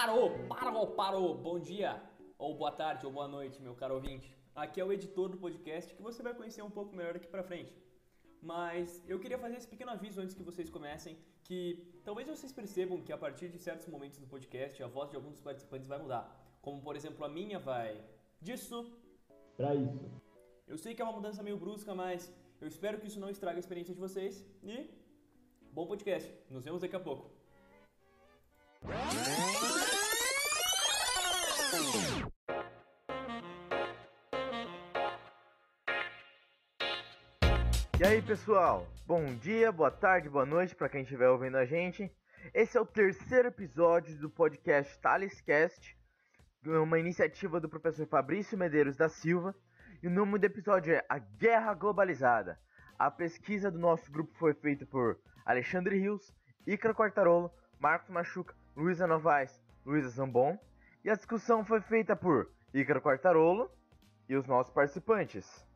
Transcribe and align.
parou, 0.00 0.30
parou, 0.48 0.86
parou. 0.86 1.34
Bom 1.34 1.58
dia, 1.58 2.02
ou 2.38 2.54
boa 2.54 2.72
tarde, 2.72 3.04
ou 3.04 3.12
boa 3.12 3.28
noite, 3.28 3.60
meu 3.60 3.74
caro 3.74 3.96
ouvinte. 3.96 4.34
Aqui 4.54 4.80
é 4.80 4.84
o 4.84 4.90
editor 4.90 5.28
do 5.28 5.36
podcast 5.36 5.92
que 5.94 6.00
você 6.00 6.22
vai 6.22 6.32
conhecer 6.32 6.62
um 6.62 6.70
pouco 6.70 6.96
melhor 6.96 7.12
daqui 7.12 7.26
pra 7.26 7.42
frente. 7.42 7.70
Mas 8.40 9.04
eu 9.06 9.20
queria 9.20 9.38
fazer 9.38 9.56
esse 9.56 9.68
pequeno 9.68 9.90
aviso 9.90 10.18
antes 10.22 10.34
que 10.34 10.42
vocês 10.42 10.70
comecem, 10.70 11.18
que 11.44 12.00
talvez 12.02 12.26
vocês 12.26 12.50
percebam 12.50 13.02
que 13.02 13.12
a 13.12 13.18
partir 13.18 13.50
de 13.50 13.58
certos 13.58 13.86
momentos 13.88 14.18
do 14.18 14.26
podcast 14.26 14.82
a 14.82 14.86
voz 14.86 15.10
de 15.10 15.16
alguns 15.16 15.32
dos 15.32 15.42
participantes 15.42 15.86
vai 15.86 15.98
mudar. 15.98 16.24
Como 16.62 16.80
por 16.80 16.96
exemplo 16.96 17.22
a 17.22 17.28
minha 17.28 17.58
vai 17.58 18.02
disso 18.40 18.90
Pra 19.54 19.74
isso. 19.74 20.10
Eu 20.66 20.78
sei 20.78 20.94
que 20.94 21.02
é 21.02 21.04
uma 21.04 21.12
mudança 21.12 21.42
meio 21.42 21.58
brusca, 21.58 21.94
mas 21.94 22.32
eu 22.58 22.66
espero 22.66 22.98
que 22.98 23.06
isso 23.06 23.20
não 23.20 23.28
estrague 23.28 23.58
a 23.58 23.60
experiência 23.60 23.92
de 23.92 24.00
vocês. 24.00 24.42
E 24.62 24.88
bom 25.70 25.86
podcast. 25.86 26.34
Nos 26.48 26.64
vemos 26.64 26.80
daqui 26.80 26.96
a 26.96 27.00
pouco. 27.00 27.30
E 37.98 38.04
aí, 38.04 38.22
pessoal? 38.22 38.86
Bom 39.06 39.34
dia, 39.34 39.70
boa 39.70 39.90
tarde, 39.90 40.28
boa 40.28 40.46
noite 40.46 40.74
para 40.74 40.88
quem 40.88 41.02
estiver 41.02 41.28
ouvindo 41.28 41.56
a 41.56 41.66
gente. 41.66 42.10
Esse 42.54 42.78
é 42.78 42.80
o 42.80 42.86
terceiro 42.86 43.48
episódio 43.48 44.18
do 44.18 44.30
podcast 44.30 44.98
Thalescast, 45.00 45.96
uma 46.64 46.98
iniciativa 46.98 47.60
do 47.60 47.68
professor 47.68 48.06
Fabrício 48.06 48.56
Medeiros 48.56 48.96
da 48.96 49.08
Silva. 49.08 49.54
E 50.02 50.06
o 50.06 50.10
nome 50.10 50.38
do 50.38 50.44
episódio 50.46 50.94
é 50.94 51.04
A 51.08 51.18
Guerra 51.18 51.74
Globalizada. 51.74 52.58
A 52.98 53.10
pesquisa 53.10 53.70
do 53.70 53.78
nosso 53.78 54.10
grupo 54.10 54.32
foi 54.38 54.54
feita 54.54 54.86
por 54.86 55.18
Alexandre 55.44 55.98
Rios, 55.98 56.34
Icaro 56.66 56.94
Quartarolo, 56.94 57.50
Marcos 57.78 58.10
Machuca, 58.10 58.54
Luísa 58.76 59.06
Novaes, 59.06 59.60
Luísa 59.84 60.08
Zambon. 60.08 60.58
E 61.02 61.08
a 61.08 61.14
discussão 61.14 61.64
foi 61.64 61.80
feita 61.80 62.14
por 62.14 62.50
Ícaro 62.74 63.00
Quartarolo 63.00 63.70
e 64.28 64.36
os 64.36 64.46
nossos 64.46 64.72
participantes. 64.72 65.66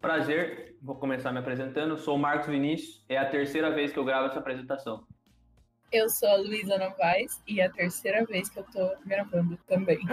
Prazer, 0.00 0.76
vou 0.82 0.96
começar 0.96 1.30
me 1.30 1.38
apresentando. 1.38 1.96
Sou 1.96 2.16
o 2.16 2.18
Marcos 2.18 2.48
Vinícius, 2.48 3.04
é 3.08 3.16
a 3.16 3.30
terceira 3.30 3.70
vez 3.70 3.92
que 3.92 3.98
eu 3.98 4.04
gravo 4.04 4.26
essa 4.26 4.40
apresentação. 4.40 5.06
Eu 5.92 6.08
sou 6.08 6.28
a 6.28 6.36
Luísa 6.36 6.76
Novaes 6.78 7.40
e 7.46 7.60
é 7.60 7.66
a 7.66 7.70
terceira 7.70 8.24
vez 8.24 8.48
que 8.48 8.58
eu 8.58 8.64
tô 8.64 8.96
gravando 9.06 9.56
também. 9.68 10.00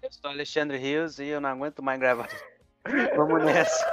Eu 0.00 0.12
sou 0.12 0.30
Alexandre 0.30 0.78
Rios 0.78 1.18
e 1.18 1.26
eu 1.26 1.40
não 1.40 1.50
aguento 1.50 1.82
mais 1.82 1.98
gravar. 1.98 2.28
Vamos 3.16 3.44
nessa. 3.44 3.84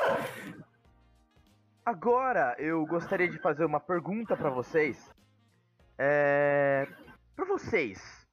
Agora 1.83 2.55
eu 2.59 2.85
gostaria 2.85 3.27
de 3.27 3.39
fazer 3.39 3.65
uma 3.65 3.79
pergunta 3.79 4.37
para 4.37 4.51
vocês. 4.51 5.11
É... 5.97 6.87
Para 7.35 7.45
vocês, 7.45 8.24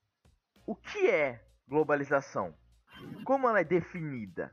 o 0.66 0.74
que 0.74 1.08
é 1.08 1.40
globalização? 1.68 2.54
Como 3.24 3.48
ela 3.48 3.60
é 3.60 3.64
definida? 3.64 4.52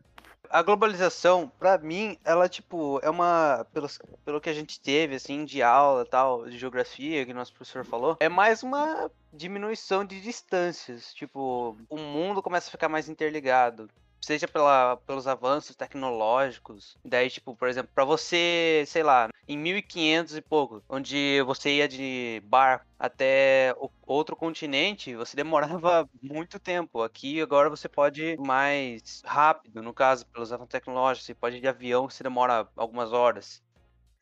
A 0.50 0.64
globalização, 0.64 1.52
pra 1.60 1.78
mim, 1.78 2.18
ela, 2.26 2.50
tipo, 2.50 3.00
é 3.04 3.10
uma. 3.10 3.68
Pelo, 3.72 3.88
pelo 4.26 4.42
que 4.42 4.50
a 4.50 4.54
gente 4.54 4.80
teve, 4.80 5.16
assim, 5.16 5.46
de 5.46 5.62
aula 5.62 6.06
tal, 6.06 6.50
de 6.50 6.58
geografia, 6.58 7.24
que 7.24 7.34
nosso 7.34 7.54
professor 7.54 7.86
falou, 7.86 8.18
é 8.20 8.28
mais 8.28 8.64
uma 8.64 9.12
diminuição 9.32 10.04
de 10.04 10.20
distâncias. 10.20 11.14
Tipo, 11.14 11.78
o 11.88 11.98
mundo 11.98 12.42
começa 12.42 12.68
a 12.68 12.72
ficar 12.72 12.90
mais 12.90 13.08
interligado. 13.08 13.88
Seja 14.22 14.48
pela, 14.48 14.98
pelos 15.06 15.28
avanços 15.28 15.76
tecnológicos. 15.76 16.98
Daí, 17.04 17.30
tipo, 17.30 17.56
por 17.56 17.68
exemplo, 17.68 17.92
pra 17.94 18.04
você, 18.06 18.84
sei 18.88 19.02
lá, 19.02 19.30
em 19.48 19.58
1500 19.58 20.36
e 20.36 20.42
pouco, 20.42 20.84
onde 20.90 21.42
você 21.44 21.78
ia 21.78 21.88
de 21.88 22.42
barco 22.46 22.86
até 23.00 23.74
outro 24.06 24.36
continente, 24.36 25.16
você 25.16 25.36
demorava 25.36 26.08
muito 26.22 26.60
tempo. 26.60 27.02
Aqui 27.02 27.42
agora 27.42 27.70
você 27.70 27.88
pode 27.90 28.22
ir 28.24 28.38
mais 28.40 29.22
rápido, 29.26 29.82
no 29.82 29.94
caso, 29.94 30.26
pelos 30.28 30.52
avanços 30.52 30.70
tecnológicos. 30.72 31.26
Você 31.26 31.36
pode 31.36 31.58
ir 31.58 31.62
de 31.62 31.68
avião, 31.68 32.10
você 32.10 32.24
demora 32.24 32.70
algumas 32.76 33.12
horas. 33.14 33.62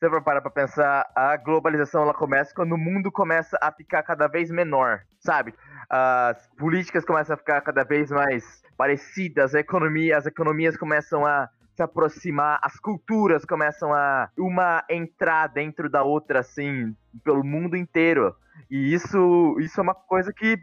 Você 0.00 0.20
parar 0.20 0.40
pra 0.40 0.50
pensar, 0.50 1.10
a 1.12 1.36
globalização 1.36 2.02
ela 2.02 2.14
começa 2.14 2.54
quando 2.54 2.72
o 2.72 2.78
mundo 2.78 3.10
começa 3.10 3.58
a 3.60 3.72
ficar 3.72 4.04
cada 4.04 4.28
vez 4.28 4.48
menor, 4.48 5.00
sabe? 5.18 5.52
As 5.90 6.48
políticas 6.56 7.04
começam 7.04 7.34
a 7.34 7.36
ficar 7.36 7.60
cada 7.62 7.82
vez 7.82 8.08
mais 8.08 8.62
parecidas, 8.76 9.56
a 9.56 9.58
economia, 9.60 10.16
as 10.16 10.24
economias 10.24 10.76
começam 10.76 11.26
a 11.26 11.48
se 11.74 11.82
aproximar, 11.82 12.60
as 12.62 12.78
culturas 12.78 13.44
começam 13.44 13.92
a 13.92 14.30
uma 14.38 14.84
entrar 14.88 15.48
dentro 15.48 15.90
da 15.90 16.04
outra, 16.04 16.40
assim, 16.40 16.94
pelo 17.24 17.42
mundo 17.42 17.76
inteiro. 17.76 18.36
E 18.70 18.94
isso, 18.94 19.56
isso 19.58 19.80
é 19.80 19.82
uma 19.82 19.96
coisa 19.96 20.32
que, 20.32 20.56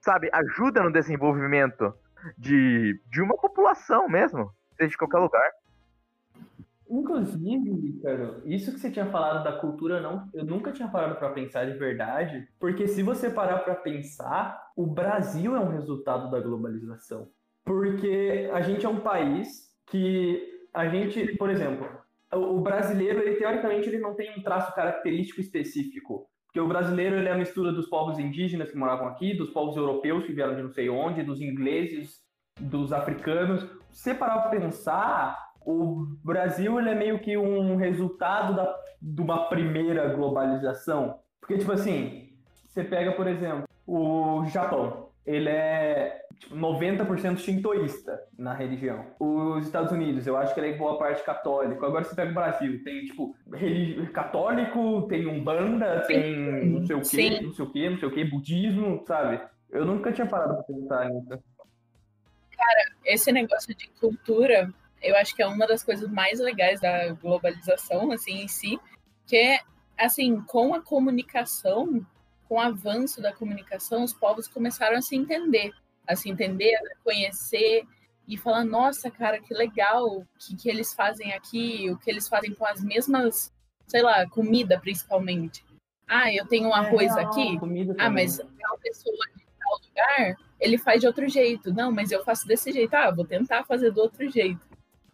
sabe, 0.00 0.30
ajuda 0.32 0.84
no 0.84 0.92
desenvolvimento 0.92 1.92
de, 2.38 3.00
de 3.10 3.20
uma 3.20 3.36
população 3.36 4.08
mesmo, 4.08 4.48
seja 4.76 4.90
de 4.90 4.96
qualquer 4.96 5.18
lugar. 5.18 5.50
Inclusive, 6.88 8.00
isso 8.44 8.72
que 8.72 8.78
você 8.78 8.90
tinha 8.90 9.06
falado 9.06 9.42
da 9.42 9.52
cultura, 9.52 10.00
não, 10.00 10.28
eu 10.32 10.44
nunca 10.44 10.70
tinha 10.70 10.88
parado 10.88 11.16
para 11.16 11.30
pensar 11.30 11.64
de 11.66 11.76
verdade, 11.76 12.48
porque 12.60 12.86
se 12.86 13.02
você 13.02 13.28
parar 13.28 13.58
para 13.58 13.74
pensar, 13.74 14.70
o 14.76 14.86
Brasil 14.86 15.56
é 15.56 15.60
um 15.60 15.70
resultado 15.70 16.30
da 16.30 16.40
globalização. 16.40 17.28
Porque 17.64 18.48
a 18.52 18.60
gente 18.60 18.86
é 18.86 18.88
um 18.88 19.00
país 19.00 19.74
que 19.86 20.68
a 20.72 20.88
gente, 20.88 21.36
por 21.36 21.50
exemplo, 21.50 21.88
o 22.32 22.60
brasileiro, 22.60 23.20
ele 23.20 23.36
teoricamente 23.36 23.88
ele 23.88 23.98
não 23.98 24.14
tem 24.14 24.38
um 24.38 24.42
traço 24.42 24.74
característico 24.74 25.40
específico. 25.40 26.28
Porque 26.46 26.60
o 26.60 26.68
brasileiro 26.68 27.16
ele 27.16 27.28
é 27.28 27.32
a 27.32 27.38
mistura 27.38 27.72
dos 27.72 27.88
povos 27.88 28.18
indígenas 28.18 28.70
que 28.70 28.78
moravam 28.78 29.08
aqui, 29.08 29.34
dos 29.34 29.50
povos 29.50 29.76
europeus 29.76 30.24
que 30.24 30.32
vieram 30.32 30.54
de 30.54 30.62
não 30.62 30.70
sei 30.70 30.88
onde, 30.88 31.22
dos 31.22 31.40
ingleses, 31.40 32.20
dos 32.60 32.92
africanos. 32.92 33.66
Se 33.90 34.14
parar 34.14 34.40
para 34.42 34.60
pensar, 34.60 35.36
o 35.66 36.06
Brasil 36.22 36.78
ele 36.78 36.90
é 36.90 36.94
meio 36.94 37.18
que 37.18 37.36
um 37.36 37.74
resultado 37.74 38.54
da, 38.54 38.72
de 39.02 39.20
uma 39.20 39.48
primeira 39.48 40.08
globalização. 40.14 41.18
Porque, 41.40 41.58
tipo 41.58 41.72
assim, 41.72 42.30
você 42.68 42.84
pega, 42.84 43.10
por 43.12 43.26
exemplo, 43.26 43.64
o 43.84 44.44
Japão. 44.46 45.10
Ele 45.26 45.48
é 45.48 46.24
tipo, 46.38 46.54
90% 46.54 47.38
shintoísta 47.38 48.22
na 48.38 48.54
religião. 48.54 49.06
Os 49.18 49.66
Estados 49.66 49.90
Unidos, 49.90 50.24
eu 50.24 50.36
acho 50.36 50.54
que 50.54 50.60
ele 50.60 50.74
é 50.74 50.78
boa 50.78 50.96
parte 50.98 51.24
católico. 51.24 51.84
Agora 51.84 52.04
você 52.04 52.14
pega 52.14 52.30
o 52.30 52.34
Brasil, 52.34 52.84
tem, 52.84 53.04
tipo, 53.04 53.34
religi... 53.52 54.06
católico, 54.12 55.02
tem 55.08 55.26
umbanda, 55.26 56.04
tem 56.06 56.64
não 56.64 56.86
sei 56.86 56.94
o 56.94 57.00
quê, 57.00 57.06
Sim. 57.06 57.40
não 57.42 57.52
sei 57.52 57.64
o 57.64 57.72
quê, 57.72 57.90
não 57.90 57.98
sei 57.98 58.08
o 58.08 58.12
quê, 58.12 58.24
budismo, 58.24 59.02
sabe? 59.04 59.40
Eu 59.68 59.84
nunca 59.84 60.12
tinha 60.12 60.28
parado 60.28 60.54
pra 60.54 60.62
pensar 60.62 61.10
nisso. 61.10 61.42
Esse 63.04 63.32
negócio 63.32 63.74
de 63.74 63.88
cultura, 64.00 64.72
eu 65.08 65.16
acho 65.16 65.34
que 65.34 65.42
é 65.42 65.46
uma 65.46 65.66
das 65.66 65.82
coisas 65.82 66.10
mais 66.10 66.40
legais 66.40 66.80
da 66.80 67.12
globalização, 67.12 68.10
assim, 68.12 68.42
em 68.42 68.48
si, 68.48 68.78
que 69.26 69.36
é, 69.36 69.60
assim, 69.98 70.40
com 70.42 70.74
a 70.74 70.80
comunicação, 70.80 72.04
com 72.48 72.56
o 72.56 72.60
avanço 72.60 73.20
da 73.20 73.32
comunicação, 73.32 74.04
os 74.04 74.12
povos 74.12 74.46
começaram 74.48 74.96
a 74.96 75.02
se 75.02 75.16
entender, 75.16 75.72
a 76.06 76.14
se 76.14 76.30
entender, 76.30 76.74
a 76.74 77.02
conhecer 77.02 77.84
e 78.26 78.36
falar, 78.36 78.64
nossa, 78.64 79.10
cara, 79.10 79.40
que 79.40 79.54
legal 79.54 80.04
o 80.06 80.26
que, 80.38 80.56
que 80.56 80.68
eles 80.68 80.92
fazem 80.92 81.32
aqui, 81.32 81.90
o 81.90 81.96
que 81.98 82.10
eles 82.10 82.28
fazem 82.28 82.54
com 82.54 82.66
as 82.66 82.82
mesmas, 82.82 83.52
sei 83.86 84.02
lá, 84.02 84.28
comida 84.28 84.80
principalmente. 84.80 85.64
Ah, 86.08 86.32
eu 86.32 86.46
tenho 86.46 86.68
um 86.68 86.74
arroz 86.74 87.12
É 87.12 87.20
real, 87.20 87.30
aqui, 87.30 87.58
ah, 87.98 88.10
mas 88.10 88.36
tal 88.36 88.78
pessoa 88.78 89.16
de 89.36 89.44
tal 89.58 89.78
lugar, 89.84 90.36
ele 90.60 90.78
faz 90.78 91.00
de 91.00 91.06
outro 91.06 91.28
jeito. 91.28 91.72
Não, 91.72 91.90
mas 91.90 92.10
eu 92.10 92.24
faço 92.24 92.46
desse 92.46 92.72
jeito. 92.72 92.94
Ah, 92.94 93.10
vou 93.10 93.24
tentar 93.24 93.64
fazer 93.64 93.90
do 93.90 94.00
outro 94.00 94.28
jeito. 94.30 94.60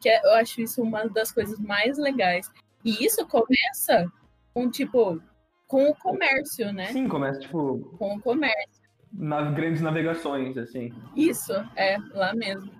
Que 0.02 0.08
é- 0.08 0.20
eu 0.24 0.32
acho 0.34 0.60
isso 0.60 0.82
uma 0.82 1.08
das 1.08 1.30
coisas 1.32 1.58
mais 1.60 1.96
legais. 1.96 2.50
E 2.84 3.04
isso 3.04 3.24
começa 3.26 4.10
com, 4.52 4.68
tipo, 4.68 5.22
com 5.68 5.88
o 5.88 5.94
comércio, 5.94 6.72
né? 6.72 6.86
Sim, 6.92 7.08
começa, 7.08 7.38
tipo, 7.40 7.78
Com 7.98 8.16
o 8.16 8.20
comércio. 8.20 8.82
nas 9.12 9.54
grandes 9.54 9.80
navegações, 9.80 10.56
assim. 10.58 10.92
Isso, 11.16 11.52
é, 11.76 11.96
lá 12.12 12.34
mesmo. 12.34 12.70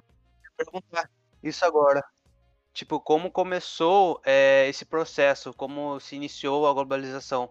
perguntar 0.57 1.09
isso 1.43 1.65
agora. 1.65 2.03
Tipo, 2.75 3.01
como 3.01 3.31
começou 3.31 4.21
é, 4.25 4.69
esse 4.69 4.85
processo? 4.85 5.53
Como 5.55 5.99
se 6.01 6.17
iniciou 6.17 6.67
a 6.67 6.73
globalização? 6.73 7.51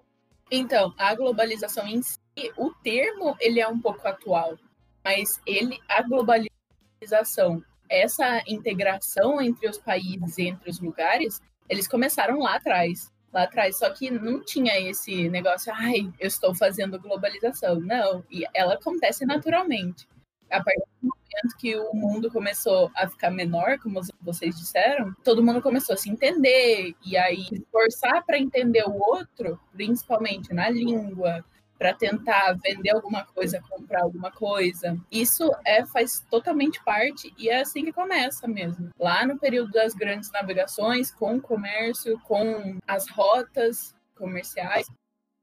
Então, 0.49 0.93
a 0.97 1.13
globalização 1.15 1.87
em 1.87 2.01
si, 2.01 2.17
o 2.57 2.71
termo, 2.83 3.35
ele 3.39 3.59
é 3.59 3.67
um 3.67 3.79
pouco 3.79 4.05
atual. 4.07 4.57
Mas 5.03 5.29
ele, 5.45 5.79
a 5.89 6.01
globalização, 6.03 7.63
essa 7.91 8.41
integração 8.47 9.41
entre 9.41 9.67
os 9.69 9.77
países, 9.77 10.39
entre 10.39 10.69
os 10.69 10.79
lugares, 10.79 11.41
eles 11.67 11.87
começaram 11.87 12.39
lá 12.39 12.55
atrás. 12.55 13.11
Lá 13.33 13.43
atrás, 13.43 13.77
só 13.77 13.89
que 13.89 14.09
não 14.09 14.43
tinha 14.43 14.79
esse 14.79 15.29
negócio, 15.29 15.71
ai, 15.73 16.11
eu 16.19 16.27
estou 16.27 16.55
fazendo 16.55 16.99
globalização. 16.99 17.79
Não, 17.79 18.23
e 18.31 18.43
ela 18.53 18.73
acontece 18.73 19.25
naturalmente. 19.25 20.07
A 20.49 20.61
partir 20.61 20.83
do 21.01 21.07
momento 21.07 21.57
que 21.57 21.77
o 21.77 21.93
mundo 21.93 22.29
começou 22.29 22.91
a 22.93 23.07
ficar 23.07 23.31
menor, 23.31 23.79
como 23.79 24.01
vocês 24.21 24.57
disseram, 24.57 25.13
todo 25.23 25.43
mundo 25.43 25.61
começou 25.61 25.93
a 25.93 25.97
se 25.97 26.09
entender, 26.09 26.93
e 27.05 27.15
aí 27.15 27.43
se 27.45 27.55
esforçar 27.55 28.25
para 28.25 28.37
entender 28.37 28.83
o 28.85 28.99
outro, 28.99 29.57
principalmente 29.71 30.53
na 30.53 30.69
língua, 30.69 31.43
para 31.81 31.95
tentar 31.95 32.55
vender 32.63 32.91
alguma 32.91 33.25
coisa, 33.25 33.59
comprar 33.67 34.03
alguma 34.03 34.29
coisa. 34.29 34.95
Isso 35.11 35.51
é 35.65 35.83
faz 35.83 36.23
totalmente 36.29 36.79
parte 36.83 37.33
e 37.39 37.49
é 37.49 37.61
assim 37.61 37.83
que 37.83 37.91
começa 37.91 38.47
mesmo. 38.47 38.91
Lá 38.99 39.25
no 39.25 39.39
período 39.39 39.71
das 39.71 39.95
grandes 39.95 40.31
navegações, 40.31 41.11
com 41.11 41.37
o 41.37 41.41
comércio, 41.41 42.19
com 42.19 42.77
as 42.87 43.09
rotas 43.09 43.95
comerciais, 44.15 44.87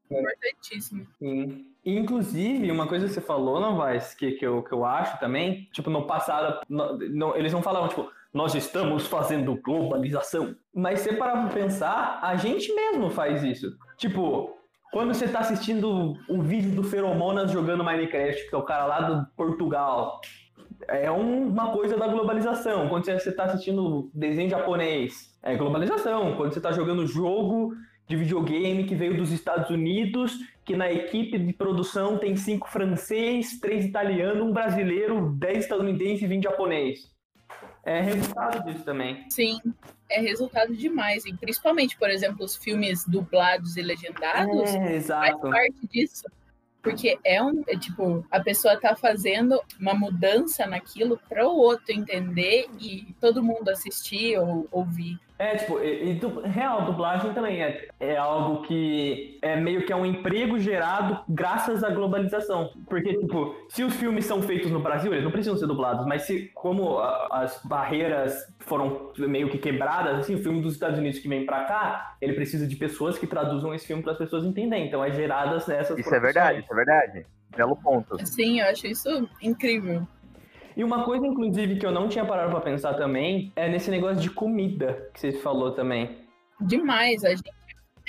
importantíssimo. 0.09 1.05
Sim. 1.19 1.65
Inclusive, 1.85 2.71
uma 2.71 2.87
coisa 2.87 3.05
que 3.05 3.13
você 3.13 3.21
falou, 3.21 3.59
Novaes, 3.59 4.13
que, 4.13 4.31
que, 4.31 4.47
eu, 4.47 4.63
que 4.63 4.71
eu 4.71 4.85
acho 4.85 5.19
também, 5.19 5.67
tipo, 5.73 5.89
no 5.89 6.07
passado, 6.07 6.61
no, 6.69 6.97
no, 6.97 7.35
eles 7.35 7.51
não 7.51 7.61
falavam, 7.61 7.89
tipo, 7.89 8.09
nós 8.33 8.55
estamos 8.55 9.07
fazendo 9.07 9.59
globalização. 9.61 10.55
Mas 10.73 11.01
se 11.01 11.13
parar 11.17 11.47
pra 11.47 11.53
pensar, 11.53 12.19
a 12.21 12.37
gente 12.37 12.73
mesmo 12.73 13.09
faz 13.09 13.43
isso. 13.43 13.77
Tipo, 13.97 14.57
quando 14.91 15.13
você 15.13 15.27
tá 15.27 15.39
assistindo 15.39 16.17
o 16.27 16.41
vídeo 16.41 16.71
do 16.71 16.83
Feromonas 16.83 17.51
jogando 17.51 17.83
Minecraft, 17.83 18.49
que 18.49 18.55
é 18.55 18.57
o 18.57 18.63
cara 18.63 18.85
lá 18.85 19.01
do 19.01 19.27
Portugal, 19.35 20.19
é 20.87 21.11
uma 21.11 21.71
coisa 21.71 21.97
da 21.97 22.07
globalização. 22.07 22.89
Quando 22.89 23.05
você 23.05 23.31
tá 23.31 23.43
assistindo 23.43 24.09
desenho 24.13 24.49
japonês, 24.49 25.37
é 25.43 25.55
globalização. 25.55 26.35
Quando 26.35 26.53
você 26.53 26.61
tá 26.61 26.71
jogando 26.71 27.05
jogo 27.05 27.73
de 28.07 28.15
videogame 28.15 28.85
que 28.85 28.95
veio 28.95 29.15
dos 29.15 29.31
Estados 29.31 29.69
Unidos, 29.69 30.39
que 30.65 30.75
na 30.75 30.91
equipe 30.91 31.37
de 31.37 31.53
produção 31.53 32.17
tem 32.17 32.35
cinco 32.35 32.67
francês, 32.69 33.59
três 33.59 33.85
italianos, 33.85 34.41
um 34.41 34.51
brasileiro, 34.51 35.31
dez 35.37 35.59
estadunidenses 35.59 36.23
e 36.23 36.27
vinte 36.27 36.43
japonês. 36.43 37.18
É 37.83 38.01
resultado 38.01 38.63
disso 38.65 38.83
também. 38.83 39.25
Sim, 39.29 39.59
é 40.09 40.19
resultado 40.19 40.75
demais. 40.75 41.25
E 41.25 41.33
principalmente, 41.33 41.97
por 41.97 42.09
exemplo, 42.09 42.45
os 42.45 42.55
filmes 42.55 43.05
dublados 43.05 43.77
e 43.77 43.81
legendados 43.81 44.73
é, 44.73 44.95
exato. 44.95 45.39
faz 45.39 45.53
parte 45.53 45.87
disso. 45.87 46.23
Porque 46.81 47.19
é 47.25 47.41
um, 47.43 47.63
é, 47.67 47.77
tipo, 47.77 48.25
a 48.31 48.39
pessoa 48.39 48.79
tá 48.79 48.95
fazendo 48.95 49.59
uma 49.79 49.93
mudança 49.93 50.65
naquilo 50.65 51.19
para 51.27 51.47
o 51.47 51.57
outro 51.57 51.93
entender 51.93 52.67
e 52.79 53.13
todo 53.19 53.43
mundo 53.43 53.69
assistir 53.69 54.37
ou 54.37 54.67
ouvir. 54.71 55.19
É, 55.39 55.55
tipo, 55.55 55.79
e, 55.79 56.11
e 56.11 56.49
real, 56.49 56.83
dublagem 56.83 57.31
também 57.31 57.63
é, 57.63 57.87
é 57.97 58.17
algo 58.17 58.61
que 58.63 59.39
é 59.41 59.55
meio 59.55 59.85
que 59.85 59.93
é 59.93 59.95
um 59.95 60.05
emprego 60.05 60.59
gerado 60.59 61.23
graças 61.29 61.81
à 61.81 61.89
globalização. 61.89 62.71
Porque, 62.87 63.17
tipo, 63.17 63.55
se 63.69 63.81
os 63.81 63.95
filmes 63.95 64.25
são 64.25 64.41
feitos 64.41 64.69
no 64.69 64.81
Brasil, 64.81 65.13
eles 65.13 65.23
não 65.23 65.31
precisam 65.31 65.57
ser 65.57 65.65
dublados, 65.65 66.05
mas 66.05 66.23
se, 66.23 66.51
como 66.53 66.99
a, 66.99 67.27
as 67.31 67.61
barreiras 67.63 68.35
foram 68.69 69.11
meio 69.17 69.49
que 69.49 69.57
quebradas, 69.57 70.19
assim, 70.19 70.35
o 70.35 70.43
filme 70.43 70.61
dos 70.61 70.73
Estados 70.73 70.99
Unidos 70.99 71.19
que 71.19 71.27
vem 71.27 71.45
pra 71.45 71.65
cá, 71.65 72.15
ele 72.21 72.33
precisa 72.33 72.67
de 72.67 72.75
pessoas 72.75 73.17
que 73.17 73.27
traduzam 73.27 73.73
esse 73.73 73.85
filme 73.85 74.03
para 74.03 74.13
as 74.13 74.17
pessoas 74.17 74.45
entenderem. 74.45 74.87
Então 74.87 75.03
é 75.03 75.11
geradas 75.11 75.67
essas 75.67 75.97
Isso 75.97 76.13
é 76.13 76.19
verdade, 76.19 76.59
isso 76.59 76.71
é 76.71 76.75
verdade. 76.75 77.25
Belo 77.57 77.75
ponto. 77.75 78.25
Sim, 78.25 78.61
eu 78.61 78.67
acho 78.67 78.87
isso 78.87 79.27
incrível. 79.41 80.07
E 80.77 80.83
uma 80.83 81.03
coisa, 81.03 81.25
inclusive, 81.25 81.77
que 81.77 81.85
eu 81.85 81.91
não 81.91 82.07
tinha 82.07 82.23
parado 82.23 82.51
para 82.51 82.61
pensar 82.61 82.93
também 82.93 83.51
é 83.55 83.67
nesse 83.67 83.91
negócio 83.91 84.21
de 84.21 84.29
comida 84.29 85.09
que 85.13 85.19
você 85.19 85.31
falou 85.33 85.71
também. 85.71 86.19
Demais, 86.61 87.25
a 87.25 87.31
gente 87.31 87.51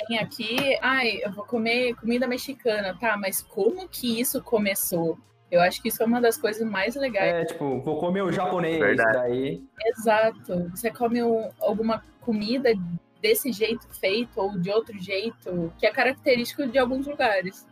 tem 0.06 0.18
aqui, 0.18 0.78
ai, 0.80 1.20
eu 1.22 1.32
vou 1.32 1.44
comer 1.44 1.94
comida 1.96 2.26
mexicana, 2.26 2.96
tá? 2.98 3.16
Mas 3.16 3.42
como 3.42 3.88
que 3.88 4.20
isso 4.20 4.42
começou? 4.42 5.18
Eu 5.50 5.60
acho 5.60 5.82
que 5.82 5.88
isso 5.88 6.02
é 6.02 6.06
uma 6.06 6.20
das 6.20 6.36
coisas 6.36 6.62
mais 6.68 6.94
legais. 6.94 7.34
É, 7.34 7.44
tipo, 7.44 7.80
vou 7.80 7.98
comer 7.98 8.22
o 8.22 8.30
japonês 8.30 8.78
Verdade. 8.78 9.12
daí. 9.18 9.64
Exato. 9.86 10.70
Você 10.70 10.90
come 10.90 11.22
um- 11.22 11.48
alguma 11.60 12.04
comida 12.20 12.70
desse 13.20 13.52
jeito 13.52 13.86
feito 13.88 14.40
ou 14.40 14.58
de 14.58 14.70
outro 14.70 14.96
jeito, 14.98 15.72
que 15.78 15.86
é 15.86 15.90
característico 15.90 16.66
de 16.66 16.78
alguns 16.78 17.06
lugares. 17.06 17.66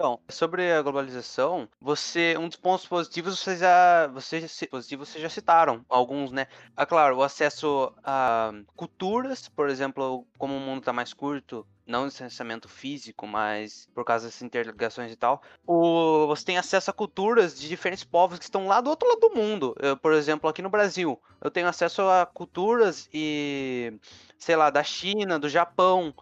Então, 0.00 0.18
sobre 0.30 0.72
a 0.72 0.80
globalização, 0.80 1.68
você 1.78 2.34
um 2.38 2.48
dos 2.48 2.56
pontos 2.56 2.86
positivos 2.86 3.38
você 3.38 3.54
já 3.58 4.06
você 4.06 4.48
ci- 4.48 4.66
positivos 4.66 5.10
vocês 5.10 5.20
já 5.22 5.28
citaram 5.28 5.84
alguns, 5.90 6.32
né? 6.32 6.46
Ah, 6.74 6.86
claro, 6.86 7.18
o 7.18 7.22
acesso 7.22 7.92
a 8.02 8.50
culturas, 8.74 9.46
por 9.50 9.68
exemplo, 9.68 10.26
como 10.38 10.56
o 10.56 10.60
mundo 10.60 10.78
está 10.78 10.90
mais 10.90 11.12
curto, 11.12 11.66
não 11.86 12.08
distanciamento 12.08 12.66
físico, 12.66 13.26
mas 13.26 13.88
por 13.94 14.02
causa 14.06 14.24
dessas 14.26 14.40
interligações 14.40 15.12
e 15.12 15.16
tal, 15.16 15.42
o, 15.66 16.26
você 16.28 16.46
tem 16.46 16.56
acesso 16.56 16.90
a 16.90 16.94
culturas 16.94 17.60
de 17.60 17.68
diferentes 17.68 18.02
povos 18.04 18.38
que 18.38 18.44
estão 18.44 18.66
lá 18.66 18.80
do 18.80 18.88
outro 18.88 19.06
lado 19.06 19.20
do 19.20 19.34
mundo. 19.36 19.74
Eu, 19.78 19.98
por 19.98 20.14
exemplo, 20.14 20.48
aqui 20.48 20.62
no 20.62 20.70
Brasil, 20.70 21.20
eu 21.42 21.50
tenho 21.50 21.68
acesso 21.68 22.00
a 22.08 22.24
culturas 22.24 23.06
e 23.12 23.92
sei 24.38 24.56
lá, 24.56 24.70
da 24.70 24.82
China, 24.82 25.38
do 25.38 25.46
Japão. 25.48 26.14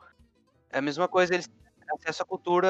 É 0.70 0.78
a 0.78 0.82
mesma 0.82 1.08
coisa, 1.08 1.34
eles 1.34 1.48
acesso 1.94 2.22
à 2.22 2.26
cultura 2.26 2.68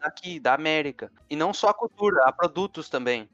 aqui, 0.00 0.40
da 0.40 0.54
América. 0.54 1.10
E 1.28 1.36
não 1.36 1.52
só 1.52 1.68
a 1.68 1.74
cultura, 1.74 2.22
a 2.24 2.32
produtos 2.32 2.88
também. 2.88 3.28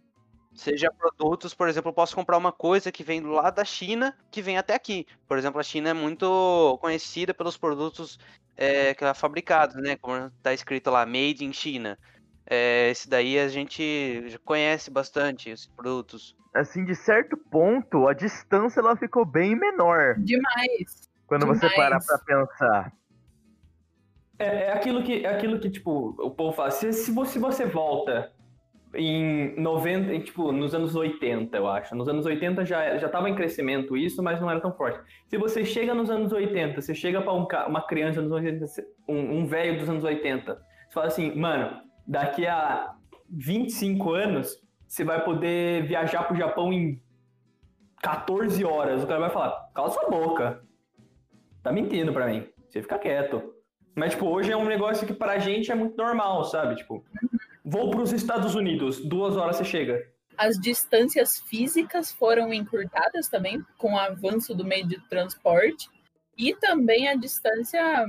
Seja 0.55 0.93
produtos, 0.93 1.55
por 1.55 1.67
exemplo, 1.67 1.89
eu 1.89 1.95
posso 1.95 2.15
comprar 2.15 2.37
uma 2.37 2.53
coisa 2.53 2.93
que 2.93 3.03
vem 3.03 3.23
lá 3.23 3.49
da 3.49 3.65
China, 3.65 4.17
que 4.31 4.43
vem 4.43 4.59
até 4.59 4.75
aqui. 4.75 5.07
Por 5.27 5.39
exemplo, 5.39 5.59
a 5.59 5.63
China 5.63 5.89
é 5.89 5.95
muito 5.95 6.79
conhecida 6.81 7.33
pelos 7.33 7.57
produtos 7.57 8.19
é, 8.57 8.93
que 8.95 9.03
ela 9.03 9.13
é 9.13 9.15
fabricados, 9.15 9.77
né? 9.77 9.97
Como 9.97 10.31
tá 10.43 10.53
escrito 10.53 10.91
lá, 10.91 11.07
Made 11.07 11.45
in 11.45 11.53
China. 11.53 11.99
É, 12.47 12.91
esse 12.91 13.09
daí 13.09 13.39
a 13.39 13.49
gente 13.49 14.39
conhece 14.45 14.91
bastante, 14.91 15.49
esses 15.49 15.67
produtos. 15.67 16.37
Assim, 16.55 16.85
de 16.85 16.95
certo 16.95 17.37
ponto, 17.37 18.07
a 18.07 18.13
distância 18.13 18.81
ela 18.81 18.95
ficou 18.95 19.25
bem 19.25 19.57
menor 19.57 20.17
Demais. 20.19 21.09
quando 21.27 21.47
você 21.47 21.67
Demais. 21.69 22.05
para 22.05 22.19
pra 22.19 22.19
pensar. 22.19 22.93
É, 24.39 24.65
é 24.65 24.73
aquilo 24.73 25.03
que, 25.03 25.25
é 25.25 25.29
aquilo 25.29 25.59
que, 25.59 25.71
tipo, 25.71 26.15
o 26.19 26.31
povo 26.31 26.53
fala. 26.53 26.71
Se, 26.71 26.93
se, 26.93 27.13
você, 27.13 27.33
se 27.33 27.39
você 27.39 27.67
volta 27.67 28.33
em 28.95 29.59
90, 29.61 30.13
em, 30.15 30.21
tipo, 30.21 30.53
nos 30.53 30.75
anos 30.75 30.95
80, 30.95 31.57
eu 31.57 31.67
acho. 31.67 31.95
Nos 31.95 32.09
anos 32.09 32.27
80 32.27 32.65
já, 32.65 32.97
já 32.99 33.09
tava 33.09 33.29
em 33.29 33.35
crescimento 33.35 33.97
isso, 33.97 34.23
mas 34.23 34.41
não 34.41 34.51
era 34.51 34.61
tão 34.61 34.73
forte. 34.73 35.01
Se 35.29 35.39
você 35.39 35.65
chega 35.65 35.95
nos 35.95 36.11
anos 36.11 36.33
80, 36.33 36.81
você 36.81 36.95
chega 36.95 37.21
pra 37.21 37.33
um, 37.33 37.47
uma 37.69 37.87
criança 37.87 38.21
nos 38.21 38.33
anos 38.33 38.45
80, 38.45 38.89
um, 39.09 39.39
um 39.39 39.47
velho 39.47 39.79
dos 39.79 39.89
anos 39.89 40.05
80, 40.05 40.55
você 40.55 40.61
fala 40.93 41.07
assim, 41.07 41.35
mano, 41.35 41.81
daqui 42.07 42.47
a 42.47 42.95
25 43.31 44.13
anos, 44.13 44.61
você 44.87 45.05
vai 45.05 45.25
poder 45.25 45.87
viajar 45.87 46.25
pro 46.25 46.37
Japão 46.37 46.73
em 46.73 47.01
14 48.03 48.63
horas. 48.65 49.03
O 49.03 49.07
cara 49.07 49.21
vai 49.21 49.31
falar, 49.31 49.71
cala 49.75 49.89
sua 49.89 50.11
boca. 50.11 50.63
Tá 51.63 51.73
mentindo 51.73 52.13
pra 52.13 52.27
mim. 52.27 52.47
Você 52.69 52.83
fica 52.83 52.99
quieto. 52.99 53.55
Mas, 53.95 54.13
tipo, 54.13 54.27
hoje 54.27 54.51
é 54.51 54.57
um 54.57 54.65
negócio 54.65 55.07
que 55.07 55.13
pra 55.13 55.39
gente 55.39 55.71
é 55.71 55.75
muito 55.75 55.97
normal, 55.97 56.45
sabe? 56.45 56.77
Tipo, 56.77 57.05
vou 57.65 57.91
pros 57.91 58.13
Estados 58.13 58.55
Unidos, 58.55 59.05
duas 59.05 59.37
horas 59.37 59.57
você 59.57 59.65
chega. 59.65 60.07
As 60.37 60.57
distâncias 60.57 61.39
físicas 61.41 62.11
foram 62.11 62.53
encurtadas 62.55 63.29
também 63.29 63.63
com 63.77 63.93
o 63.95 63.99
avanço 63.99 64.55
do 64.55 64.65
meio 64.65 64.87
de 64.89 64.99
transporte 65.09 65.91
e 66.39 66.55
também 66.55 67.09
a 67.09 67.15
distância 67.15 68.07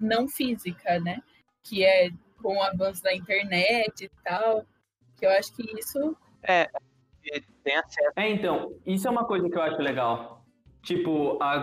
não 0.00 0.26
física, 0.26 0.98
né? 1.00 1.20
Que 1.62 1.84
é 1.84 2.10
com 2.42 2.56
o 2.56 2.62
avanço 2.62 3.02
da 3.02 3.14
internet 3.14 4.04
e 4.04 4.10
tal. 4.24 4.64
Que 5.18 5.26
eu 5.26 5.30
acho 5.30 5.54
que 5.54 5.62
isso 5.78 6.16
E 7.24 7.40
tem 7.62 7.76
acesso. 7.76 8.12
É, 8.16 8.30
então, 8.30 8.74
isso 8.86 9.06
é 9.06 9.10
uma 9.10 9.26
coisa 9.26 9.48
que 9.50 9.56
eu 9.56 9.62
acho 9.62 9.80
legal. 9.82 10.44
Tipo, 10.82 11.36
a 11.42 11.56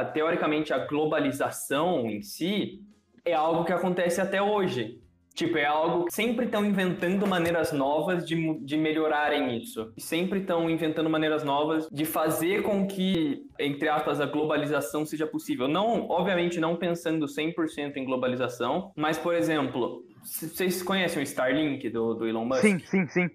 a- 0.00 0.04
teoricamente, 0.06 0.72
a 0.72 0.86
globalização 0.86 2.06
em 2.08 2.22
si 2.22 2.80
é 3.24 3.32
algo 3.32 3.64
que 3.64 3.72
acontece 3.72 4.20
até 4.20 4.40
hoje. 4.42 5.00
Tipo, 5.34 5.58
é 5.58 5.64
algo 5.64 6.06
que 6.06 6.12
sempre 6.12 6.46
estão 6.46 6.64
inventando 6.64 7.26
maneiras 7.26 7.72
novas 7.72 8.26
de, 8.26 8.58
de 8.64 8.76
melhorarem 8.76 9.56
isso. 9.56 9.92
E 9.96 10.02
sempre 10.02 10.40
estão 10.40 10.68
inventando 10.68 11.08
maneiras 11.08 11.44
novas 11.44 11.88
de 11.90 12.04
fazer 12.04 12.62
com 12.62 12.86
que, 12.86 13.42
entre 13.58 13.88
aspas, 13.88 14.20
a 14.20 14.26
globalização 14.26 15.06
seja 15.06 15.26
possível. 15.26 15.68
Não, 15.68 16.08
obviamente, 16.10 16.60
não 16.60 16.76
pensando 16.76 17.26
100% 17.26 17.96
em 17.96 18.04
globalização, 18.04 18.92
mas, 18.96 19.16
por 19.16 19.34
exemplo, 19.34 20.04
vocês 20.22 20.82
conhecem 20.82 21.22
o 21.22 21.24
Starlink 21.24 21.88
do, 21.88 22.14
do 22.14 22.26
Elon 22.28 22.44
Musk? 22.44 22.60
Sim, 22.60 22.78
sim, 22.80 23.06
sim. 23.06 23.30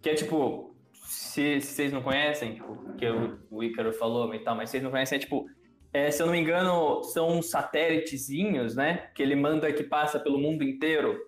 Que 0.00 0.10
é 0.10 0.14
tipo, 0.14 0.74
se, 0.92 1.60
se 1.60 1.74
vocês 1.74 1.92
não 1.92 2.02
conhecem, 2.02 2.54
tipo, 2.54 2.94
que 2.96 3.06
o, 3.06 3.38
o 3.50 3.62
Ícaro 3.62 3.92
falou 3.92 4.32
e 4.34 4.38
tal, 4.38 4.56
mas 4.56 4.70
vocês 4.70 4.82
não 4.82 4.90
conhecem, 4.90 5.16
é 5.16 5.18
tipo, 5.18 5.46
é, 5.92 6.10
se 6.10 6.22
eu 6.22 6.26
não 6.26 6.32
me 6.32 6.40
engano, 6.40 7.02
são 7.04 7.28
uns 7.38 7.50
satélites,zinhos 7.50 8.74
né? 8.74 9.08
Que 9.14 9.22
ele 9.22 9.34
manda 9.36 9.72
que 9.72 9.82
passa 9.84 10.18
pelo 10.18 10.38
mundo 10.38 10.62
inteiro. 10.64 11.18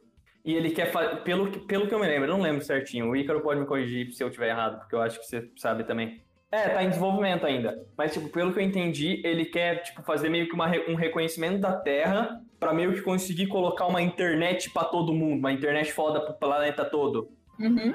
E 0.45 0.55
ele 0.55 0.71
quer 0.71 0.91
fazer, 0.93 1.17
pelo, 1.23 1.51
que- 1.51 1.61
pelo 1.61 1.87
que 1.89 1.95
eu 1.95 1.99
me 1.99 2.07
lembro, 2.07 2.29
eu 2.31 2.37
não 2.37 2.43
lembro 2.43 2.65
certinho. 2.65 3.09
O 3.11 3.17
Ícaro 3.17 3.41
pode 3.41 3.61
me 3.61 3.67
corrigir 3.67 4.13
se 4.13 4.23
eu 4.23 4.31
tiver 4.31 4.51
errado, 4.51 4.79
porque 4.79 4.95
eu 4.95 5.01
acho 5.01 5.19
que 5.19 5.27
você 5.27 5.51
sabe 5.57 5.85
também. 5.85 6.23
É, 6.53 6.69
tá 6.69 6.85
em 6.85 6.89
desenvolvimento 6.89 7.45
ainda. 7.47 7.85
Mas, 7.97 8.13
tipo, 8.13 8.29
pelo 8.29 8.53
que 8.53 8.59
eu 8.61 8.63
entendi, 8.63 9.21
ele 9.25 9.45
quer, 9.47 9.83
tipo, 9.83 10.03
fazer 10.03 10.29
meio 10.29 10.47
que 10.49 10.55
uma 10.55 10.71
um 10.89 10.95
reconhecimento 10.95 11.59
da 11.61 11.73
Terra 11.77 12.41
pra 12.61 12.73
meio 12.73 12.93
que 12.93 13.03
conseguir 13.03 13.49
colocar 13.49 13.87
uma 13.87 14.01
internet 14.01 14.71
pra 14.71 14.85
todo 14.85 15.13
mundo, 15.13 15.41
uma 15.41 15.53
internet 15.53 15.93
foda 15.93 16.21
pro 16.21 16.35
planeta 16.35 16.85
todo. 16.85 17.29
uhum, 17.59 17.93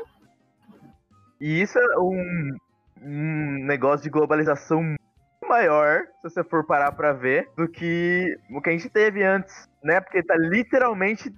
E 1.39 1.61
isso 1.61 1.77
é 1.79 1.97
um, 1.99 2.49
um 3.01 3.65
negócio 3.65 4.03
de 4.03 4.09
globalização 4.09 4.95
maior, 5.49 6.03
se 6.21 6.29
você 6.29 6.43
for 6.43 6.65
parar 6.65 6.91
pra 6.93 7.11
ver, 7.11 7.49
do 7.57 7.67
que 7.67 8.37
o 8.51 8.61
que 8.61 8.69
a 8.69 8.71
gente 8.71 8.89
teve 8.89 9.23
antes, 9.23 9.67
né? 9.83 9.99
Porque 9.99 10.23
tá 10.23 10.35
literalmente 10.37 11.33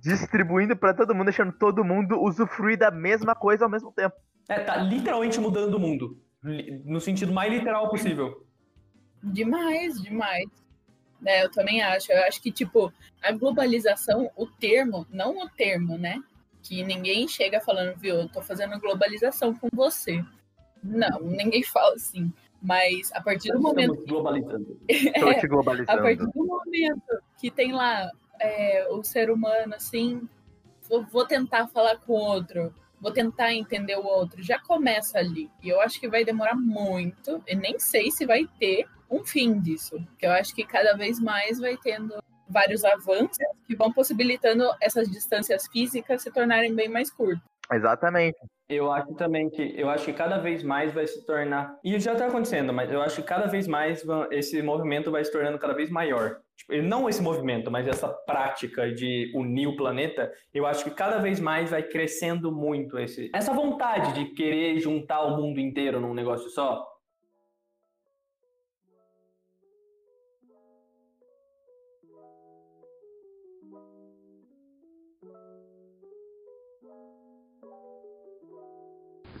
distribuindo 0.00 0.76
pra 0.76 0.94
todo 0.94 1.14
mundo, 1.14 1.24
deixando 1.26 1.52
todo 1.52 1.84
mundo 1.84 2.22
usufruir 2.22 2.78
da 2.78 2.90
mesma 2.90 3.34
coisa 3.34 3.64
ao 3.64 3.70
mesmo 3.70 3.90
tempo. 3.90 4.14
É, 4.48 4.60
tá 4.60 4.76
literalmente 4.76 5.40
mudando 5.40 5.74
o 5.74 5.80
mundo. 5.80 6.22
No 6.84 7.00
sentido 7.00 7.32
mais 7.32 7.52
literal 7.52 7.88
possível. 7.88 8.46
Demais, 9.22 10.00
demais. 10.00 10.44
É, 11.24 11.44
eu 11.44 11.50
também 11.50 11.82
acho. 11.82 12.12
Eu 12.12 12.22
acho 12.24 12.40
que, 12.40 12.52
tipo, 12.52 12.92
a 13.20 13.32
globalização, 13.32 14.30
o 14.36 14.46
termo, 14.46 15.06
não 15.10 15.42
o 15.42 15.48
termo, 15.48 15.98
né? 15.98 16.22
Que 16.62 16.84
ninguém 16.84 17.26
chega 17.26 17.60
falando, 17.60 17.96
viu, 17.96 18.16
eu 18.16 18.28
tô 18.28 18.40
fazendo 18.42 18.78
globalização 18.78 19.54
com 19.54 19.68
você. 19.72 20.22
Não, 20.82 21.20
ninguém 21.20 21.64
fala 21.64 21.94
assim. 21.94 22.32
Mas 22.66 23.12
a 23.12 23.22
partir 23.22 23.52
do 23.52 23.60
momento 23.60 23.92
Estamos 23.92 24.10
globalizando. 24.10 24.80
Tô 25.20 25.34
te 25.34 25.46
a 25.46 25.48
globalizando. 25.48 26.02
partir 26.02 26.16
do 26.16 26.44
momento 26.44 27.22
que 27.38 27.48
tem 27.48 27.72
lá 27.72 28.10
é, 28.40 28.88
o 28.90 29.04
ser 29.04 29.30
humano, 29.30 29.72
assim, 29.76 30.28
vou, 30.88 31.04
vou 31.04 31.24
tentar 31.24 31.68
falar 31.68 31.96
com 31.98 32.12
o 32.12 32.16
outro, 32.16 32.74
vou 33.00 33.12
tentar 33.12 33.54
entender 33.54 33.96
o 33.96 34.04
outro, 34.04 34.42
já 34.42 34.58
começa 34.58 35.16
ali. 35.18 35.48
E 35.62 35.68
eu 35.68 35.80
acho 35.80 36.00
que 36.00 36.08
vai 36.08 36.24
demorar 36.24 36.56
muito, 36.56 37.40
e 37.46 37.54
nem 37.54 37.78
sei 37.78 38.10
se 38.10 38.26
vai 38.26 38.48
ter 38.58 38.88
um 39.08 39.24
fim 39.24 39.60
disso. 39.60 39.96
Porque 40.06 40.26
eu 40.26 40.32
acho 40.32 40.52
que 40.52 40.66
cada 40.66 40.96
vez 40.96 41.20
mais 41.20 41.60
vai 41.60 41.76
tendo 41.76 42.14
vários 42.48 42.84
avanços 42.84 43.38
que 43.64 43.76
vão 43.76 43.92
possibilitando 43.92 44.64
essas 44.80 45.08
distâncias 45.08 45.68
físicas 45.68 46.22
se 46.22 46.32
tornarem 46.32 46.74
bem 46.74 46.88
mais 46.88 47.12
curtas. 47.12 47.42
Exatamente. 47.72 48.36
Eu 48.68 48.90
acho 48.90 49.14
também 49.14 49.48
que 49.48 49.74
eu 49.76 49.88
acho 49.88 50.04
que 50.04 50.12
cada 50.12 50.38
vez 50.38 50.62
mais 50.62 50.92
vai 50.92 51.06
se 51.06 51.24
tornar 51.24 51.78
e 51.84 51.98
já 52.00 52.14
está 52.14 52.26
acontecendo, 52.26 52.72
mas 52.72 52.90
eu 52.90 53.00
acho 53.00 53.22
que 53.22 53.28
cada 53.28 53.46
vez 53.46 53.68
mais 53.68 54.04
esse 54.32 54.60
movimento 54.60 55.10
vai 55.10 55.24
se 55.24 55.30
tornando 55.30 55.58
cada 55.58 55.72
vez 55.72 55.88
maior. 55.88 56.38
Tipo, 56.56 56.82
não 56.82 57.08
esse 57.08 57.22
movimento, 57.22 57.70
mas 57.70 57.86
essa 57.86 58.08
prática 58.08 58.92
de 58.92 59.30
unir 59.36 59.68
o 59.68 59.76
planeta, 59.76 60.32
eu 60.52 60.66
acho 60.66 60.82
que 60.82 60.90
cada 60.90 61.18
vez 61.18 61.38
mais 61.38 61.70
vai 61.70 61.82
crescendo 61.82 62.50
muito 62.50 62.98
esse 62.98 63.30
essa 63.32 63.52
vontade 63.52 64.12
de 64.14 64.34
querer 64.34 64.80
juntar 64.80 65.22
o 65.22 65.36
mundo 65.36 65.60
inteiro 65.60 66.00
num 66.00 66.14
negócio 66.14 66.50
só. 66.50 66.84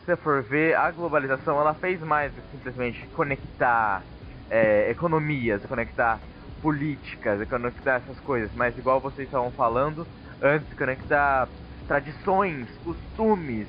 Se 0.06 0.12
você 0.12 0.16
for 0.18 0.40
ver, 0.44 0.76
a 0.76 0.88
globalização 0.92 1.60
ela 1.60 1.74
fez 1.74 2.00
mais 2.00 2.32
do 2.32 2.40
que 2.40 2.50
simplesmente 2.52 3.04
conectar 3.08 4.04
é, 4.48 4.88
economias, 4.88 5.66
conectar 5.66 6.20
políticas, 6.62 7.46
conectar 7.48 7.96
essas 7.96 8.18
coisas, 8.20 8.48
mas 8.54 8.78
igual 8.78 9.00
vocês 9.00 9.26
estavam 9.26 9.50
falando 9.50 10.06
antes, 10.40 10.72
conectar 10.74 11.48
tradições, 11.88 12.68
costumes, 12.84 13.68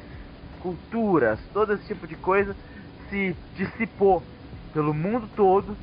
culturas, 0.60 1.40
todo 1.54 1.74
esse 1.74 1.88
tipo 1.88 2.06
de 2.06 2.16
coisa 2.18 2.56
se 3.10 3.36
dissipou 3.56 4.24
pelo 4.72 4.94
mundo 4.94 5.28
todo, 5.36 5.76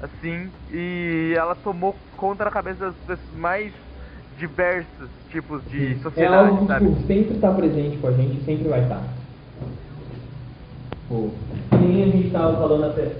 assim, 0.00 0.52
e 0.70 1.34
ela 1.36 1.56
tomou 1.56 1.92
conta 2.16 2.44
da 2.44 2.52
cabeça 2.52 2.94
das, 3.04 3.18
mais 3.32 3.72
diversos 4.38 5.10
tipos 5.28 5.60
de 5.68 5.92
É 5.94 5.96
sociedade, 5.96 6.50
algo 6.50 6.68
que 6.68 6.74
tipo, 6.74 7.06
sempre 7.08 7.34
está 7.34 7.52
presente 7.52 7.98
com 7.98 8.06
a 8.06 8.12
gente 8.12 8.44
sempre 8.44 8.68
vai 8.68 8.82
estar. 8.82 9.17
Nem 11.10 12.02
a 12.02 12.06
gente 12.06 12.30
tava 12.30 12.58
falando 12.58 12.84
até. 12.84 13.12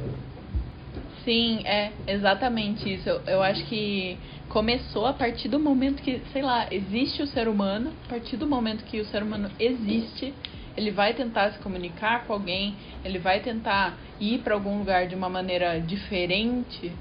Sim, 1.25 1.61
é 1.65 1.93
exatamente 2.07 2.95
isso. 2.95 3.09
Eu, 3.09 3.21
eu 3.27 3.43
acho 3.43 3.65
que 3.67 4.19
começou 4.49 5.07
a 5.07 5.13
partir 5.13 5.49
do 5.49 5.59
momento 5.59 6.03
que, 6.03 6.23
sei 6.33 6.43
lá, 6.43 6.67
existe 6.71 7.23
o 7.23 7.27
ser 7.27 7.49
humano, 7.49 7.93
a 8.07 8.09
partir 8.11 8.37
do 8.37 8.47
momento 8.47 8.85
que 8.85 9.01
o 9.01 9.05
ser 9.07 9.23
humano 9.23 9.51
existe, 9.59 10.35
ele 10.77 10.91
vai 10.91 11.13
tentar 11.13 11.51
se 11.53 11.59
comunicar 11.59 12.25
com 12.27 12.33
alguém, 12.33 12.77
ele 13.05 13.19
vai 13.19 13.41
tentar 13.41 13.99
ir 14.21 14.39
para 14.39 14.55
algum 14.55 14.79
lugar 14.79 15.07
de 15.07 15.15
uma 15.15 15.29
maneira 15.29 15.81
diferente. 15.81 16.93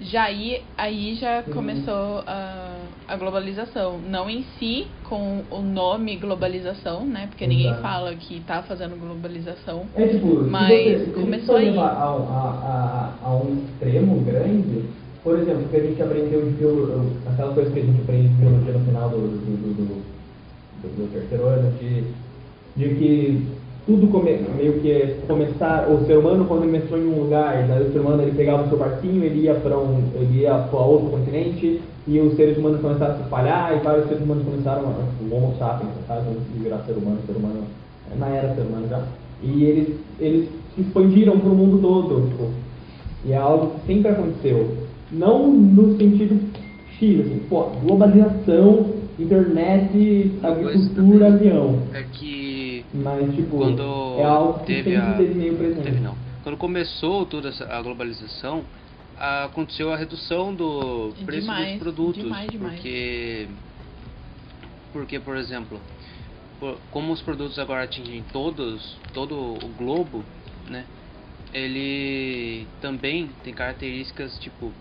Já 0.00 0.24
aí, 0.24 0.60
aí 0.76 1.14
já 1.14 1.42
começou 1.42 2.24
a, 2.26 2.76
a 3.06 3.16
globalização. 3.16 3.98
Não 3.98 4.28
em 4.28 4.42
si, 4.58 4.86
com 5.08 5.42
o 5.50 5.62
nome 5.62 6.16
globalização, 6.16 7.06
né? 7.06 7.26
Porque 7.28 7.46
ninguém 7.46 7.66
Exato. 7.66 7.82
fala 7.82 8.14
que 8.14 8.40
tá 8.40 8.62
fazendo 8.62 8.96
globalização. 8.98 9.86
É 9.94 10.08
tipo, 10.08 10.42
Mas 10.50 11.00
você, 11.00 11.12
começou 11.12 11.56
aí. 11.56 11.78
a, 11.78 11.82
a, 11.82 13.14
a, 13.22 13.28
a 13.28 13.36
um 13.36 13.64
extremo 13.64 14.20
grande, 14.24 14.82
por 15.22 15.38
exemplo, 15.38 15.68
que 15.70 15.76
a 15.76 15.80
gente 15.80 16.02
aprendeu 16.02 16.50
de 16.50 17.28
aquela 17.28 17.54
coisa 17.54 17.70
que 17.70 17.78
a 17.78 17.82
gente 17.82 18.00
aprende 18.02 18.28
de 18.28 18.34
biologia 18.34 18.72
no 18.72 18.84
final 18.84 19.08
do, 19.10 19.16
do, 19.16 19.28
do, 19.38 19.74
do, 19.74 19.84
do- 20.82 21.04
do 21.06 21.12
terceiro 21.12 21.46
ano, 21.46 21.70
de, 21.78 22.02
de 22.76 22.94
que 22.96 23.46
tudo 23.86 24.08
come, 24.08 24.40
meio 24.56 24.80
que 24.80 24.90
é 24.90 25.18
começar, 25.26 25.88
o 25.90 26.06
ser 26.06 26.16
humano 26.16 26.46
quando 26.46 26.62
começou 26.62 26.98
em 26.98 27.06
um 27.06 27.22
lugar, 27.24 27.66
daí 27.68 27.86
o 27.86 27.92
ser 27.92 27.98
humano 27.98 28.22
ele 28.22 28.32
pegava 28.32 28.64
o 28.64 28.68
seu 28.68 28.78
barquinho, 28.78 29.22
ele 29.22 29.40
ia 29.40 29.54
para 29.54 29.78
um, 29.78 30.02
ele 30.14 30.40
ia 30.40 30.54
para 30.54 30.80
outro 30.80 31.10
continente, 31.10 31.82
e 32.06 32.20
os 32.20 32.34
seres 32.34 32.56
humanos 32.56 32.80
começaram 32.80 33.14
a 33.14 33.16
se 33.16 33.22
espalhar, 33.24 33.76
e 33.76 33.84
vários 33.84 34.08
seres 34.08 34.22
humanos 34.22 34.44
começaram, 34.44 34.82
a, 34.82 35.24
o 35.24 35.36
Homo 35.36 35.54
sapiens, 35.58 35.90
caso, 36.08 36.22
antes 36.30 36.52
de 36.54 36.62
virar 36.62 36.78
ser 36.78 36.92
humano, 36.92 37.18
ser 37.26 37.36
humano, 37.36 37.64
na 38.18 38.28
era 38.28 38.54
ser 38.54 38.62
humano 38.62 38.88
já, 38.88 39.02
e 39.42 39.64
eles, 39.64 39.88
eles 40.18 40.48
se 40.74 40.80
expandiram 40.80 41.38
para 41.38 41.50
o 41.50 41.54
mundo 41.54 41.78
todo, 41.82 42.28
tipo, 42.28 42.48
e 43.26 43.32
é 43.32 43.36
algo 43.36 43.72
que 43.74 43.86
sempre 43.86 44.10
aconteceu. 44.10 44.68
Não 45.10 45.46
no 45.48 45.96
sentido 45.96 46.40
X, 46.98 47.20
assim, 47.20 47.40
pô, 47.48 47.66
globalização, 47.82 48.86
internet, 49.18 50.32
agricultura, 50.42 51.28
avião. 51.28 51.78
é 51.92 52.02
que 52.12 52.43
Mas, 52.94 53.34
tipo, 53.34 53.56
quando 53.56 53.82
é 54.18 54.24
algo 54.24 54.60
que 54.60 54.66
teve 54.66 54.90
sempre 54.90 54.96
a 54.98 55.16
teve 55.16 55.34
meio 55.34 55.56
presente. 55.56 55.82
teve 55.82 56.00
não. 56.00 56.16
Quando 56.44 56.56
começou 56.56 57.26
toda 57.26 57.48
essa, 57.48 57.64
a 57.66 57.82
globalização, 57.82 58.64
aconteceu 59.18 59.92
a 59.92 59.96
redução 59.96 60.54
do 60.54 61.12
preço 61.24 61.40
Demais, 61.42 61.72
dos 61.72 61.78
produtos, 61.82 62.22
demais, 62.22 62.50
demais. 62.50 62.74
porque 62.74 63.48
porque 64.92 65.18
por 65.18 65.36
exemplo, 65.36 65.80
por- 66.60 66.78
como 66.90 67.12
os 67.12 67.20
produtos 67.20 67.58
agora 67.58 67.82
atingem 67.82 68.22
todos 68.32 68.96
todo 69.12 69.34
o 69.36 69.68
globo, 69.76 70.24
né? 70.68 70.86
Ele 71.52 72.66
também 72.80 73.30
tem 73.42 73.52
características 73.52 74.38
tipo 74.38 74.72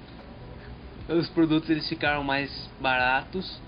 os 1.08 1.28
produtos 1.30 1.70
eles 1.70 1.88
ficaram 1.90 2.24
mais 2.24 2.70
baratos 2.80 3.60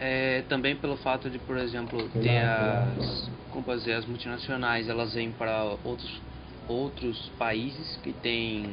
é, 0.00 0.42
também 0.42 0.76
pelo 0.76 0.96
fato 0.96 1.30
de 1.30 1.38
por 1.38 1.56
exemplo 1.56 2.08
ter 2.20 2.38
as 2.38 3.30
como 3.50 3.76
dizer, 3.76 3.92
as 3.92 4.04
multinacionais 4.04 4.88
elas 4.88 5.14
vêm 5.14 5.30
para 5.32 5.64
outros 5.84 6.22
outros 6.68 7.30
países 7.38 7.96
que 7.98 8.12
têm 8.12 8.64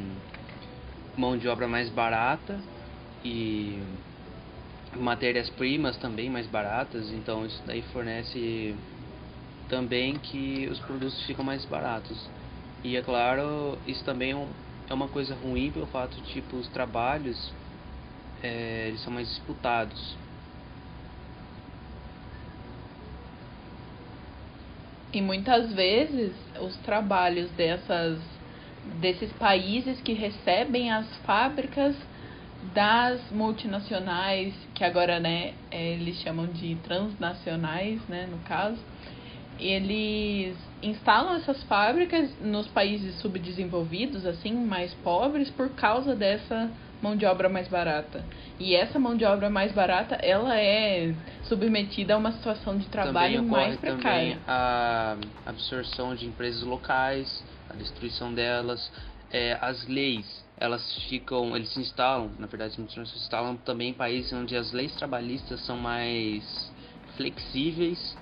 mão 1.16 1.38
de 1.38 1.48
obra 1.48 1.68
mais 1.68 1.90
barata 1.90 2.60
e 3.24 3.80
matérias-primas 4.96 5.98
também 5.98 6.30
mais 6.30 6.48
baratas, 6.48 7.12
então 7.12 7.46
isso 7.46 7.62
daí 7.66 7.82
fornece 7.94 8.76
também 9.70 10.14
que 10.16 10.68
os 10.70 10.80
produtos 10.80 11.22
ficam 11.26 11.46
mais 11.46 11.64
baratos. 11.66 12.30
E 12.84 12.96
é 12.96 13.02
claro, 13.02 13.78
isso 13.86 14.04
também 14.04 14.32
é 14.32 14.48
é 14.90 14.94
uma 14.94 15.08
coisa 15.08 15.34
ruim 15.36 15.72
pelo 15.72 15.86
fato 15.88 16.18
de 16.18 16.34
tipo 16.34 16.58
os 16.58 16.68
trabalhos 16.68 17.54
eh, 18.44 18.88
eles 18.90 19.02
são 19.02 19.14
mais 19.14 19.30
disputados. 19.30 20.21
E 25.14 25.22
muitas 25.22 25.74
vezes 25.74 26.34
os 26.60 26.76
trabalhos 26.78 27.50
dessas 27.52 28.20
desses 29.00 29.32
países 29.34 30.02
que 30.02 30.14
recebem 30.14 30.92
as 30.92 31.08
fábricas 31.18 31.96
das 32.74 33.22
multinacionais, 33.32 34.54
que 34.74 34.84
agora 34.84 35.20
né, 35.20 35.54
eles 35.72 36.18
chamam 36.18 36.48
de 36.48 36.76
transnacionais, 36.84 38.00
né, 38.08 38.28
no 38.30 38.40
caso, 38.40 38.80
eles 39.60 40.56
instalam 40.82 41.36
essas 41.36 41.62
fábricas 41.64 42.30
nos 42.42 42.68
países 42.68 43.16
subdesenvolvidos, 43.20 44.26
assim, 44.26 44.54
mais 44.54 44.94
pobres, 44.96 45.50
por 45.50 45.70
causa 45.72 46.16
dessa 46.16 46.72
mão 47.02 47.16
de 47.16 47.26
obra 47.26 47.50
mais 47.50 47.68
barata. 47.68 48.24
E 48.60 48.76
essa 48.76 49.00
mão 49.00 49.18
de 49.18 49.26
obra 49.26 49.50
mais 49.50 49.72
barata, 49.72 50.16
ela 50.16 50.58
é 50.58 51.14
submetida 51.44 52.14
a 52.14 52.18
uma 52.18 52.32
situação 52.34 52.78
de 52.78 52.88
trabalho 52.88 53.44
mais 53.44 53.76
precária. 53.78 54.02
também 54.02 54.38
a 54.48 55.18
absorção 55.46 56.16
de 56.16 56.28
empresas 56.28 56.62
locais, 56.62 57.44
a 57.70 57.74
destruição 57.74 58.34
delas, 58.34 58.92
é, 59.32 59.58
as 59.62 59.88
leis, 59.88 60.46
elas 60.58 60.82
ficam, 61.10 61.56
eles 61.56 61.70
se 61.74 61.80
instalam, 61.80 62.32
na 62.38 62.46
verdade, 62.46 62.76
se 62.76 63.00
instalam 63.00 63.58
também 63.58 63.90
em 63.90 63.94
países 63.94 64.32
onde 64.34 64.56
as 64.56 64.72
leis 64.72 64.96
trabalhistas 64.96 65.60
são 65.66 65.78
mais 65.78 66.72
flexíveis 67.16 68.16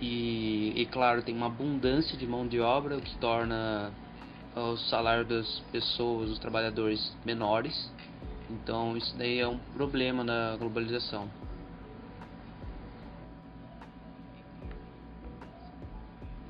e, 0.00 0.72
e 0.76 0.86
claro, 0.86 1.22
tem 1.22 1.34
uma 1.34 1.46
abundância 1.46 2.16
de 2.18 2.26
mão 2.26 2.46
de 2.46 2.60
obra, 2.60 2.96
o 2.96 3.00
que 3.00 3.16
torna 3.18 3.92
o 4.54 4.76
salário 4.76 5.24
das 5.24 5.60
pessoas, 5.70 6.30
dos 6.30 6.38
trabalhadores 6.38 7.14
menores. 7.24 7.94
Então 8.48 8.96
isso 8.96 9.16
daí 9.16 9.38
é 9.38 9.48
um 9.48 9.58
problema 9.58 10.24
da 10.24 10.56
globalização. 10.56 11.28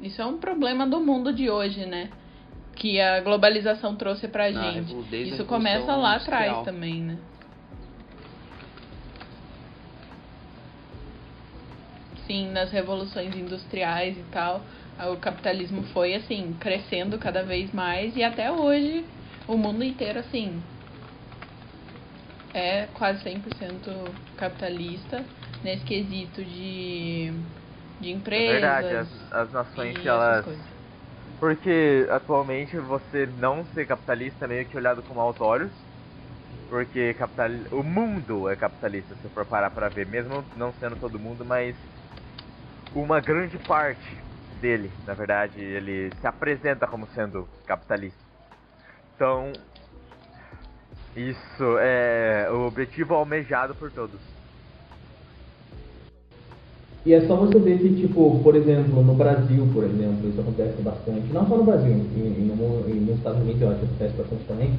Isso 0.00 0.20
é 0.20 0.26
um 0.26 0.38
problema 0.38 0.86
do 0.86 1.00
mundo 1.00 1.32
de 1.32 1.48
hoje, 1.50 1.86
né? 1.86 2.10
Que 2.76 3.00
a 3.00 3.20
globalização 3.20 3.96
trouxe 3.96 4.28
pra 4.28 4.50
Na 4.50 4.62
gente. 4.72 4.74
revo- 4.88 5.02
desde 5.04 5.32
a 5.32 5.36
Isso 5.36 5.44
começa 5.46 5.96
lá 5.96 6.16
atrás 6.16 6.50
Industrial. 6.52 6.64
também, 6.64 7.00
né? 7.02 7.18
Sim, 12.26 12.50
nas 12.50 12.70
revoluções 12.70 13.34
industriais 13.36 14.18
e 14.18 14.24
tal, 14.24 14.66
o 15.12 15.16
capitalismo 15.16 15.84
foi 15.84 16.14
assim, 16.14 16.54
crescendo 16.60 17.18
cada 17.18 17.42
vez 17.42 17.72
mais 17.72 18.14
e 18.16 18.22
até 18.22 18.50
hoje 18.52 19.06
o 19.46 19.56
mundo 19.56 19.84
inteiro 19.84 20.18
assim 20.18 20.60
é 22.58 22.88
quase 22.94 23.22
100% 23.24 24.10
capitalista 24.36 25.24
nesse 25.62 25.84
quesito 25.84 26.44
de 26.44 27.32
de 28.00 28.10
É 28.10 28.12
empresas. 28.12 28.52
verdade, 28.60 28.94
as, 28.96 29.32
as 29.32 29.52
nações 29.52 29.96
que 29.98 30.08
elas. 30.08 30.46
Porque 31.38 32.06
atualmente 32.10 32.76
você 32.78 33.28
não 33.38 33.64
ser 33.66 33.86
capitalista 33.86 34.44
é 34.44 34.48
meio 34.48 34.66
que 34.66 34.76
olhado 34.76 35.02
com 35.02 35.14
maus 35.14 35.40
olhos. 35.40 35.70
Porque 36.68 37.14
capital... 37.14 37.50
o 37.70 37.82
mundo 37.82 38.48
é 38.48 38.56
capitalista, 38.56 39.14
se 39.14 39.28
for 39.28 39.46
parar 39.46 39.70
pra 39.70 39.88
ver. 39.88 40.06
Mesmo 40.06 40.44
não 40.56 40.72
sendo 40.74 40.96
todo 40.96 41.18
mundo, 41.18 41.44
mas 41.44 41.76
uma 42.94 43.20
grande 43.20 43.58
parte 43.58 44.16
dele, 44.60 44.90
na 45.06 45.14
verdade, 45.14 45.60
ele 45.60 46.10
se 46.20 46.26
apresenta 46.26 46.86
como 46.86 47.06
sendo 47.08 47.46
capitalista. 47.66 48.18
Então, 49.14 49.52
isso 51.16 51.78
é 51.80 52.48
o 52.50 52.66
objetivo 52.66 53.14
almejado 53.14 53.74
por 53.74 53.90
todos. 53.90 54.20
E 57.06 57.14
é 57.14 57.20
só 57.26 57.36
você 57.36 57.58
ver 57.60 57.78
que, 57.78 57.94
tipo, 57.94 58.40
por 58.42 58.56
exemplo, 58.56 59.00
no 59.02 59.14
Brasil, 59.14 59.66
por 59.72 59.84
exemplo, 59.84 60.28
isso 60.28 60.40
acontece 60.40 60.82
bastante, 60.82 61.32
não 61.32 61.46
só 61.48 61.56
no 61.56 61.62
Brasil, 61.64 61.92
em, 61.92 62.42
em, 62.42 62.46
no- 62.46 62.90
em- 62.90 63.00
nos 63.00 63.16
Estados 63.18 63.40
Unidos 63.42 63.62
eu 63.62 63.68
acho 63.70 63.78
que 63.78 63.84
acontece 63.86 64.16
bastante 64.16 64.44
também, 64.44 64.70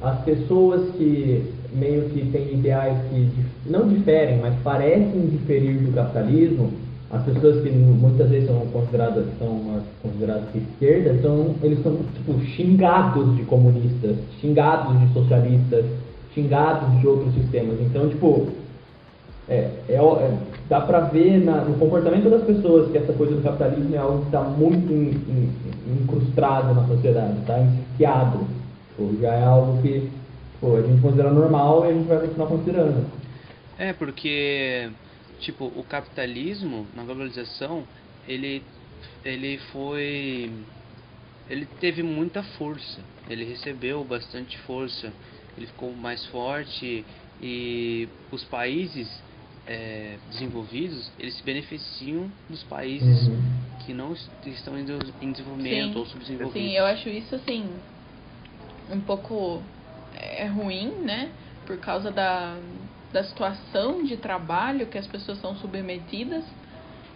as 0.00 0.24
pessoas 0.24 0.94
que 0.96 1.44
meio 1.72 2.08
que 2.10 2.30
têm 2.30 2.54
ideais 2.54 2.96
que 3.10 3.30
não 3.66 3.88
diferem, 3.88 4.38
mas 4.40 4.54
parecem 4.62 5.26
diferir 5.26 5.76
do 5.78 5.92
capitalismo, 5.92 6.70
as 7.12 7.22
pessoas 7.24 7.62
que 7.62 7.70
muitas 7.70 8.30
vezes 8.30 8.48
são 8.48 8.60
consideradas, 8.72 9.26
são 9.38 9.76
as 9.76 9.82
consideradas 10.02 10.50
de 10.52 10.58
esquerda, 10.60 11.20
são, 11.20 11.54
eles 11.62 11.82
são, 11.82 11.96
tipo, 12.14 12.40
xingados 12.56 13.36
de 13.36 13.42
comunistas, 13.42 14.16
xingados 14.40 14.98
de 14.98 15.12
socialistas, 15.12 15.84
xingados 16.34 17.00
de 17.00 17.06
outros 17.06 17.34
sistemas. 17.34 17.76
Então, 17.82 18.08
tipo, 18.08 18.48
é, 19.48 19.68
é, 19.88 19.94
é- 19.96 20.38
dá 20.70 20.80
pra 20.80 21.00
ver 21.00 21.44
na- 21.44 21.62
no 21.64 21.74
comportamento 21.74 22.30
das 22.30 22.42
pessoas 22.44 22.90
que 22.90 22.96
essa 22.96 23.12
coisa 23.12 23.34
do 23.34 23.42
capitalismo 23.42 23.94
é 23.94 23.98
algo 23.98 24.20
que 24.20 24.26
está 24.26 24.40
muito 24.40 24.90
in- 24.90 25.20
in- 25.28 26.02
incrustado 26.02 26.74
na 26.74 26.86
sociedade, 26.86 27.40
está 27.40 27.60
enfiado. 27.60 28.38
Tipo, 28.96 29.20
já 29.20 29.34
é 29.34 29.44
algo 29.44 29.82
que 29.82 30.08
pô, 30.60 30.76
a 30.76 30.80
gente 30.80 31.02
considera 31.02 31.30
normal 31.30 31.84
e 31.84 31.88
a 31.88 31.92
gente 31.92 32.06
vai 32.08 32.18
continuar 32.20 32.46
considerando. 32.46 33.04
É, 33.78 33.92
porque, 33.92 34.88
tipo, 35.42 35.66
o 35.66 35.84
capitalismo 35.84 36.86
na 36.94 37.04
globalização, 37.04 37.86
ele, 38.26 38.62
ele 39.24 39.58
foi. 39.72 40.50
Ele 41.50 41.66
teve 41.80 42.02
muita 42.02 42.42
força, 42.42 43.00
ele 43.28 43.44
recebeu 43.44 44.02
bastante 44.04 44.56
força, 44.60 45.12
ele 45.56 45.66
ficou 45.66 45.92
mais 45.94 46.24
forte 46.26 47.04
e 47.42 48.08
os 48.30 48.42
países 48.44 49.08
é, 49.66 50.16
desenvolvidos, 50.30 51.10
eles 51.18 51.34
se 51.34 51.42
beneficiam 51.42 52.30
dos 52.48 52.62
países 52.62 53.26
Uhum. 53.28 53.42
que 53.84 53.92
não 53.92 54.12
est- 54.12 54.30
estão 54.46 54.78
em 54.78 54.84
desenvolvimento 55.32 55.92
Sim, 55.92 55.98
ou 55.98 56.06
subdesenvolvidos. 56.06 56.70
Sim, 56.70 56.76
eu 56.76 56.84
acho 56.86 57.08
isso 57.08 57.34
assim 57.34 57.68
um 58.90 59.00
pouco 59.00 59.62
é 60.14 60.46
ruim, 60.46 60.92
né? 61.02 61.30
Por 61.66 61.78
causa 61.78 62.10
da, 62.10 62.58
da 63.12 63.22
situação 63.24 64.02
de 64.04 64.16
trabalho 64.16 64.86
que 64.86 64.96
as 64.98 65.06
pessoas 65.06 65.38
são 65.40 65.54
submetidas 65.56 66.44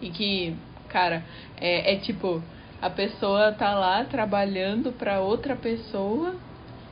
e 0.01 0.09
que, 0.11 0.55
cara, 0.89 1.23
é, 1.59 1.93
é 1.93 1.95
tipo 1.97 2.41
a 2.81 2.89
pessoa 2.89 3.51
tá 3.53 3.73
lá 3.73 4.03
trabalhando 4.05 4.91
para 4.91 5.19
outra 5.19 5.55
pessoa 5.55 6.35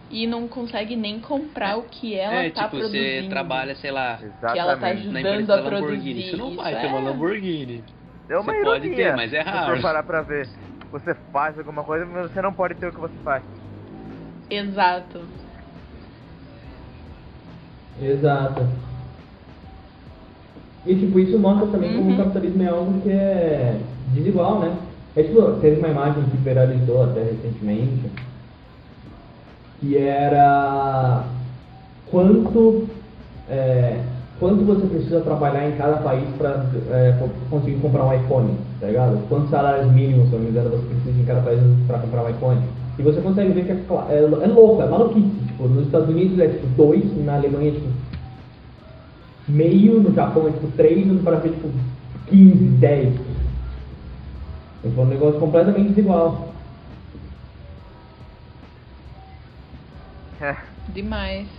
e 0.09 0.25
não 0.25 0.47
consegue 0.47 0.95
nem 0.95 1.19
comprar 1.19 1.77
o 1.77 1.83
que 1.83 2.15
ela 2.15 2.43
é, 2.43 2.49
tá 2.49 2.63
tipo, 2.63 2.77
produzindo. 2.77 3.23
você 3.23 3.29
trabalha, 3.29 3.75
sei 3.75 3.91
lá, 3.91 4.17
Que 4.17 4.25
ela 4.25 4.77
tá 4.77 4.89
Exatamente. 4.89 5.07
na 5.07 5.19
ajudando 5.19 5.33
empresa 5.33 5.53
a 5.53 5.57
da 5.57 5.61
Lamborghini. 5.69 6.13
produzir. 6.13 6.29
Você 6.31 6.37
não 6.37 6.55
vai 6.55 6.81
ter 6.81 6.87
uma 6.87 6.97
é- 6.97 7.01
Lamborghini. 7.01 7.83
É 8.27 8.37
uma 8.39 8.53
Você 8.53 8.63
pode 8.63 8.87
ironia, 8.87 8.95
ter, 8.95 9.15
mas 9.15 9.33
é 9.33 9.43
Se 9.43 9.49
raro. 9.49 9.75
for 9.75 9.81
parar 9.83 10.01
pra 10.03 10.21
ver, 10.23 10.49
você 10.91 11.13
faz 11.31 11.59
alguma 11.59 11.83
coisa, 11.83 12.05
mas 12.07 12.31
você 12.31 12.41
não 12.41 12.51
pode 12.53 12.73
ter 12.75 12.87
o 12.87 12.91
que 12.93 12.99
você 12.99 13.15
faz. 13.23 13.43
Exato. 14.49 15.21
Exato. 18.01 18.61
E 20.85 20.95
tipo, 20.95 21.19
isso 21.19 21.37
mostra 21.39 21.67
também 21.67 21.95
como 21.95 22.09
Uhum. 22.09 22.13
o 22.13 22.17
capitalismo 22.17 22.63
é 22.63 22.67
algo 22.67 23.01
que 23.01 23.09
é 23.09 23.77
desigual, 24.13 24.59
né? 24.59 24.71
É 25.15 25.23
tipo, 25.23 25.41
teve 25.61 25.79
uma 25.79 25.87
imagem 25.89 26.23
que 26.23 26.37
viralizou 26.37 27.03
até 27.03 27.21
recentemente, 27.23 28.11
que 29.79 29.97
era 29.97 31.23
quanto, 32.11 32.87
é, 33.49 33.99
quanto 34.39 34.63
você 34.63 34.85
precisa 34.87 35.21
trabalhar 35.21 35.67
em 35.67 35.73
cada 35.73 35.97
país 35.97 36.27
para 36.37 36.65
conseguir 37.49 37.77
comprar 37.79 38.05
um 38.05 38.13
iPhone, 38.13 38.51
tá 38.79 38.87
ligado? 38.87 39.17
Quantos 39.27 39.49
salários 39.49 39.91
mínimos, 39.91 40.29
se 40.29 40.35
não 40.35 40.39
me 40.41 40.49
engano, 40.49 40.69
você 40.69 40.85
precisa 40.85 41.21
em 41.21 41.25
cada 41.25 41.41
país 41.41 41.59
para 41.87 41.99
comprar 41.99 42.23
um 42.23 42.29
iPhone. 42.29 42.61
E 42.97 43.01
você 43.01 43.19
consegue 43.21 43.51
ver 43.53 43.65
que 43.65 43.71
é, 43.71 43.75
é, 44.09 44.17
é 44.17 44.47
louco, 44.47 44.81
é 44.81 44.85
maluquice. 44.87 45.29
Tipo, 45.47 45.67
nos 45.67 45.85
Estados 45.85 46.09
Unidos 46.09 46.39
é 46.39 46.47
tipo 46.47 46.67
2, 46.77 47.25
na 47.25 47.35
Alemanha 47.35 47.69
é 47.69 47.71
tipo 47.71 47.87
meio, 49.47 50.01
no 50.01 50.13
Japão 50.13 50.47
é 50.47 50.51
tipo 50.53 50.71
3, 50.71 51.07
no 51.07 51.21
Brasil 51.21 51.51
é 51.51 51.55
tipo 51.55 51.73
15, 52.27 52.69
10. 52.79 53.15
Então 54.83 55.03
é 55.03 55.05
um 55.05 55.09
negócio 55.09 55.39
completamente 55.39 55.89
desigual. 55.89 56.55
É. 60.39 60.55
Demais. 60.87 61.49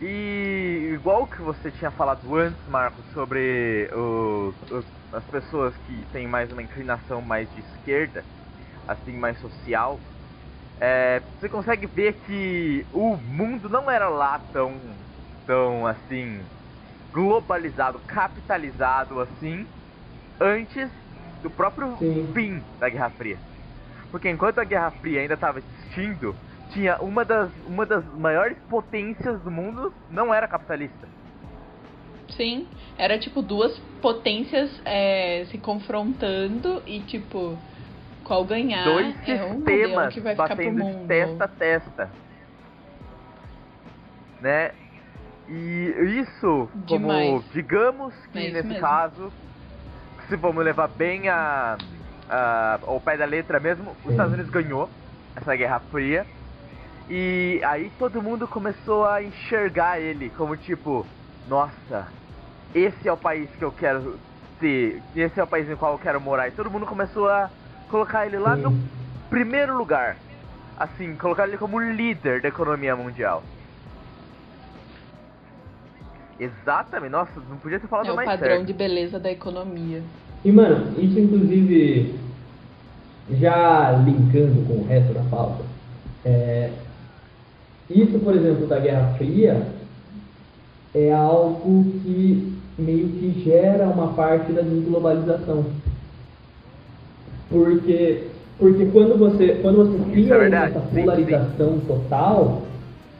E 0.00 0.92
igual 0.94 1.26
que 1.26 1.42
você 1.42 1.72
tinha 1.72 1.90
falado 1.90 2.34
antes, 2.36 2.64
Marcos, 2.66 3.04
sobre 3.12 3.90
o- 3.92 4.54
os- 4.70 4.92
as 5.12 5.26
pessoas 5.26 5.76
que 5.78 6.06
têm 6.12 6.26
mais 6.28 6.52
uma 6.52 6.62
inclinação 6.62 7.20
mais 7.20 7.50
de 7.52 7.60
esquerda, 7.60 8.24
assim, 8.86 9.16
mais 9.16 9.40
social, 9.40 10.00
é, 10.80 11.20
você 11.38 11.48
consegue 11.48 11.86
ver 11.86 12.14
que 12.20 12.86
o 12.92 13.16
mundo 13.16 13.68
não 13.68 13.90
era 13.90 14.08
lá 14.08 14.38
tão, 14.38 14.98
tão 15.46 15.86
assim, 15.86 16.48
globalizado, 17.18 17.98
capitalizado 18.06 19.20
assim, 19.20 19.66
antes 20.40 20.88
do 21.42 21.50
próprio 21.50 21.96
Sim. 21.98 22.30
fim 22.32 22.62
da 22.78 22.88
Guerra 22.88 23.10
Fria. 23.10 23.36
Porque 24.12 24.30
enquanto 24.30 24.60
a 24.60 24.64
Guerra 24.64 24.92
Fria 24.92 25.22
ainda 25.22 25.34
estava 25.34 25.58
existindo, 25.58 26.32
tinha 26.70 26.96
uma 26.98 27.24
das, 27.24 27.50
uma 27.66 27.84
das 27.84 28.04
maiores 28.14 28.56
potências 28.70 29.40
do 29.40 29.50
mundo 29.50 29.92
não 30.08 30.32
era 30.32 30.46
capitalista. 30.46 31.08
Sim, 32.36 32.68
era 32.96 33.18
tipo 33.18 33.42
duas 33.42 33.76
potências 34.00 34.70
é, 34.84 35.44
se 35.50 35.58
confrontando 35.58 36.80
e 36.86 37.00
tipo, 37.00 37.58
qual 38.22 38.44
ganhar 38.44 38.84
Dois 38.84 39.16
é 39.28 39.44
o 39.44 39.54
modelo 39.54 40.08
que 40.08 40.20
vai 40.20 40.34
ficar 40.34 40.54
pro 40.54 40.56
batendo 40.56 40.84
mundo. 40.84 41.08
testa 41.08 41.44
a 41.44 41.48
testa. 41.48 42.10
Né? 44.40 44.70
E 45.48 46.20
isso, 46.20 46.68
como 46.72 46.84
Demais. 46.86 47.44
digamos 47.52 48.14
que 48.32 48.38
É 48.38 48.50
nesse 48.50 48.68
mesmo. 48.68 48.80
caso, 48.80 49.32
se 50.28 50.36
vamos 50.36 50.62
levar 50.64 50.88
bem 50.88 51.28
a, 51.28 51.78
a, 52.28 52.78
ao 52.86 53.00
pé 53.00 53.16
da 53.16 53.24
letra 53.24 53.58
mesmo, 53.58 53.96
os. 54.04 54.10
Estados 54.10 54.34
Unidos 54.34 54.50
ganhou 54.50 54.90
essa 55.34 55.54
Guerra 55.56 55.80
Fria. 55.90 56.26
E 57.08 57.60
aí 57.64 57.90
todo 57.98 58.20
mundo 58.20 58.46
começou 58.46 59.06
a 59.06 59.22
enxergar 59.22 59.98
ele 59.98 60.28
como 60.36 60.54
tipo, 60.56 61.06
nossa, 61.48 62.08
esse 62.74 63.08
é 63.08 63.12
o 63.12 63.16
país 63.16 63.48
que 63.56 63.64
eu 63.64 63.72
quero 63.72 64.18
ter, 64.60 65.02
esse 65.16 65.40
é 65.40 65.42
o 65.42 65.46
país 65.46 65.66
no 65.66 65.76
qual 65.78 65.92
eu 65.92 65.98
quero 65.98 66.20
morar. 66.20 66.48
E 66.48 66.50
todo 66.50 66.70
mundo 66.70 66.84
começou 66.84 67.26
a 67.30 67.48
colocar 67.88 68.26
ele 68.26 68.38
lá 68.38 68.54
no 68.54 68.78
primeiro 69.30 69.74
lugar. 69.74 70.16
Assim, 70.78 71.16
colocar 71.16 71.48
ele 71.48 71.56
como 71.56 71.80
líder 71.80 72.42
da 72.42 72.48
economia 72.48 72.94
mundial. 72.94 73.42
Exatamente, 76.38 77.10
nossa, 77.10 77.32
não 77.48 77.56
podia 77.56 77.80
ter 77.80 77.88
falado 77.88 78.08
É 78.08 78.12
o 78.12 78.16
mais 78.16 78.28
padrão 78.28 78.56
certo. 78.56 78.66
de 78.66 78.72
beleza 78.72 79.18
da 79.18 79.30
economia. 79.30 80.02
E 80.44 80.52
mano, 80.52 80.94
isso 80.98 81.18
inclusive 81.18 82.14
já 83.38 83.92
linkando 84.04 84.64
com 84.66 84.74
o 84.74 84.86
resto 84.86 85.12
da 85.12 85.22
pauta, 85.22 85.64
É, 86.24 86.70
isso, 87.90 88.18
por 88.18 88.34
exemplo, 88.34 88.66
da 88.66 88.78
Guerra 88.78 89.14
Fria 89.16 89.66
é 90.94 91.12
algo 91.12 91.84
que 92.02 92.56
meio 92.78 93.08
que 93.08 93.42
gera 93.44 93.86
uma 93.86 94.08
parte 94.12 94.52
da 94.52 94.62
desglobalização. 94.62 95.64
Porque, 97.50 98.24
porque 98.58 98.86
quando 98.86 99.16
você, 99.18 99.58
quando 99.62 99.76
você 99.78 100.10
cria 100.10 100.34
é 100.34 100.38
verdade, 100.38 100.76
essa 100.76 100.86
sim, 100.88 101.00
polarização 101.00 101.78
total, 101.86 102.62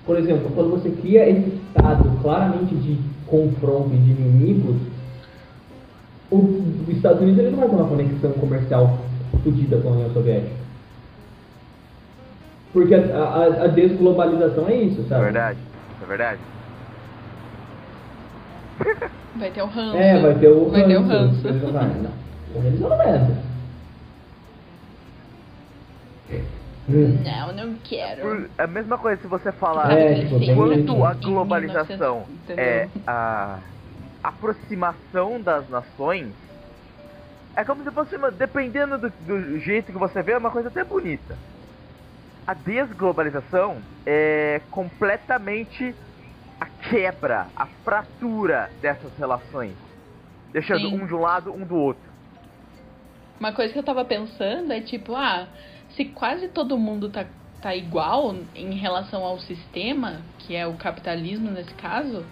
por 0.09 0.19
exemplo, 0.19 0.51
quando 0.55 0.71
você 0.71 0.89
cria 0.89 1.29
esse 1.29 1.61
estado 1.69 2.11
claramente 2.23 2.75
de 2.77 2.99
confronto 3.27 3.91
e 3.93 3.99
de 3.99 4.11
inimigos, 4.13 4.77
o, 6.31 6.37
os 6.39 6.89
Estados 6.89 7.21
Unidos 7.21 7.41
ele 7.41 7.51
não 7.51 7.59
vai 7.59 7.69
ter 7.69 7.75
uma 7.77 7.89
conexão 7.89 8.33
comercial 8.33 8.99
fodida 9.45 9.77
com 9.83 9.89
a 9.91 9.93
União 9.93 10.11
Soviética. 10.15 10.57
Porque 12.73 12.95
a, 12.95 12.99
a, 13.19 13.65
a 13.65 13.67
desglobalização 13.67 14.67
é 14.67 14.77
isso, 14.77 15.03
É 15.03 15.09
sabe? 15.11 15.25
verdade, 15.25 15.59
é 16.03 16.07
verdade. 16.07 16.41
Vai 19.37 19.51
ter 19.51 19.63
o 19.63 19.67
ranço. 19.67 19.97
É, 19.97 20.21
vai 20.21 20.35
ter 20.37 20.49
o 20.49 20.71
Vai 20.71 20.85
ter 20.87 20.97
o 20.97 21.03
ranço. 21.03 21.13
ranço. 21.35 21.49
Eles 21.49 21.61
vão 21.63 21.73
falar, 21.73 21.89
não, 21.89 22.11
porra, 22.55 22.67
eles 22.67 22.81
não 22.81 22.89
nessa. 22.89 23.37
Não, 26.89 27.53
não 27.53 27.79
quero. 27.79 28.23
Por- 28.23 28.51
é 28.57 28.65
a 28.65 28.67
mesma 28.67 28.97
coisa 28.97 29.21
se 29.21 29.29
você 29.29 29.53
falar 29.53 29.93
É, 29.93 30.15
tipo, 30.15 30.55
quanto 30.55 31.05
a 31.05 31.13
globalização 31.15 32.25
1900, 32.27 32.45
entendeu? 32.45 32.65
é 32.65 32.89
a 33.07 33.61
aproximação 34.23 35.41
das 35.41 35.69
nações, 35.69 36.35
é 37.55 37.65
como 37.65 37.85
se 37.85 37.91
fosse, 37.91 38.17
uma, 38.17 38.31
dependendo 38.31 38.99
do, 38.99 39.11
do 39.11 39.59
jeito 39.59 39.93
que 39.93 39.99
você 39.99 40.23
vê, 40.23 40.33
é 40.33 40.39
uma 40.39 40.51
coisa 40.51 40.69
até 40.69 40.83
bonita. 40.83 41.37
A 42.47 42.55
desglobalização 42.55 43.83
é 44.07 44.63
completamente 44.71 45.95
a 46.59 46.67
quebra, 46.89 47.49
a 47.55 47.67
fratura 47.85 48.71
dessas 48.81 49.15
relações, 49.19 49.77
deixando 50.53 50.89
Sim. 50.89 51.03
um 51.03 51.07
de 51.07 51.15
um 51.15 51.21
lado, 51.21 51.53
um 51.53 51.67
do 51.67 51.77
outro. 51.77 52.09
Uma 53.39 53.53
coisa 53.53 53.73
que 53.73 53.79
eu 53.79 53.85
tava 53.85 54.05
pensando 54.05 54.73
é 54.73 54.81
tipo, 54.81 55.15
ah, 55.15 55.47
se 55.91 56.05
quase 56.07 56.49
todo 56.49 56.79
mundo 56.79 57.09
tá, 57.09 57.27
tá 57.61 57.75
igual 57.75 58.35
em 58.55 58.75
relação 58.75 59.25
ao 59.25 59.39
sistema, 59.41 60.21
que 60.39 60.55
é 60.55 60.67
o 60.67 60.75
capitalismo 60.75 61.51
nesse 61.51 61.75
caso, 61.75 62.25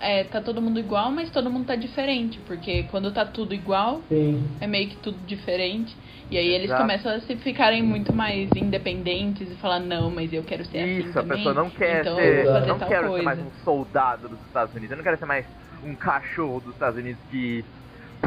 é, 0.00 0.24
tá 0.24 0.40
todo 0.40 0.62
mundo 0.62 0.78
igual, 0.78 1.10
mas 1.10 1.30
todo 1.30 1.50
mundo 1.50 1.66
tá 1.66 1.74
diferente, 1.74 2.38
porque 2.46 2.84
quando 2.84 3.12
tá 3.12 3.24
tudo 3.24 3.52
igual, 3.54 4.00
Sim. 4.08 4.42
é 4.60 4.66
meio 4.66 4.88
que 4.88 4.96
tudo 4.96 5.18
diferente. 5.26 5.94
E 6.30 6.38
aí 6.38 6.48
eles 6.48 6.66
Exato. 6.66 6.82
começam 6.82 7.12
a 7.12 7.20
se 7.20 7.36
ficarem 7.36 7.82
muito 7.82 8.14
mais 8.14 8.48
independentes 8.56 9.50
e 9.50 9.56
falar, 9.56 9.80
não, 9.80 10.10
mas 10.10 10.32
eu 10.32 10.42
quero 10.44 10.64
ser 10.64 10.78
assim 10.78 11.08
Isso, 11.08 11.18
a 11.18 11.22
também. 11.22 11.38
pessoa 11.38 11.54
não 11.54 11.68
quer 11.70 12.00
então 12.00 12.16
ser. 12.16 12.46
eu 12.46 12.66
Não 12.66 12.78
tal 12.78 12.88
quero 12.88 13.08
coisa. 13.08 13.18
ser 13.18 13.22
mais 13.24 13.38
um 13.40 13.50
soldado 13.64 14.28
dos 14.28 14.40
Estados 14.46 14.72
Unidos. 14.74 14.92
Eu 14.92 14.96
não 14.96 15.04
quero 15.04 15.18
ser 15.18 15.26
mais 15.26 15.46
um 15.84 15.94
cachorro 15.96 16.60
dos 16.60 16.72
Estados 16.72 16.98
Unidos 16.98 17.20
que 17.28 17.64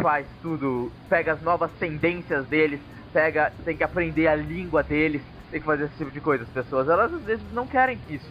faz 0.02 0.28
tudo, 0.42 0.92
pega 1.10 1.34
as 1.34 1.42
novas 1.42 1.72
tendências 1.80 2.46
deles, 2.48 2.82
pega, 3.16 3.50
tem 3.64 3.78
que 3.78 3.84
aprender 3.84 4.28
a 4.28 4.36
língua 4.36 4.84
deles, 4.84 5.22
tem 5.50 5.62
que 5.62 5.66
fazer 5.66 5.86
esse 5.86 5.96
tipo 5.96 6.12
de 6.12 6.20
coisa. 6.20 6.44
As 6.44 6.50
pessoas, 6.50 6.90
elas 6.90 7.14
às 7.14 7.24
vezes 7.24 7.46
não 7.54 7.66
querem 7.66 7.98
isso. 8.10 8.30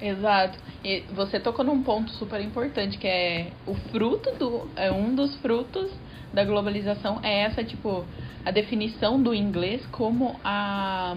Exato. 0.00 0.58
E 0.82 1.04
você 1.14 1.38
tocou 1.38 1.62
num 1.62 1.82
ponto 1.82 2.10
super 2.12 2.40
importante, 2.40 2.96
que 2.96 3.06
é 3.06 3.48
o 3.66 3.74
fruto 3.90 4.30
do. 4.38 4.66
É 4.76 4.90
um 4.90 5.14
dos 5.14 5.36
frutos 5.36 5.90
da 6.32 6.42
globalização 6.42 7.20
é 7.22 7.42
essa, 7.42 7.62
tipo, 7.62 8.02
a 8.46 8.50
definição 8.50 9.22
do 9.22 9.34
inglês 9.34 9.84
como 9.92 10.36
a, 10.42 11.14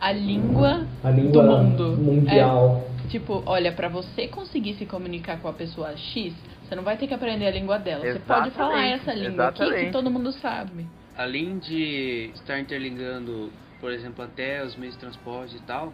a 0.00 0.12
língua 0.12 0.86
A 1.02 1.10
língua 1.10 1.42
do 1.42 1.42
mundo. 1.42 1.96
mundial. 1.96 2.82
É, 3.06 3.08
tipo, 3.08 3.42
olha, 3.46 3.72
pra 3.72 3.88
você 3.88 4.28
conseguir 4.28 4.74
se 4.74 4.84
comunicar 4.84 5.40
com 5.40 5.48
a 5.48 5.52
pessoa 5.52 5.96
X, 5.96 6.34
você 6.62 6.74
não 6.74 6.82
vai 6.82 6.96
ter 6.96 7.06
que 7.06 7.14
aprender 7.14 7.46
a 7.46 7.50
língua 7.50 7.78
dela. 7.78 8.04
Você 8.04 8.18
pode 8.20 8.50
falar 8.50 8.86
Exatamente, 8.86 9.02
essa 9.02 9.14
língua 9.14 9.48
aqui 9.48 9.58
que 9.58 9.64
exatamente. 9.64 9.92
todo 9.92 10.10
mundo 10.10 10.32
sabe. 10.32 10.86
Além 11.16 11.58
de 11.58 12.30
estar 12.34 12.58
interligando, 12.58 13.52
por 13.80 13.92
exemplo, 13.92 14.24
até 14.24 14.64
os 14.64 14.76
meios 14.76 14.94
de 14.94 15.00
transporte 15.00 15.56
e 15.56 15.60
tal, 15.60 15.92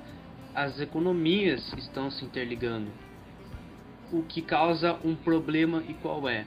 as 0.55 0.81
economias 0.81 1.73
estão 1.77 2.11
se 2.11 2.25
interligando. 2.25 2.91
O 4.11 4.23
que 4.23 4.41
causa 4.41 4.99
um 5.05 5.15
problema 5.15 5.83
e 5.87 5.95
qual 5.95 6.29
é? 6.29 6.47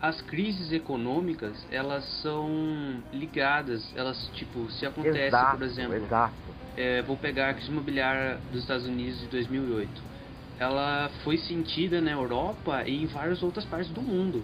As 0.00 0.20
crises 0.22 0.72
econômicas, 0.72 1.66
elas 1.70 2.04
são 2.22 3.02
ligadas, 3.12 3.94
elas 3.94 4.30
tipo, 4.34 4.70
se 4.70 4.86
acontece, 4.86 5.26
exato, 5.26 5.58
por 5.58 5.64
exemplo, 5.64 5.96
exato. 5.96 6.34
é, 6.74 7.02
vou 7.02 7.18
pegar 7.18 7.50
a 7.50 7.54
crise 7.54 7.70
imobiliária 7.70 8.40
dos 8.50 8.62
Estados 8.62 8.86
Unidos 8.86 9.20
de 9.20 9.26
2008. 9.28 10.02
Ela 10.58 11.10
foi 11.22 11.36
sentida 11.36 12.00
na 12.00 12.10
Europa 12.10 12.82
e 12.86 13.02
em 13.02 13.06
várias 13.06 13.42
outras 13.42 13.64
partes 13.66 13.90
do 13.90 14.00
mundo. 14.00 14.42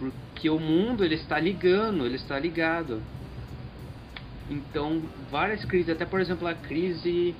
Porque 0.00 0.48
o 0.48 0.58
mundo 0.58 1.04
ele 1.04 1.14
está 1.14 1.38
ligando, 1.38 2.06
ele 2.06 2.16
está 2.16 2.38
ligado. 2.38 3.02
Então, 4.50 5.02
várias 5.30 5.62
crises, 5.66 5.90
até 5.90 6.06
por 6.06 6.20
exemplo 6.20 6.48
a 6.48 6.54
crise, 6.54 7.36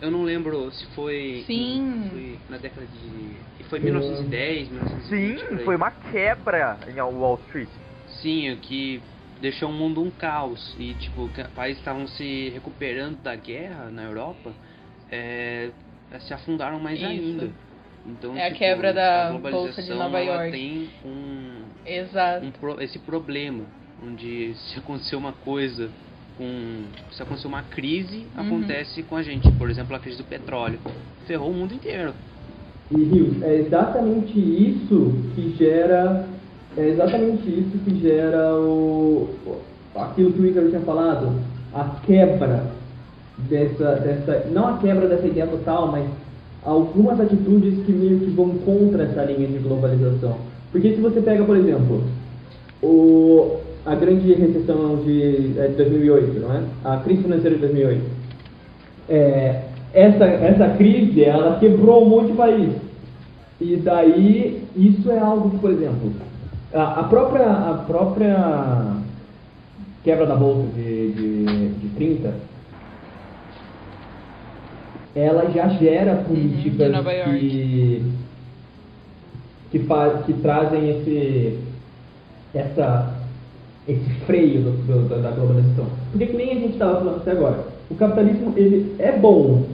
eu 0.00 0.10
não 0.10 0.22
lembro 0.22 0.70
se 0.70 0.86
foi, 0.94 1.42
Sim. 1.46 2.10
foi 2.10 2.38
na 2.50 2.58
década 2.58 2.86
de. 2.86 3.36
e 3.58 3.64
Foi 3.64 3.80
1910, 3.80 4.68
1920. 4.68 5.40
Sim, 5.40 5.64
foi 5.64 5.74
uma 5.74 5.90
quebra 5.90 6.78
em 6.86 7.00
Wall 7.00 7.40
Street. 7.46 7.70
Sim, 8.20 8.52
o 8.52 8.58
que 8.58 9.02
deixou 9.40 9.70
o 9.70 9.72
mundo 9.72 10.02
um 10.02 10.10
caos. 10.10 10.76
E, 10.78 10.92
tipo, 10.94 11.28
que 11.30 11.42
países 11.44 11.78
estavam 11.78 12.06
se 12.06 12.50
recuperando 12.50 13.16
da 13.22 13.34
guerra 13.34 13.90
na 13.90 14.02
Europa, 14.04 14.52
é, 15.10 15.70
se 16.20 16.34
afundaram 16.34 16.78
mais 16.78 16.98
Isso. 17.00 17.08
ainda. 17.08 17.71
Então, 18.06 18.36
É 18.36 18.42
a 18.42 18.46
tipo, 18.46 18.58
quebra 18.58 18.92
da 18.92 19.28
a 19.28 19.32
Bolsa 19.32 19.42
de 19.82 19.88
globalização, 19.88 19.96
Nova 19.96 20.20
ela 20.20 20.34
York. 20.44 20.50
tem 20.50 20.88
um, 21.04 21.62
Exato. 21.86 22.46
um 22.46 22.80
esse 22.80 22.98
problema, 22.98 23.64
onde 24.04 24.54
se 24.54 24.78
acontecer 24.78 25.14
uma 25.16 25.32
coisa 25.32 25.88
com... 26.36 26.82
Se 27.12 27.22
acontecer 27.22 27.46
uma 27.46 27.62
crise, 27.62 28.26
Uhum. 28.36 28.46
acontece 28.46 29.02
com 29.04 29.16
a 29.16 29.22
gente. 29.22 29.50
Por 29.52 29.70
exemplo, 29.70 29.94
a 29.94 29.98
crise 30.00 30.18
do 30.18 30.24
petróleo. 30.24 30.80
Ferrou 31.26 31.50
o 31.50 31.54
mundo 31.54 31.74
inteiro. 31.74 32.12
E 32.90 32.96
Rios, 33.04 33.40
é 33.42 33.54
exatamente 33.56 34.38
isso 34.38 35.14
que 35.34 35.54
gera. 35.56 36.26
É 36.76 36.88
exatamente 36.88 37.48
isso 37.48 37.78
que 37.84 38.00
gera 38.00 38.54
o. 38.58 39.30
aquilo 39.94 40.32
que 40.32 40.40
o 40.40 40.46
Ícaro 40.46 40.68
tinha 40.70 40.80
falado, 40.80 41.40
a 41.72 41.84
quebra 42.04 42.70
dessa, 43.38 43.96
dessa. 43.96 44.48
Não 44.50 44.66
a 44.74 44.78
quebra 44.78 45.06
dessa 45.08 45.26
ideia 45.26 45.46
total, 45.46 45.92
mas 45.92 46.06
algumas 46.64 47.20
atitudes 47.20 47.84
que 47.84 47.92
meio 47.92 48.20
que 48.20 48.30
vão 48.30 48.50
contra 48.58 49.04
essa 49.04 49.24
linha 49.24 49.48
de 49.48 49.58
globalização. 49.58 50.36
Porque 50.70 50.94
se 50.94 51.00
você 51.00 51.20
pega, 51.20 51.44
por 51.44 51.56
exemplo, 51.56 52.02
o, 52.82 53.56
a 53.84 53.94
grande 53.94 54.32
recessão 54.32 54.96
de, 55.04 55.58
é, 55.58 55.68
de 55.68 55.74
2008, 55.74 56.40
não 56.40 56.54
é? 56.54 56.62
A 56.84 56.96
crise 56.98 57.22
financeira 57.22 57.56
de 57.56 57.62
2008. 57.62 58.02
É, 59.08 59.62
essa, 59.92 60.24
essa 60.24 60.68
crise, 60.76 61.24
ela 61.24 61.58
quebrou 61.58 62.04
um 62.04 62.08
monte 62.08 62.28
de 62.28 62.36
país. 62.36 62.70
E 63.60 63.76
daí, 63.76 64.64
isso 64.74 65.10
é 65.10 65.18
algo 65.18 65.50
que, 65.50 65.58
por 65.58 65.70
exemplo, 65.70 66.12
a, 66.72 67.00
a 67.00 67.04
própria, 67.04 67.46
a 67.46 67.84
própria 67.86 68.96
quebra 70.02 70.26
da 70.26 70.34
bolsa 70.34 70.66
de, 70.74 71.12
de, 71.12 71.68
de 71.68 71.88
30, 71.96 72.34
ela 75.14 75.50
já 75.50 75.68
gera 75.68 76.16
políticas 76.24 76.86
Uhum, 76.86 76.92
Nova 76.92 77.12
York. 77.12 77.38
que, 77.40 78.02
que, 79.70 79.78
faz, 79.80 80.24
que 80.26 80.32
trazem 80.34 80.88
esse, 80.90 81.58
essa, 82.54 83.14
esse 83.88 84.10
freio 84.26 84.62
do, 84.62 84.70
do- 84.86 85.08
da- 85.08 85.18
da 85.18 85.30
globalização. 85.32 85.86
Porque 86.10 86.26
que 86.26 86.36
nem 86.36 86.50
a 86.50 86.54
gente 86.54 86.72
estava 86.74 86.98
falando 86.98 87.20
até 87.20 87.32
agora, 87.32 87.64
o 87.90 87.94
capitalismo 87.94 88.54
ele 88.56 88.96
é 88.98 89.12
bom, 89.12 89.66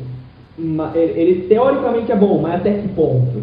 ele, 0.94 1.20
ele 1.20 1.48
teoricamente 1.48 2.10
é 2.10 2.16
bom, 2.16 2.40
mas 2.40 2.60
até 2.60 2.80
que 2.80 2.88
ponto? 2.88 3.42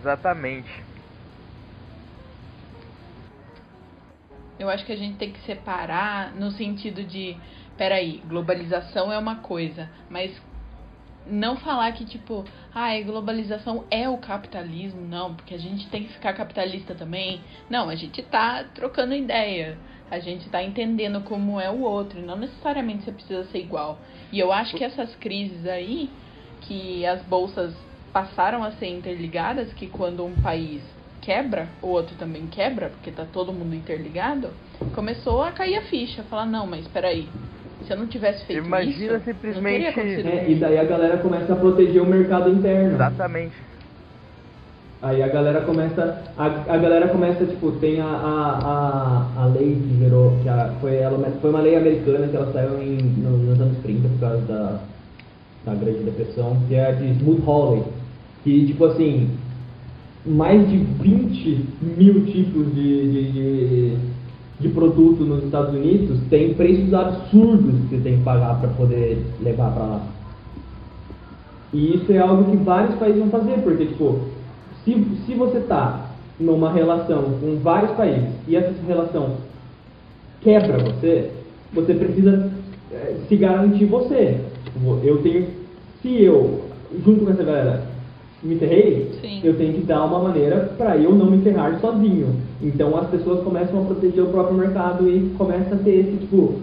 Exatamente. 0.00 0.68
Eu 4.58 4.70
acho 4.70 4.84
que 4.86 4.92
a 4.92 4.96
gente 4.96 5.18
tem 5.18 5.32
que 5.32 5.40
separar 5.40 6.34
no 6.34 6.50
sentido 6.50 7.04
de, 7.04 7.36
peraí, 7.76 8.22
globalização 8.26 9.12
é 9.12 9.18
uma 9.18 9.36
coisa, 9.36 9.88
mas 10.10 10.32
não 11.28 11.56
falar 11.56 11.92
que 11.92 12.04
tipo, 12.04 12.44
ai, 12.74 13.02
globalização 13.02 13.84
é 13.90 14.08
o 14.08 14.18
capitalismo, 14.18 15.00
não, 15.00 15.34
porque 15.34 15.54
a 15.54 15.58
gente 15.58 15.88
tem 15.88 16.04
que 16.04 16.12
ficar 16.12 16.32
capitalista 16.32 16.94
também. 16.94 17.40
Não, 17.68 17.88
a 17.88 17.94
gente 17.94 18.22
tá 18.22 18.64
trocando 18.74 19.14
ideia. 19.14 19.78
A 20.08 20.20
gente 20.20 20.48
tá 20.48 20.62
entendendo 20.62 21.20
como 21.22 21.60
é 21.60 21.68
o 21.68 21.80
outro, 21.80 22.20
não 22.20 22.36
necessariamente 22.36 23.04
você 23.04 23.10
precisa 23.10 23.44
ser 23.46 23.58
igual. 23.58 23.98
E 24.30 24.38
eu 24.38 24.52
acho 24.52 24.76
que 24.76 24.84
essas 24.84 25.16
crises 25.16 25.66
aí, 25.66 26.08
que 26.60 27.04
as 27.04 27.22
bolsas 27.22 27.74
passaram 28.12 28.62
a 28.62 28.70
ser 28.72 28.86
interligadas, 28.86 29.72
que 29.72 29.88
quando 29.88 30.24
um 30.24 30.34
país 30.40 30.80
quebra, 31.20 31.68
o 31.82 31.88
outro 31.88 32.14
também 32.16 32.46
quebra, 32.46 32.88
porque 32.90 33.10
tá 33.10 33.26
todo 33.30 33.52
mundo 33.52 33.74
interligado, 33.74 34.50
começou 34.94 35.42
a 35.42 35.50
cair 35.50 35.76
a 35.76 35.82
ficha, 35.82 36.22
falar, 36.22 36.46
não, 36.46 36.68
mas 36.68 36.86
peraí, 36.86 37.28
Se 37.86 37.92
eu 37.92 37.98
não 37.98 38.06
tivesse 38.06 38.44
feito 38.46 38.66
Imagina 38.66 38.92
isso, 39.04 39.12
não 39.12 39.20
simplesmente- 39.20 39.72
teria 39.84 39.90
acontecido 39.90 40.28
É, 40.28 40.50
e 40.50 40.54
daí 40.56 40.78
a 40.78 40.84
galera 40.84 41.16
começa 41.18 41.52
a 41.52 41.56
proteger 41.56 42.02
o 42.02 42.06
mercado 42.06 42.50
interno. 42.50 42.94
Exatamente. 42.94 43.54
Aí 45.02 45.22
a 45.22 45.28
galera 45.28 45.60
começa, 45.60 46.22
a, 46.36 46.46
a 46.46 46.76
galera 46.78 47.08
começa, 47.08 47.44
tipo, 47.44 47.70
tem 47.72 48.00
a, 48.00 48.06
a, 48.06 49.28
a, 49.36 49.42
a 49.42 49.46
lei 49.46 49.74
que 49.76 49.98
gerou, 50.00 50.36
que 50.42 50.48
a, 50.48 50.72
foi, 50.80 50.96
ela, 50.96 51.18
foi 51.40 51.50
uma 51.50 51.60
lei 51.60 51.76
americana 51.76 52.26
que 52.26 52.34
ela 52.36 52.50
saiu 52.52 52.82
em, 52.82 52.96
nos, 52.96 53.40
nos 53.42 53.60
anos 53.60 53.78
30 53.82 54.08
por 54.08 54.18
causa 54.20 54.40
da, 54.46 54.80
da 55.66 55.74
Grande 55.74 55.98
Depressão, 56.02 56.56
que 56.66 56.74
é 56.74 56.86
a 56.86 56.92
de 56.92 57.10
Smooth 57.18 57.42
Holiday, 57.46 57.92
que, 58.42 58.66
tipo 58.66 58.84
assim, 58.86 59.30
mais 60.24 60.66
de 60.68 60.78
20 60.78 61.64
mil 61.98 62.24
tipos 62.24 62.74
de, 62.74 63.12
de, 63.12 63.32
de, 63.32 63.96
de 64.58 64.68
produto 64.70 65.22
nos 65.22 65.44
Estados 65.44 65.74
Unidos 65.74 66.18
tem 66.30 66.54
preços 66.54 66.92
absurdos 66.94 67.74
que 67.88 67.96
você 67.96 68.02
tem 68.02 68.18
que 68.18 68.24
pagar 68.24 68.58
para 68.58 68.70
poder 68.70 69.24
levar 69.42 69.70
para 69.72 69.82
lá. 69.84 70.02
E 71.72 71.96
isso 71.96 72.10
é 72.12 72.18
algo 72.18 72.50
que 72.50 72.56
vários 72.58 72.94
países 72.98 73.20
vão 73.20 73.28
fazer, 73.28 73.60
porque, 73.62 73.86
tipo, 73.86 74.20
se, 74.84 74.94
se 75.26 75.34
você 75.34 75.60
tá 75.60 76.10
numa 76.40 76.72
relação 76.72 77.22
com 77.40 77.58
vários 77.62 77.92
países 77.92 78.30
e 78.48 78.56
essa 78.56 78.72
relação 78.86 79.32
quebra 80.40 80.78
você, 80.78 81.30
você 81.72 81.92
precisa 81.94 82.50
eh, 82.92 83.16
se 83.28 83.36
garantir 83.36 83.84
você. 83.84 84.40
Tipo, 84.64 85.00
Eu 85.02 85.18
tenho, 85.22 85.48
se 86.00 86.22
eu, 86.22 86.62
junto 87.04 87.24
com 87.24 87.30
essa 87.32 87.42
galera, 87.42 87.82
me 88.46 88.56
ferrei, 88.56 89.10
Sim. 89.20 89.40
eu 89.44 89.56
tenho 89.56 89.74
que 89.74 89.82
dar 89.82 90.04
uma 90.04 90.20
maneira 90.20 90.72
para 90.78 90.96
eu 90.96 91.12
não 91.14 91.30
me 91.30 91.42
ferrar 91.42 91.78
sozinho. 91.80 92.40
Então 92.62 92.96
as 92.96 93.08
pessoas 93.10 93.44
começam 93.44 93.82
a 93.82 93.84
proteger 93.86 94.24
o 94.24 94.28
próprio 94.28 94.56
mercado 94.56 95.08
e 95.08 95.30
começa 95.36 95.74
a 95.74 95.78
ter 95.78 95.96
esse 95.96 96.16
tipo, 96.18 96.60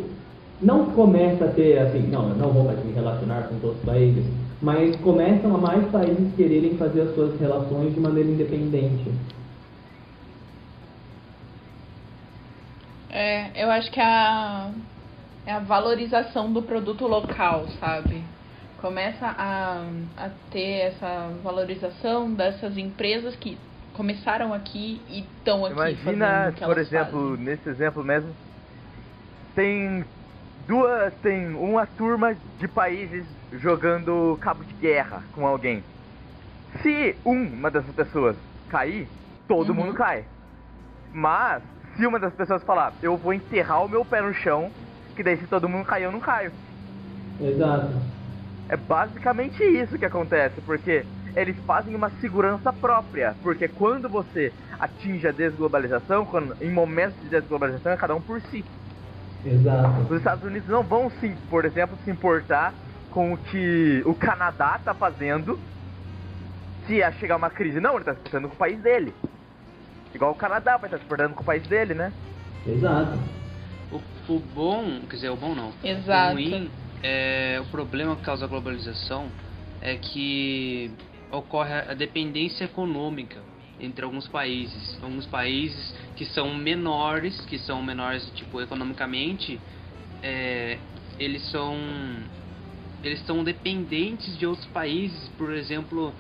não 0.62 0.86
começa 0.88 1.46
a 1.46 1.50
ter 1.50 1.78
assim, 1.78 2.08
não, 2.08 2.30
eu 2.30 2.36
não 2.36 2.50
vou 2.50 2.64
mais 2.64 2.84
me 2.84 2.94
relacionar 2.94 3.44
com 3.50 3.60
todos 3.60 3.78
os 3.78 3.86
países, 3.86 4.24
mas 4.62 4.96
começam 4.98 5.54
a 5.54 5.58
mais 5.58 5.86
países 5.92 6.34
quererem 6.36 6.76
fazer 6.78 7.02
as 7.02 7.14
suas 7.16 7.40
relações 7.40 7.94
de 7.94 8.00
maneira 8.00 8.30
independente. 8.30 9.12
É, 13.10 13.64
eu 13.64 13.70
acho 13.70 13.92
que 13.92 14.00
é 14.00 14.04
a, 14.04 14.72
é 15.46 15.52
a 15.52 15.60
valorização 15.60 16.52
do 16.52 16.64
produto 16.64 17.06
local, 17.06 17.66
sabe? 17.80 18.24
Começa 18.84 19.26
a, 19.28 19.80
a 20.18 20.30
ter 20.52 20.90
essa 20.94 21.30
valorização 21.42 22.36
dessas 22.36 22.76
empresas 22.78 23.34
que 23.34 23.58
começaram 23.94 24.54
aqui 24.54 25.06
e 25.08 25.38
estão 25.38 25.66
aqui 25.66 25.96
fazendo 26.04 26.36
Imagina, 26.36 26.52
o 26.52 26.54
que 26.54 26.62
por 26.66 26.78
elas 26.78 26.78
exemplo, 26.78 27.38
fazem. 27.38 27.38
nesse 27.38 27.68
exemplo 27.70 28.04
mesmo, 28.04 28.36
tem 29.56 30.06
duas, 30.68 31.16
tem 31.22 31.54
uma 31.56 31.86
turma 31.86 32.36
de 32.58 32.68
países 32.68 33.26
jogando 33.54 34.38
cabo 34.42 34.64
de 34.64 34.74
guerra 34.74 35.26
com 35.32 35.46
alguém. 35.46 35.84
Se 36.82 37.20
uma 37.26 37.72
dessas 37.72 37.94
pessoas 37.94 38.38
cair, 38.70 39.10
todo 39.48 39.74
Uhum. 39.74 39.76
mundo 39.76 39.94
cai. 39.94 40.28
Mas 41.14 41.64
se 41.96 42.08
uma 42.08 42.20
das 42.20 42.34
pessoas 42.36 42.64
falar, 42.64 42.98
eu 43.02 43.18
vou 43.18 43.34
enterrar 43.34 43.84
o 43.86 43.90
meu 43.90 44.06
pé 44.06 44.22
no 44.22 44.34
chão, 44.34 44.72
que 45.16 45.24
daí 45.24 45.38
se 45.38 45.48
todo 45.48 45.70
mundo 45.70 45.86
cair, 45.86 46.04
eu 46.06 46.12
não 46.12 46.22
caio. 46.22 46.54
Exato. 47.38 48.23
É 48.70 48.78
basicamente 48.78 49.62
isso 49.64 49.98
que 49.98 50.06
acontece, 50.06 50.62
porque 50.62 51.06
eles 51.36 51.58
fazem 51.66 51.96
uma 51.96 52.10
segurança 52.22 52.72
própria. 52.72 53.36
Porque 53.42 53.68
quando 53.68 54.08
você 54.10 54.54
atinge 54.80 55.28
a 55.28 55.32
desglobalização, 55.32 56.26
quando, 56.26 56.56
em 56.62 56.72
momentos 56.72 57.20
de 57.22 57.30
desglobalização, 57.30 57.92
é 57.92 57.98
cada 57.98 58.16
um 58.16 58.22
por 58.22 58.42
si. 58.42 58.64
Exato. 59.46 60.14
Os 60.14 60.18
Estados 60.18 60.44
Unidos 60.44 60.70
não 60.70 60.84
vão, 60.84 61.10
se, 61.10 61.30
por 61.50 61.66
exemplo, 61.66 61.98
se 62.04 62.10
importar 62.10 62.74
com 63.12 63.34
o 63.34 63.38
que 63.38 64.02
o 64.06 64.16
Canadá 64.16 64.80
tá 64.84 64.94
fazendo 64.94 65.60
se 66.88 67.04
a 67.04 67.12
chegar 67.14 67.36
uma 67.36 67.50
crise. 67.50 67.80
Não, 67.80 67.96
ele 67.96 68.06
tá 68.06 68.14
se 68.14 68.20
importando 68.20 68.48
com 68.48 68.56
o 68.56 68.58
país 68.58 68.82
dele. 68.82 69.14
Igual 70.14 70.32
o 70.32 70.36
Canadá 70.36 70.78
vai 70.78 70.88
estar 70.88 70.98
se 70.98 71.06
importando 71.06 71.36
com 71.36 71.42
o 71.42 71.46
país 71.46 71.66
dele, 71.68 71.94
né? 71.94 72.14
Exato. 72.66 73.18
O, 73.92 74.34
o 74.34 74.40
bom, 74.40 75.02
quer 75.10 75.16
dizer, 75.16 75.30
o 75.30 75.36
bom 75.36 75.54
não. 75.54 75.74
Exato. 75.84 76.32
O 76.32 76.34
ruim 76.36 76.72
é 77.04 77.60
o 77.62 77.66
problema 77.66 78.16
que 78.16 78.24
causa 78.24 78.46
a 78.46 78.48
globalização 78.48 79.30
é 79.82 79.98
que 79.98 80.90
ocorre 81.30 81.74
a 81.74 81.94
dependência 81.94 82.64
econômica 82.64 83.42
entre 83.80 84.06
alguns 84.06 84.28
países. 84.28 84.98
Alguns 85.04 85.26
países 85.26 85.94
que 86.16 86.26
são 86.26 86.56
menores, 86.56 87.40
que 87.42 87.60
são 87.60 87.84
menores 87.84 88.26
tipo 88.36 88.62
economicamente, 88.62 89.60
é, 90.22 90.80
eles 91.20 91.44
são 91.52 91.78
eles 93.04 93.20
são 93.26 93.44
dependentes 93.44 94.38
de 94.38 94.46
outros 94.46 94.66
países, 94.68 95.28
por 95.38 95.52
exemplo, 95.52 96.14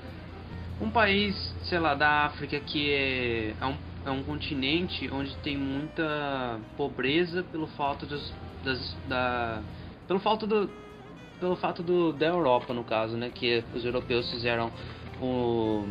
um 0.81 0.89
país, 0.89 1.33
sei 1.63 1.79
lá, 1.79 1.95
da 1.95 2.25
África 2.25 2.59
que 2.59 2.91
é, 2.91 3.53
é, 3.61 3.65
um, 3.65 3.77
é 4.05 4.11
um 4.11 4.21
continente 4.21 5.09
onde 5.09 5.33
tem 5.37 5.55
muita 5.57 6.59
pobreza 6.75 7.41
pelo 7.43 7.67
fato 7.67 8.05
dos, 8.05 8.33
das, 8.65 8.97
da, 9.07 9.61
pelo 10.13 10.19
fato 10.19 10.45
do, 10.45 10.69
pelo 11.39 11.55
fato 11.55 11.81
do, 11.81 12.13
da 12.13 12.27
Europa 12.27 12.71
no 12.71 12.83
caso, 12.83 13.17
né, 13.17 13.31
que 13.33 13.63
os 13.73 13.83
europeus 13.83 14.29
fizeram 14.29 14.71
o 15.19 15.87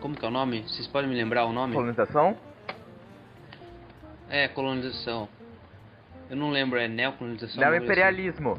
como 0.00 0.16
que 0.16 0.24
é 0.24 0.28
o 0.28 0.32
nome? 0.32 0.62
Vocês 0.62 0.88
podem 0.88 1.08
me 1.08 1.14
lembrar 1.14 1.44
o 1.44 1.52
nome? 1.52 1.74
Colonização. 1.74 2.36
É, 4.28 4.48
colonização. 4.48 5.28
Eu 6.28 6.36
não 6.36 6.50
lembro, 6.50 6.76
é 6.76 6.88
neocolonização? 6.88 7.54
coisa 7.54 7.68
assim. 7.68 7.78
Neoimperialismo. 7.78 8.58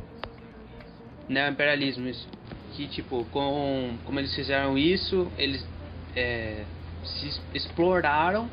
Neoimperialismo, 1.28 2.08
isso. 2.08 2.30
Que, 2.72 2.88
tipo, 2.88 3.26
com, 3.26 3.98
como 4.06 4.19
eles 4.19 4.34
fizeram 4.34 4.78
isso, 4.78 5.30
eles 5.38 5.67
é, 6.15 6.63
se 7.04 7.41
exploraram 7.54 8.50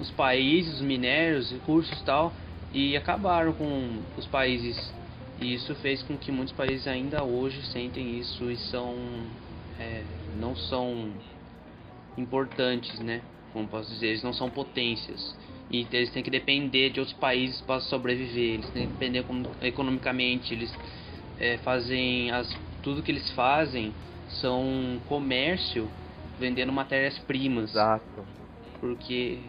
os 0.00 0.08
países, 0.12 0.74
os 0.74 0.82
minérios, 0.82 1.50
recursos 1.50 2.00
e 2.00 2.04
tal, 2.04 2.32
e 2.72 2.96
acabaram 2.96 3.52
com 3.52 4.02
os 4.16 4.26
países. 4.26 4.76
E 5.40 5.54
isso 5.54 5.74
fez 5.76 6.02
com 6.02 6.16
que 6.16 6.32
muitos 6.32 6.52
países 6.52 6.86
ainda 6.86 7.22
hoje 7.22 7.62
sentem 7.66 8.18
isso 8.18 8.50
e 8.50 8.56
são. 8.56 8.96
é, 9.78 10.02
não 10.34 10.56
são 10.56 11.12
importantes, 12.16 12.98
né? 13.00 13.22
Como 13.52 13.68
posso 13.68 13.88
dizer, 13.90 14.08
eles 14.08 14.22
não 14.22 14.32
são 14.32 14.50
potências. 14.50 15.36
E 15.70 15.86
eles 15.92 16.10
têm 16.10 16.22
que 16.22 16.30
depender 16.30 16.90
de 16.90 17.00
outros 17.00 17.16
países 17.18 17.60
para 17.60 17.80
sobreviver. 17.80 18.54
Eles 18.54 18.70
têm 18.70 18.86
que 18.86 18.92
depender 18.92 19.18
econo- 19.20 19.54
economicamente. 19.62 20.52
Eles 20.54 20.74
é, 21.38 21.58
fazem 21.58 22.30
as 22.30 22.48
tudo 22.82 23.02
que 23.02 23.10
eles 23.10 23.28
fazem 23.32 23.92
são 24.40 25.00
comércio 25.06 25.90
vendendo 26.38 26.72
matérias-primas 26.72 27.70
Exato. 27.70 28.24
porque 28.80 29.40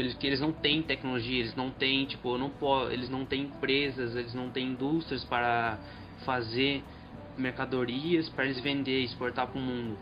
eles 0.00 0.14
que 0.14 0.26
eles 0.26 0.40
não 0.40 0.52
têm 0.52 0.82
tecnologia 0.82 1.40
eles 1.40 1.54
não 1.54 1.70
têm 1.70 2.06
tipo 2.06 2.36
não 2.38 2.52
eles 2.90 3.08
não 3.08 3.24
têm 3.24 3.44
empresas 3.44 4.14
eles 4.16 4.34
não 4.34 4.50
têm 4.50 4.68
indústrias 4.68 5.24
para 5.24 5.78
fazer 6.24 6.82
mercadorias 7.36 8.28
para 8.28 8.44
eles 8.44 8.60
vender 8.60 9.02
exportar 9.02 9.46
para 9.46 9.58
o 9.58 9.62
mundo 9.62 9.98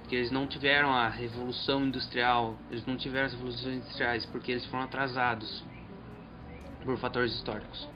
porque 0.00 0.16
eles 0.16 0.30
não 0.30 0.46
tiveram 0.46 0.92
a 0.92 1.08
revolução 1.08 1.84
industrial 1.86 2.56
eles 2.70 2.84
não 2.86 2.96
tiveram 2.96 3.26
as 3.26 3.32
revoluções 3.32 3.76
industriais 3.76 4.26
porque 4.26 4.52
eles 4.52 4.66
foram 4.66 4.84
atrasados 4.84 5.64
por 6.84 6.96
fatores 6.98 7.32
históricos 7.34 7.88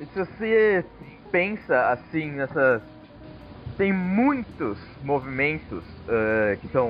E 0.00 0.06
se 0.06 0.18
você 0.18 0.84
pensa 1.30 1.90
assim 1.90 2.30
nessas. 2.32 2.82
Tem 3.76 3.92
muitos 3.92 4.78
movimentos 5.02 5.84
eh, 6.08 6.58
que 6.62 6.68
são 6.68 6.88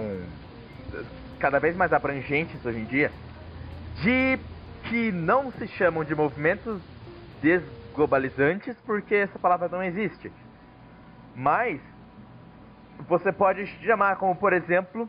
eh, 0.93 1.05
cada 1.41 1.59
vez 1.59 1.75
mais 1.75 1.93
abrangentes 1.93 2.65
hoje 2.65 2.79
em 2.79 2.85
dia, 2.85 3.11
de 4.03 4.39
que 4.89 5.11
não 5.13 5.51
se 5.53 5.67
chamam 5.69 6.05
de 6.05 6.15
movimentos 6.15 6.81
desglobalizantes 7.41 8.77
porque 8.85 9.15
essa 9.15 9.39
palavra 9.39 9.69
não 9.69 9.83
existe. 9.83 10.31
Mas 11.35 11.81
você 13.09 13.33
pode 13.33 13.67
chamar 13.85 14.17
como, 14.17 14.35
por 14.37 14.53
exemplo, 14.53 15.09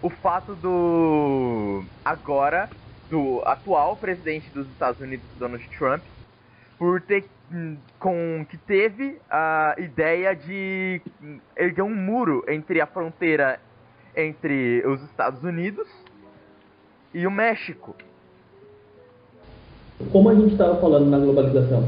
o 0.00 0.08
fato 0.08 0.54
do 0.54 1.84
agora 2.04 2.68
do 3.10 3.42
atual 3.44 3.96
presidente 3.96 4.50
dos 4.50 4.68
Estados 4.68 5.00
Unidos, 5.00 5.26
Donald 5.38 5.66
Trump, 5.76 6.02
por 6.78 7.00
ter 7.00 7.24
hum, 7.50 7.76
com 7.98 8.46
que 8.48 8.56
teve 8.58 9.18
a 9.30 9.74
ideia 9.78 10.34
de 10.36 11.00
hum, 11.22 11.40
erguer 11.56 11.82
um 11.82 11.94
muro 11.94 12.44
entre 12.46 12.80
a 12.80 12.86
fronteira 12.86 13.58
entre 14.14 14.84
os 14.86 15.02
Estados 15.04 15.42
Unidos 15.42 15.88
e 17.14 17.26
o 17.26 17.30
México. 17.30 17.94
Como 20.12 20.28
a 20.28 20.34
gente 20.34 20.52
estava 20.52 20.76
falando 20.76 21.10
na 21.10 21.18
globalização, 21.18 21.84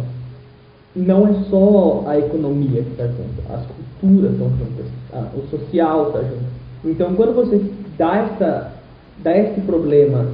não 0.94 1.28
é 1.28 1.32
só 1.48 2.04
a 2.06 2.18
economia 2.18 2.82
que 2.82 2.90
está 2.90 3.06
junto, 3.06 3.52
as 3.52 3.64
culturas 3.66 4.32
estão 4.32 4.50
juntas, 4.50 4.86
o 5.34 5.48
social 5.48 6.08
está 6.08 6.20
junto. 6.20 6.50
Então, 6.84 7.14
quando 7.14 7.34
você 7.34 7.60
dá, 7.96 8.16
essa, 8.18 8.72
dá 9.18 9.36
esse 9.36 9.60
problema 9.60 10.26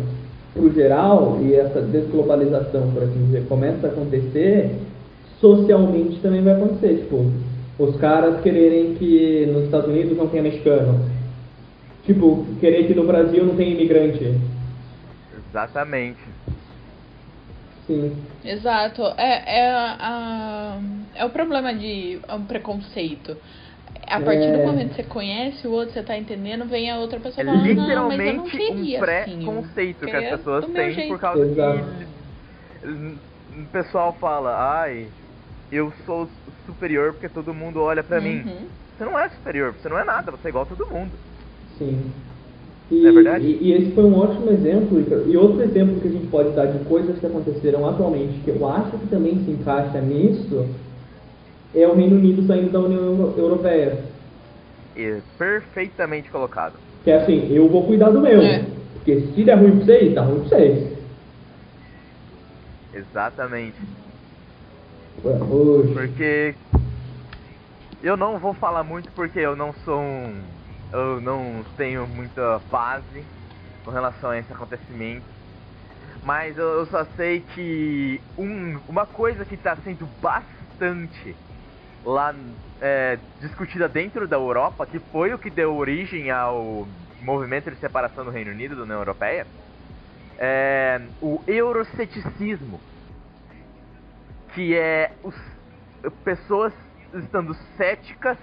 pro 0.55 0.73
geral 0.73 1.39
e 1.43 1.55
essa 1.55 1.83
desglobalização, 1.83 2.91
por 2.93 3.03
assim 3.03 3.27
dizer, 3.27 3.47
começa 3.49 3.87
a 3.87 3.91
acontecer, 3.91 4.71
socialmente 5.41 6.19
também 6.21 6.43
vai 6.43 6.55
acontecer. 6.55 7.03
Tipo, 7.03 7.27
os 7.79 7.97
caras 7.97 8.41
quererem 8.41 8.95
que 8.95 9.47
nos 9.53 9.65
Estados 9.65 9.89
Unidos 9.89 10.17
não 10.17 10.29
tenha 10.29 10.43
mexicano. 10.43 10.99
Tipo, 12.05 12.47
querer 12.61 12.87
que 12.87 12.95
no 12.95 13.05
Brasil 13.07 13.45
não 13.45 13.55
tenha 13.57 13.75
imigrante. 13.75 14.35
Exatamente. 15.51 16.21
Sim. 17.87 18.27
Exato. 18.45 19.03
É, 19.19 19.59
é, 19.61 19.71
a, 19.73 20.79
é 21.15 21.25
o 21.25 21.31
problema 21.31 21.75
de 21.75 22.21
é 22.27 22.35
um 22.35 22.45
preconceito. 22.47 23.37
A 24.09 24.21
partir 24.21 24.53
do 24.53 24.59
É. 24.59 24.67
momento 24.67 24.91
que 24.91 24.97
você 24.97 25.09
conhece 25.09 25.67
o 25.67 25.73
outro, 25.73 25.95
você 25.95 26.03
tá 26.03 26.17
entendendo, 26.17 26.67
vem 26.67 26.91
a 26.91 26.99
outra 26.99 27.19
pessoa 27.19 27.43
É 27.43 27.43
e 27.43 27.47
fala, 27.47 27.59
não, 27.75 28.09
mas 28.09 28.21
eu 28.21 28.35
não 28.35 28.45
literalmente 28.45 28.51
queria 28.51 29.01
um 29.01 29.03
assim. 29.03 29.41
pré-conceito 29.41 30.07
que 30.07 30.17
as 30.17 30.25
pessoas 30.31 30.67
do 30.67 30.73
meu 30.73 30.83
têm 30.83 30.93
jeito. 30.93 31.09
por 31.09 31.21
causa 31.21 31.45
Exato. 31.45 31.79
que 32.81 32.87
o 33.49 33.69
pessoal 33.73 34.13
fala, 34.21 34.83
ai, 34.83 35.11
eu 35.71 35.93
sou 36.05 36.29
superior 36.67 37.13
porque 37.15 37.29
todo 37.29 37.53
mundo 37.55 37.81
olha 37.81 38.03
pra 38.03 38.21
mim. 38.21 38.43
Uhum. 38.43 38.69
Você 38.97 39.05
não 39.05 39.19
é 39.19 39.29
superior, 39.31 39.75
você 39.75 39.89
não 39.89 39.99
é 39.99 40.05
nada, 40.05 40.31
você 40.31 40.49
é 40.49 40.51
igual 40.51 40.65
a 40.65 40.67
todo 40.69 40.87
mundo. 40.91 41.19
Sim. 41.79 42.13
E, 42.91 43.07
É 43.07 43.11
verdade? 43.13 43.45
E, 43.45 43.59
e 43.69 43.73
esse 43.73 43.91
foi 43.93 44.05
um 44.05 44.17
ótimo 44.17 44.51
exemplo. 44.51 45.05
E 45.27 45.37
outro 45.37 45.63
exemplo 45.63 46.01
que 46.01 46.09
a 46.09 46.11
gente 46.11 46.27
pode 46.29 46.51
dar 46.53 46.67
de 46.67 46.85
coisas 46.85 47.19
que 47.19 47.27
aconteceram 47.27 47.89
atualmente, 47.89 48.39
que 48.45 48.51
eu 48.51 48.69
acho 48.69 48.97
que 48.99 49.07
também 49.09 49.45
se 49.45 49.51
encaixa 49.51 50.01
nisso, 50.01 50.67
é 51.75 51.87
o 51.87 51.95
Reino 51.95 52.17
Unido 52.17 52.47
saindo 52.47 52.71
da 52.71 52.79
União 52.81 53.03
Euro- 53.03 53.35
Europeia. 53.37 53.99
E 54.97 55.19
perfeitamente 55.37 56.31
colocado. 56.31 56.75
Que 57.05 57.11
é 57.11 57.23
assim, 57.23 57.53
eu 57.53 57.69
vou 57.69 57.85
cuidar 57.85 58.11
do 58.11 58.21
meu. 58.21 58.41
É. 58.41 58.65
Porque 58.95 59.21
se 59.35 59.45
der 59.45 59.55
ruim 59.59 59.77
pra 59.77 59.85
vocês, 59.87 60.15
dá 60.15 60.23
ruim 60.23 60.41
pra 60.41 60.49
vocês. 60.49 60.97
Exatamente. 62.95 63.77
Oxe. 65.25 65.93
Porque 65.93 66.55
eu 68.03 68.17
não 68.17 68.39
vou 68.39 68.55
falar 68.55 68.85
muito 68.85 69.11
porque 69.13 69.39
eu 69.41 69.57
não 69.57 69.73
sou 69.85 69.99
um. 70.01 70.35
Eu 70.93 71.21
não 71.21 71.65
tenho 71.77 72.07
muita 72.07 72.59
base 72.71 73.25
com 73.85 73.91
relação 73.91 74.31
a 74.31 74.39
esse 74.39 74.53
acontecimento. 74.53 75.27
Mas 76.23 76.57
eu, 76.59 76.87
só 76.87 77.05
sei 77.17 77.41
que 77.41 78.21
um, 78.37 78.79
uma 78.89 79.07
coisa 79.07 79.45
que 79.45 79.55
está 79.55 79.77
sendo 79.77 80.07
bastante 80.21 81.37
lá 82.05 82.35
é, 82.81 83.19
discutida 83.41 83.89
dentro 83.89 84.27
da 84.27 84.37
Europa, 84.37 84.87
que 84.87 84.99
foi 85.13 85.33
o 85.33 85.39
que 85.39 85.51
deu 85.51 85.77
origem 85.77 86.31
ao 86.31 86.87
movimento 87.23 87.71
de 87.71 87.77
separação 87.77 88.25
do 88.25 88.31
Reino 88.31 88.51
Unido 88.51 88.77
da 88.77 88.83
União 88.83 88.99
Europeia, 88.99 89.47
é 90.39 91.01
o 91.21 91.41
euroceticismo 91.47 92.81
que 94.57 94.75
é 94.75 95.13
os 95.23 95.35
pessoas 96.25 96.73
estando 97.13 97.55
céticas 97.77 98.39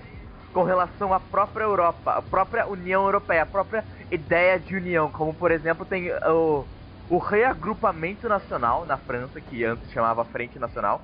com 0.54 0.64
relação 0.64 1.14
à 1.14 1.20
própria 1.20 1.64
Europa, 1.64 2.12
a 2.14 2.22
própria 2.22 2.68
União 2.68 3.04
Europeia, 3.04 3.42
a 3.42 3.46
própria 3.46 3.84
ideia 4.12 4.60
de 4.60 4.76
união, 4.76 5.12
como 5.12 5.34
por 5.34 5.52
exemplo 5.52 5.84
tem 5.84 6.12
o, 6.12 6.64
o 7.10 7.18
reagrupamento 7.18 8.30
nacional 8.30 8.86
na 8.86 8.98
França, 8.98 9.42
que 9.42 9.66
antes 9.66 9.92
chamava 9.92 10.24
Frente 10.26 10.60
Nacional, 10.60 11.02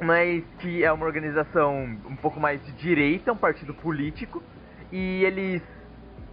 mas 0.00 0.44
que 0.58 0.84
é 0.84 0.92
uma 0.92 1.06
organização 1.06 1.98
um 2.06 2.16
pouco 2.16 2.38
mais 2.38 2.64
de 2.66 2.72
direita, 2.72 3.32
um 3.32 3.36
partido 3.36 3.72
político, 3.72 4.42
e 4.92 5.24
eles 5.24 5.62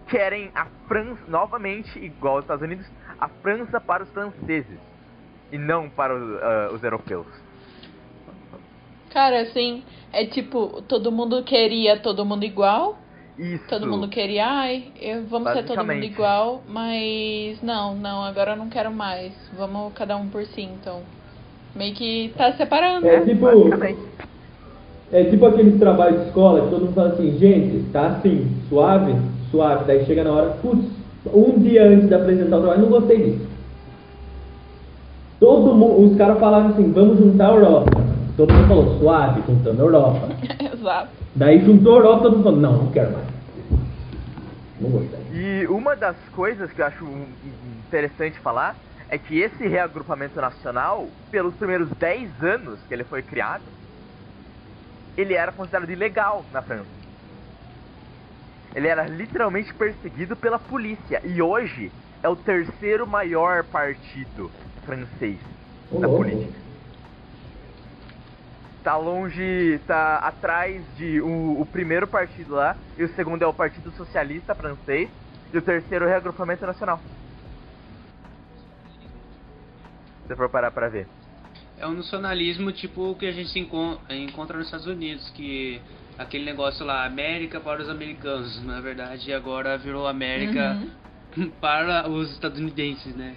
querem 0.08 0.52
a 0.54 0.66
França, 0.88 1.22
novamente, 1.28 1.98
igual 1.98 2.36
aos 2.36 2.44
Estados 2.44 2.64
Unidos, 2.64 2.86
a 3.20 3.30
França 3.30 3.80
para 3.80 4.04
os 4.04 4.10
franceses, 4.10 4.80
e 5.50 5.58
não 5.58 5.90
para 5.90 6.14
ah, 6.14 6.70
os 6.74 6.84
europeus. 6.84 7.28
Cara, 9.14 9.42
assim, 9.42 9.84
é 10.14 10.26
tipo, 10.26 10.82
todo 10.84 11.12
mundo 11.12 11.44
queria 11.44 12.00
todo 12.00 12.26
mundo 12.26 12.46
igual, 12.46 12.96
Isso. 13.38 13.68
todo 13.68 13.86
mundo 13.86 14.08
queria, 14.08 14.48
ai, 14.48 14.86
eu- 15.02 15.26
vamos 15.26 15.52
ser 15.52 15.64
todo 15.66 15.84
mundo 15.86 16.04
igual, 16.04 16.62
mas 16.68 17.62
não, 17.62 17.94
não, 17.96 18.24
agora 18.24 18.52
eu 18.52 18.58
não 18.58 18.70
quero 18.70 18.90
mais. 18.90 19.34
Vamos 19.54 19.94
cada 19.94 20.16
um 20.16 20.30
por 20.30 20.46
si, 20.46 20.62
então. 20.62 21.02
Meio 21.76 21.94
que 21.94 22.34
tá 22.38 22.54
separando. 22.54 23.06
É 23.06 23.20
tipo, 23.22 23.46
é 25.12 25.24
tipo 25.26 25.46
aqueles 25.46 25.78
trabalhos 25.78 26.22
de 26.22 26.28
escola 26.28 26.62
que 26.62 26.70
todo 26.70 26.86
mundo 26.86 26.96
fala 26.96 27.10
assim, 27.10 27.38
gente, 27.38 27.92
tá 27.92 28.08
assim, 28.08 28.48
suave, 28.70 29.14
suave. 29.52 29.86
Daí 29.86 30.06
chega 30.06 30.24
na 30.24 30.32
hora, 30.32 30.50
putz, 30.62 30.86
um 31.26 31.60
dia 31.60 31.84
antes 31.86 32.08
de 32.08 32.16
apresentar 32.16 32.58
o 32.58 32.62
trabalho, 32.62 32.82
não 32.84 32.90
gostei 32.90 33.18
disso. 33.18 33.52
Todo 35.40 35.76
mundo, 35.76 36.12
os 36.12 36.18
caras 36.18 36.40
falaram 36.40 36.70
assim, 36.70 36.92
vamos 36.94 37.20
juntar 37.20 37.50
a 37.50 37.56
Europa. 37.56 38.01
Todo 38.42 38.56
mundo 38.56 38.68
falou, 38.68 38.98
suave, 38.98 39.44
juntando 39.46 39.80
a 39.80 39.86
Europa. 39.86 40.30
Exato. 40.74 41.12
Daí 41.36 41.64
juntou 41.64 41.94
a 41.94 41.98
Europa, 41.98 42.24
todo 42.24 42.38
mundo 42.38 42.44
falou, 42.44 42.60
não, 42.60 42.78
não 42.86 42.92
quero 42.92 43.12
mais. 43.12 43.28
Não 44.80 44.90
gostei. 44.90 45.20
E 45.32 45.68
uma 45.68 45.96
das 45.96 46.16
coisas 46.30 46.72
que 46.72 46.82
eu 46.82 46.86
acho 46.88 47.06
interessante 47.88 48.40
falar 48.40 48.76
é 49.10 49.18
que 49.20 49.40
esse 49.40 49.68
reagrupamento 49.68 50.42
nacional, 50.42 51.08
pelos 51.30 51.54
primeiros 51.54 51.88
10 52.00 52.44
anos 52.44 52.80
que 52.88 52.96
ele 52.96 53.04
foi 53.04 53.22
criado, 53.22 53.62
ele 55.16 55.36
era 55.36 55.52
considerado 55.52 55.92
ilegal 55.92 56.44
na 56.52 56.64
França. 56.64 56.90
Ele 58.74 58.88
era 58.88 59.06
literalmente 59.06 59.72
perseguido 59.72 60.36
pela 60.36 60.58
polícia. 60.58 61.22
E 61.24 61.44
hoje 61.44 61.92
é 62.24 62.28
o 62.28 62.36
terceiro 62.36 63.06
maior 63.06 63.66
partido 63.66 64.50
francês 64.84 65.38
na 65.92 66.10
política. 66.10 66.71
Tá 68.84 68.98
longe, 68.98 69.80
tá 69.86 70.18
atrás 70.18 70.84
de 70.98 71.22
o, 71.22 71.62
o 71.62 71.66
primeiro 71.68 72.08
partido 72.08 72.56
lá, 72.56 72.76
e 72.98 73.04
o 73.04 73.10
segundo 73.16 73.44
é 73.44 73.48
o 73.48 73.54
Partido 73.54 73.92
Socialista 73.92 74.56
Francês, 74.56 75.10
e 75.54 75.58
o 75.58 75.62
terceiro 75.62 76.06
é 76.06 76.08
o 76.08 76.10
Reagrupamento 76.10 76.66
Nacional. 76.66 77.00
Se 80.22 80.28
você 80.28 80.36
for 80.36 80.50
parar 80.50 80.72
pra 80.72 80.90
ver. 80.90 81.08
É 81.78 81.86
um 81.86 81.94
nacionalismo 81.94 82.72
tipo 82.72 83.12
o 83.12 83.16
que 83.16 83.26
a 83.26 83.32
gente 83.32 83.50
se 83.50 83.60
encon- 83.60 84.00
encontra 84.10 84.58
nos 84.58 84.68
Estados 84.68 84.88
Unidos, 84.88 85.30
que 85.32 85.82
aquele 86.18 86.46
negócio 86.46 86.86
lá, 86.86 87.06
América 87.06 87.60
para 87.60 87.82
os 87.82 87.90
americanos, 87.90 88.64
na 88.66 88.80
verdade 88.82 89.32
agora 89.34 89.78
virou 89.78 90.08
América 90.08 90.78
Uhum. 91.38 91.52
para 91.62 92.10
os 92.10 92.32
estadunidenses, 92.34 93.16
né? 93.16 93.36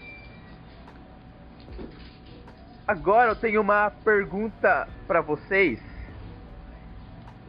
Agora 2.87 3.31
eu 3.31 3.37
tenho 3.37 3.63
uma 3.63 3.91
pergunta 3.91 4.87
pra 5.07 5.23
vocês. 5.23 5.81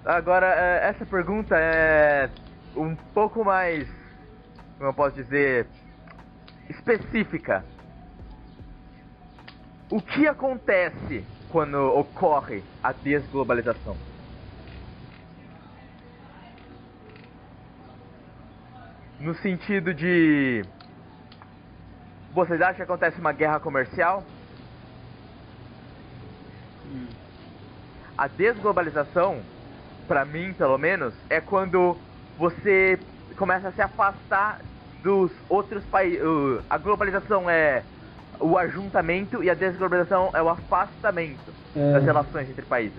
Agora, 0.06 0.48
é, 0.48 0.88
essa 0.88 1.06
pergunta 1.06 1.58
é 1.58 2.30
um 2.74 2.95
pouco 2.95 3.43
mais, 3.43 3.86
como 4.78 4.89
eu 4.89 4.93
posso 4.93 5.15
dizer, 5.17 5.67
específica. 6.69 7.65
O 9.91 10.02
que 10.02 10.26
acontece 10.26 11.26
quando 11.50 11.76
ocorre 11.76 12.63
a 12.82 12.93
desglobalização? 12.93 13.98
No 19.19 19.36
sentido 19.36 19.93
de. 19.93 20.63
Vocês 22.34 22.62
acham 22.62 22.76
que 22.76 22.82
acontece 22.84 23.19
uma 23.19 23.34
guerra 23.34 23.60
comercial? 23.60 24.24
Hum. 26.93 27.05
A 28.17 28.27
desglobalização, 28.27 29.38
pra 30.07 30.23
mim 30.25 30.53
pelo 30.53 30.77
menos, 30.77 31.13
é 31.29 31.39
quando 31.41 31.97
você 32.38 32.97
começa 33.38 33.67
a 33.69 33.71
se 33.71 33.81
afastar 33.81 34.59
dos 35.03 35.31
outros 35.49 35.83
países. 35.86 36.21
A 36.69 36.77
globalização 36.77 37.49
é 37.49 37.83
o 38.39 38.57
ajuntamento 38.57 39.43
e 39.43 39.49
a 39.49 39.53
desglobalização 39.53 40.29
é 40.33 40.41
o 40.41 40.49
afastamento 40.49 41.51
É. 41.75 41.93
das 41.93 42.03
relações 42.03 42.49
entre 42.49 42.63
países. 42.63 42.97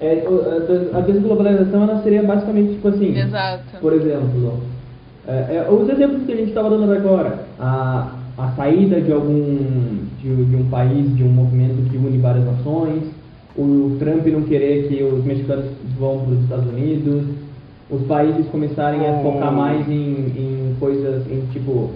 É, 0.00 0.24
a 0.26 0.58
des- 0.60 0.94
a 0.94 1.00
desglobalização 1.00 1.82
ela 1.84 2.02
seria 2.02 2.22
basicamente 2.22 2.74
tipo 2.74 2.88
assim. 2.88 3.16
Exato. 3.18 3.78
Por 3.80 3.92
exemplo, 3.94 4.60
é, 5.26 5.56
é, 5.56 5.70
os 5.70 5.88
exemplos 5.88 6.24
que 6.26 6.32
a 6.32 6.36
gente 6.36 6.48
estava 6.48 6.68
dando 6.68 6.92
agora, 6.92 7.46
a, 7.58 8.10
a 8.36 8.48
saída 8.56 9.00
de 9.00 9.10
algum 9.12 9.95
de, 10.26 10.44
de 10.46 10.56
um 10.56 10.68
país, 10.68 11.16
de 11.16 11.22
um 11.22 11.28
movimento 11.28 11.88
que 11.90 11.96
une 11.96 12.18
várias 12.18 12.44
nações, 12.44 13.04
o 13.56 13.96
Trump 13.98 14.26
não 14.26 14.42
querer 14.42 14.88
que 14.88 15.02
os 15.02 15.24
mexicanos 15.24 15.66
vão 15.98 16.20
para 16.20 16.32
os 16.34 16.42
Estados 16.42 16.66
Unidos, 16.66 17.24
os 17.90 18.02
países 18.08 18.46
começarem 18.48 19.00
a 19.08 19.22
focar 19.22 19.52
mais 19.52 19.88
em, 19.88 20.26
em 20.36 20.76
coisas, 20.80 21.24
em 21.30 21.46
tipo, 21.52 21.90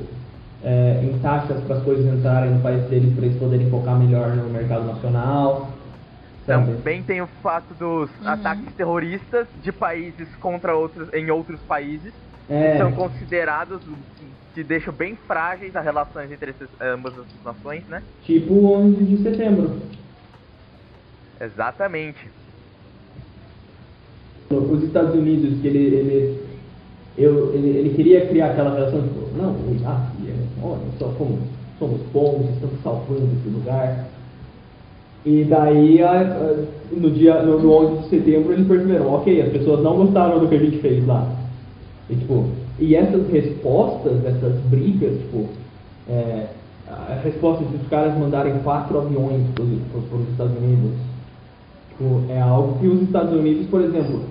é, 0.63 1.01
em 1.03 1.19
taxas 1.19 1.61
para 1.65 1.77
as 1.77 1.83
coisas 1.83 2.07
entrarem 2.07 2.53
no 2.53 2.61
país 2.61 2.83
deles 2.89 3.13
para 3.15 3.27
eles 3.27 3.39
poderem 3.39 3.69
focar 3.71 3.99
melhor 3.99 4.37
no 4.37 4.49
mercado 4.51 4.87
nacional. 4.87 5.69
sabe? 6.47 6.73
Também 6.77 7.03
tem 7.03 7.21
o 7.21 7.27
fato 7.43 7.75
dos 7.75 8.11
Uhum. 8.21 8.27
ataques 8.29 8.75
terroristas 8.75 9.49
de 9.63 9.73
países 9.73 10.29
contra 10.37 10.75
outros 10.77 11.09
em 11.13 11.31
outros 11.31 11.61
países 11.63 12.13
É, 12.49 12.79
são 12.79 12.93
considerados 12.93 13.81
que 14.55 14.65
deixam 14.65 14.93
bem 14.93 15.17
frágeis 15.27 15.75
as 15.77 15.85
relações 15.85 16.31
entre 16.31 16.51
essas, 16.51 16.69
ambas 16.81 17.15
as 17.19 17.27
nações, 17.45 17.85
né? 17.89 18.03
tipo 18.25 18.53
o 18.53 18.73
11 18.73 19.05
de 19.05 19.23
setembro. 19.23 19.81
Exatamente. 21.41 22.29
Os 24.51 24.83
Estados 24.83 25.15
Unidos, 25.15 25.61
que 25.61 25.69
ele, 25.69 25.79
ele, 25.79 26.43
eu, 27.17 27.55
ele, 27.55 27.69
ele 27.69 27.95
queria 27.95 28.27
criar 28.27 28.51
aquela 28.51 28.75
relação, 28.75 29.03
tipo, 29.03 29.37
não, 29.37 29.57
ah, 29.87 30.11
é, 30.27 30.63
olha 30.63 30.81
só 30.99 31.09
como 31.17 31.39
somos 31.79 32.01
bons, 32.13 32.51
estamos 32.55 32.83
salvando 32.83 33.29
esse 33.39 33.49
lugar. 33.49 34.07
E 35.25 35.45
daí, 35.45 36.01
no 36.91 37.11
dia 37.11 37.43
no, 37.43 37.59
no 37.61 37.73
11 37.73 38.03
de 38.03 38.09
setembro, 38.09 38.53
eles 38.53 38.67
perceberam, 38.67 39.13
ok, 39.15 39.41
as 39.41 39.53
pessoas 39.53 39.83
não 39.83 39.97
gostaram 39.97 40.39
do 40.39 40.49
que 40.49 40.55
a 40.55 40.59
gente 40.59 40.79
fez 40.79 41.07
lá. 41.07 41.31
E, 42.09 42.17
tipo, 42.17 42.49
e 42.81 42.95
essas 42.97 43.31
respostas, 43.31 44.25
essas 44.25 44.55
brigas, 44.71 45.13
tipo, 45.19 45.47
é, 46.09 46.47
a 46.89 47.21
resposta 47.23 47.63
de 47.65 47.77
os 47.77 47.89
caras 47.89 48.19
mandarem 48.19 48.59
quatro 48.65 48.99
aviões 48.99 49.43
para 49.55 49.65
os 49.65 50.29
Estados 50.31 50.57
Unidos, 50.57 50.93
tipo, 51.91 52.23
é 52.31 52.41
algo 52.41 52.79
que 52.81 52.87
os 52.87 53.03
Estados 53.03 53.33
Unidos, 53.33 53.67
por 53.67 53.83
exemplo, 53.83 54.23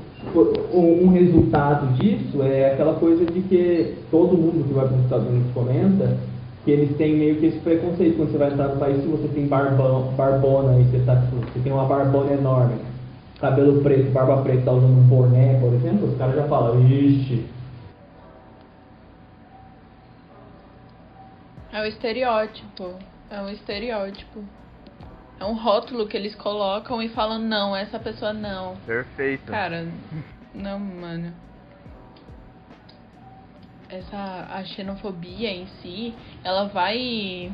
um, 0.74 1.06
um 1.06 1.10
resultado 1.10 1.93
disso 1.93 2.41
é 2.41 2.74
aquela 2.74 2.95
coisa 2.95 3.24
de 3.24 3.39
que 3.41 3.95
todo 4.12 4.36
mundo 4.36 4.68
que 4.68 4.74
vai 4.74 4.88
para 4.88 4.97
os 4.97 5.04
Estados 5.04 5.28
Unidos 5.28 5.52
comenta 5.54 6.18
que 6.66 6.72
eles 6.72 6.97
têm 6.97 7.16
meio 7.16 7.36
que 7.38 7.45
esse 7.45 7.60
preconceito 7.60 8.18
quando 8.18 8.32
você 8.32 8.38
vai 8.38 8.52
entrar 8.52 8.68
no 8.70 8.80
país, 8.80 9.02
se 9.02 9.08
você 9.08 9.28
tem 9.30 9.47
barbão, 9.47 10.12
barbona 10.18 10.78
e 10.80 10.84
você, 10.86 11.00
tá, 11.06 11.16
tipo, 11.16 11.38
você 11.38 11.60
tem 11.64 11.72
uma 11.72 11.86
barbona 11.86 12.34
enorme, 12.34 12.76
cabelo 13.39 13.82
preto, 13.82 14.12
barba 14.12 14.38
preta, 14.38 14.64
tá 14.64 14.72
usando 14.72 14.97
um 14.97 15.04
boné, 15.04 15.58
por 15.62 15.74
exemplo, 15.74 16.10
os 16.10 16.18
caras 16.18 16.36
já 16.36 16.43
falam, 16.43 16.82
ixi, 16.82 17.45
É 21.72 21.82
o 21.82 21.86
estereótipo. 21.86 22.97
É 23.30 23.41
um 23.41 23.49
estereótipo. 23.49 24.43
É 25.39 25.45
um 25.45 25.53
rótulo 25.53 26.07
que 26.07 26.17
eles 26.17 26.36
colocam 26.36 27.01
e 27.01 27.09
falam, 27.09 27.39
não, 27.39 27.76
essa 27.76 27.99
pessoa 27.99 28.34
não. 28.34 28.76
Perfeito. 28.86 29.49
Cara, 29.51 29.88
não, 30.53 30.80
mano. 30.80 31.34
Essa 33.88 34.47
a 34.51 34.63
xenofobia 34.65 35.49
em 35.49 35.65
si, 35.82 36.13
ela 36.43 36.65
vai 36.65 37.51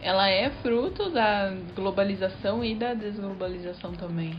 ela 0.00 0.28
é 0.28 0.50
fruto 0.62 1.10
da 1.10 1.52
globalização 1.76 2.64
e 2.64 2.74
da 2.74 2.94
desglobalização 2.94 3.92
também. 3.92 4.34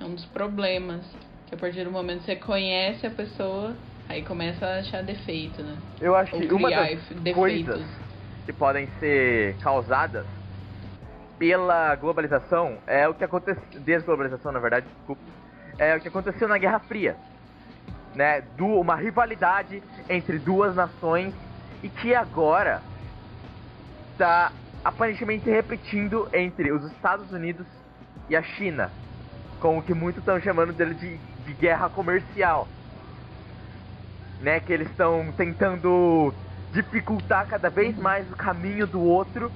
É 0.00 0.04
um 0.04 0.14
dos 0.14 0.24
problemas, 0.26 1.04
que 1.46 1.54
a 1.54 1.58
partir 1.58 1.84
do 1.84 1.92
momento 1.92 2.20
que 2.20 2.24
você 2.26 2.36
conhece 2.36 3.06
a 3.06 3.10
pessoa, 3.10 3.76
aí 4.08 4.22
começa 4.22 4.66
a 4.66 4.78
achar 4.80 5.04
defeito, 5.04 5.62
né? 5.62 5.76
Eu 6.00 6.16
acho 6.16 6.34
Ou 6.34 6.42
que 6.42 6.52
uma 6.52 6.68
das 6.68 6.90
efe- 6.90 7.14
defeitos. 7.14 7.74
coisas 7.76 8.03
que 8.44 8.52
podem 8.52 8.88
ser 9.00 9.56
causadas 9.58 10.26
pela 11.38 11.94
globalização 11.96 12.78
é 12.86 13.08
o 13.08 13.14
que 13.14 13.24
aconteceu. 13.24 13.62
Desglobalização, 13.80 14.52
na 14.52 14.58
verdade, 14.58 14.86
desculpa. 14.96 15.22
É 15.78 15.96
o 15.96 16.00
que 16.00 16.08
aconteceu 16.08 16.46
na 16.46 16.58
Guerra 16.58 16.78
Fria. 16.80 17.16
Né? 18.14 18.44
Uma 18.58 18.94
rivalidade 18.94 19.82
entre 20.08 20.38
duas 20.38 20.74
nações 20.74 21.34
e 21.82 21.88
que 21.88 22.14
agora 22.14 22.80
está 24.12 24.52
aparentemente 24.84 25.50
repetindo 25.50 26.28
entre 26.32 26.70
os 26.70 26.84
Estados 26.92 27.32
Unidos 27.32 27.66
e 28.28 28.36
a 28.36 28.42
China. 28.42 28.90
Com 29.60 29.78
o 29.78 29.82
que 29.82 29.94
muitos 29.94 30.20
estão 30.20 30.40
chamando 30.40 30.72
dele 30.72 30.94
de, 30.94 31.16
de 31.16 31.54
guerra 31.54 31.88
comercial. 31.88 32.68
Né? 34.40 34.60
Que 34.60 34.72
eles 34.72 34.88
estão 34.90 35.32
tentando 35.36 36.32
dificultar 36.74 37.46
cada 37.46 37.70
vez 37.70 37.96
mais 37.96 38.30
o 38.30 38.36
caminho 38.36 38.86
do 38.86 39.00
outro 39.00 39.50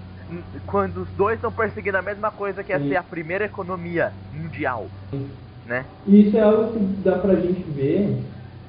quando 0.66 1.02
os 1.02 1.10
dois 1.12 1.36
estão 1.36 1.50
perseguindo 1.50 1.98
a 1.98 2.02
mesma 2.02 2.30
coisa 2.30 2.62
que 2.62 2.72
é 2.72 2.78
Sim. 2.78 2.88
ser 2.90 2.96
a 2.96 3.02
primeira 3.02 3.44
economia 3.44 4.12
mundial, 4.32 4.88
né? 5.66 5.84
E 6.06 6.28
isso 6.28 6.36
é 6.36 6.40
algo 6.40 6.72
que 6.72 6.78
dá 7.02 7.18
pra 7.18 7.34
gente 7.34 7.62
ver, 7.70 8.24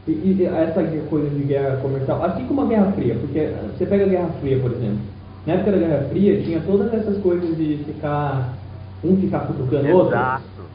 e, 0.08 0.12
e 0.12 0.46
essa 0.46 0.82
coisa 1.10 1.30
de 1.30 1.44
guerra 1.44 1.78
comercial, 1.78 2.24
assim 2.24 2.48
como 2.48 2.62
a 2.62 2.66
Guerra 2.66 2.92
Fria, 2.94 3.16
porque 3.16 3.48
você 3.72 3.86
pega 3.86 4.06
a 4.06 4.08
Guerra 4.08 4.34
Fria, 4.40 4.60
por 4.60 4.72
exemplo, 4.72 5.00
na 5.46 5.54
época 5.54 5.72
da 5.72 5.78
Guerra 5.78 6.10
Fria 6.10 6.44
tinha 6.44 6.62
todas 6.62 6.94
essas 6.94 7.22
coisas 7.22 7.56
de 7.58 7.84
ficar, 7.86 8.58
um 9.04 9.16
ficar 9.18 9.48
cutucando 9.48 9.88
o 9.88 9.94
outro. 9.94 10.16
Exato. 10.16 10.70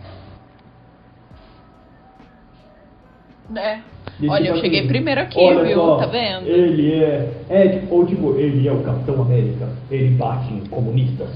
É. 3.56 3.93
Olha, 4.28 4.48
eu 4.48 4.56
cheguei 4.56 4.80
assim, 4.80 4.88
primeiro 4.88 5.20
aqui, 5.20 5.38
olha 5.38 5.64
viu? 5.64 5.74
só, 5.76 5.98
Tá 5.98 6.06
vendo? 6.06 6.46
Ele 6.46 6.92
é, 6.92 7.44
é 7.48 7.68
tipo, 7.68 7.94
ou 7.94 8.06
tipo, 8.06 8.36
ele 8.36 8.68
é 8.68 8.72
o 8.72 8.82
Capitão 8.82 9.22
América, 9.22 9.68
ele 9.90 10.14
bate 10.16 10.52
em 10.52 10.64
comunistas, 10.66 11.30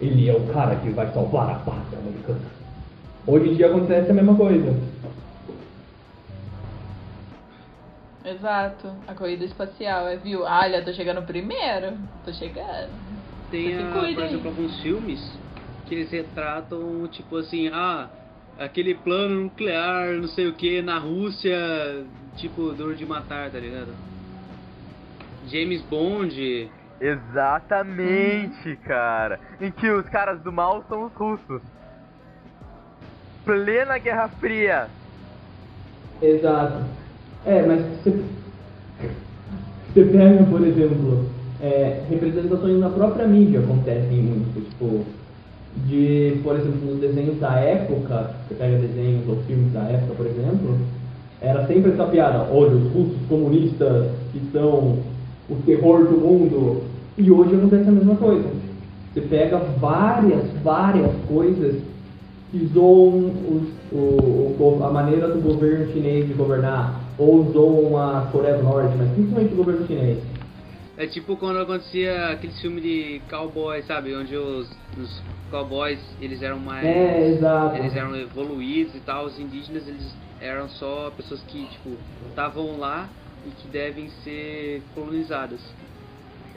ele 0.00 0.28
é 0.28 0.32
o 0.32 0.46
cara 0.46 0.76
que 0.76 0.88
vai 0.90 1.12
salvar 1.12 1.50
a 1.50 1.54
pátria 1.56 1.98
americana. 1.98 2.40
Hoje 3.26 3.50
em 3.50 3.54
dia 3.54 3.66
acontece 3.66 4.10
a 4.10 4.14
mesma 4.14 4.34
coisa. 4.34 4.74
Exato. 8.24 8.92
A 9.06 9.14
corrida 9.14 9.44
espacial, 9.44 10.08
é, 10.08 10.16
viu? 10.16 10.42
Olha, 10.42 10.82
tô 10.82 10.92
chegando 10.92 11.22
primeiro. 11.22 11.96
Tô 12.24 12.32
chegando. 12.32 12.90
Tem, 13.50 13.74
a, 13.74 13.90
por 13.90 14.24
exemplo, 14.24 14.48
alguns 14.48 14.80
filmes 14.80 15.38
que 15.86 15.94
eles 15.94 16.10
retratam, 16.10 17.06
tipo 17.08 17.36
assim, 17.36 17.68
ah, 17.68 18.08
aquele 18.58 18.94
plano 18.94 19.44
nuclear, 19.44 20.14
não 20.14 20.28
sei 20.28 20.48
o 20.48 20.54
que, 20.54 20.82
na 20.82 20.98
Rússia, 20.98 22.04
tipo, 22.36 22.72
duro 22.72 22.94
de 22.94 23.04
matar, 23.04 23.50
tá 23.50 23.58
ligado? 23.58 23.92
James 25.46 25.82
Bond, 25.82 26.70
Exatamente, 27.00 28.76
cara. 28.84 29.38
Em 29.60 29.70
que 29.70 29.88
os 29.90 30.08
caras 30.08 30.40
do 30.40 30.50
mal 30.50 30.82
são 30.88 31.04
os 31.04 31.12
russos. 31.12 31.62
Plena 33.44 33.98
Guerra 33.98 34.28
Fria. 34.40 34.88
Exato. 36.20 36.84
É, 37.44 37.62
mas 37.64 37.82
você, 37.82 38.24
você 39.92 40.04
pega, 40.04 40.44
por 40.44 40.66
exemplo, 40.66 41.30
é, 41.60 42.02
representações 42.08 42.80
na 42.80 42.88
própria 42.88 43.26
mídia 43.26 43.60
acontecem 43.60 44.22
muito, 44.22 44.68
tipo, 44.70 45.06
de, 45.86 46.40
por 46.42 46.56
exemplo, 46.56 46.90
nos 46.90 47.00
desenhos 47.00 47.38
da 47.38 47.54
época, 47.56 48.30
você 48.48 48.54
pega 48.54 48.78
desenhos 48.78 49.28
ou 49.28 49.36
filmes 49.46 49.72
da 49.72 49.82
época, 49.82 50.14
por 50.16 50.26
exemplo, 50.26 50.76
era 51.40 51.66
sempre 51.66 51.92
essa 51.92 52.04
piada, 52.06 52.46
olha, 52.50 52.74
os 52.74 52.92
russos 52.92 53.18
comunistas 53.28 54.06
que 54.32 54.40
são 54.52 54.98
o 55.48 55.54
terror 55.64 56.04
do 56.06 56.16
mundo, 56.16 56.82
e 57.18 57.30
hoje 57.30 57.54
acontece 57.54 57.88
a 57.88 57.92
mesma 57.92 58.16
coisa. 58.16 58.48
Você 59.12 59.20
pega 59.22 59.58
várias, 59.78 60.42
várias 60.64 61.10
coisas 61.28 61.76
que 62.50 62.66
zoam 62.72 63.30
os- 63.50 63.76
o, 63.92 64.82
a 64.82 64.90
maneira 64.90 65.28
do 65.28 65.40
governo 65.40 65.92
chinês 65.92 66.26
de 66.26 66.34
governar, 66.34 67.00
ou 67.18 67.50
zoam 67.52 67.96
a 67.96 68.28
Coreia 68.32 68.56
do 68.56 68.64
Norte, 68.64 68.94
mas 68.98 69.08
principalmente 69.10 69.52
o 69.52 69.56
governo 69.56 69.86
chinês. 69.86 70.18
É 70.98 71.06
tipo 71.06 71.36
quando 71.36 71.58
acontecia 71.58 72.30
aqueles 72.30 72.60
filmes 72.60 72.82
de 72.82 73.20
cowboy, 73.28 73.82
sabe? 73.82 74.14
Onde 74.14 74.36
os, 74.36 74.68
os 74.98 75.22
cowboys, 75.50 76.00
eles 76.20 76.42
eram 76.42 76.58
mais... 76.58 76.84
É, 76.84 77.28
exato. 77.28 77.76
Eles 77.76 77.94
eram 77.94 78.16
evoluídos 78.16 78.94
e 78.94 79.00
tal, 79.00 79.26
os 79.26 79.38
indígenas, 79.38 79.86
eles 79.86 80.14
eram 80.40 80.68
só 80.68 81.12
pessoas 81.16 81.42
que, 81.42 81.66
tipo, 81.66 81.96
estavam 82.28 82.78
lá 82.78 83.08
e 83.46 83.50
que 83.50 83.68
devem 83.68 84.08
ser 84.24 84.82
colonizadas. 84.94 85.60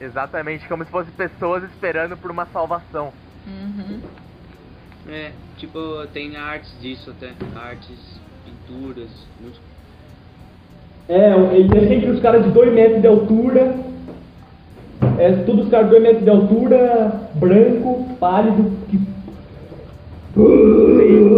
Exatamente, 0.00 0.66
como 0.66 0.84
se 0.84 0.90
fossem 0.90 1.12
pessoas 1.12 1.62
esperando 1.64 2.16
por 2.16 2.30
uma 2.30 2.46
salvação. 2.46 3.12
Uhum. 3.46 4.00
É, 5.08 5.32
tipo, 5.58 5.78
tem 6.12 6.36
artes 6.36 6.74
disso 6.80 7.10
até, 7.10 7.32
artes, 7.58 8.20
pinturas, 8.44 9.10
muitos 9.40 9.60
É, 11.08 11.34
ele 11.54 11.76
é 11.76 11.88
sempre 11.88 12.10
os 12.10 12.20
caras 12.20 12.44
de 12.44 12.50
2 12.50 12.72
metros 12.72 13.00
de 13.00 13.06
altura. 13.06 13.90
É 15.18 15.32
tudo 15.44 15.62
os 15.62 15.68
caras 15.68 15.86
de 15.86 15.92
2 15.92 16.02
metros 16.02 16.24
de 16.24 16.30
altura, 16.30 17.12
branco, 17.34 18.06
pálido, 18.18 18.70
que. 18.88 18.98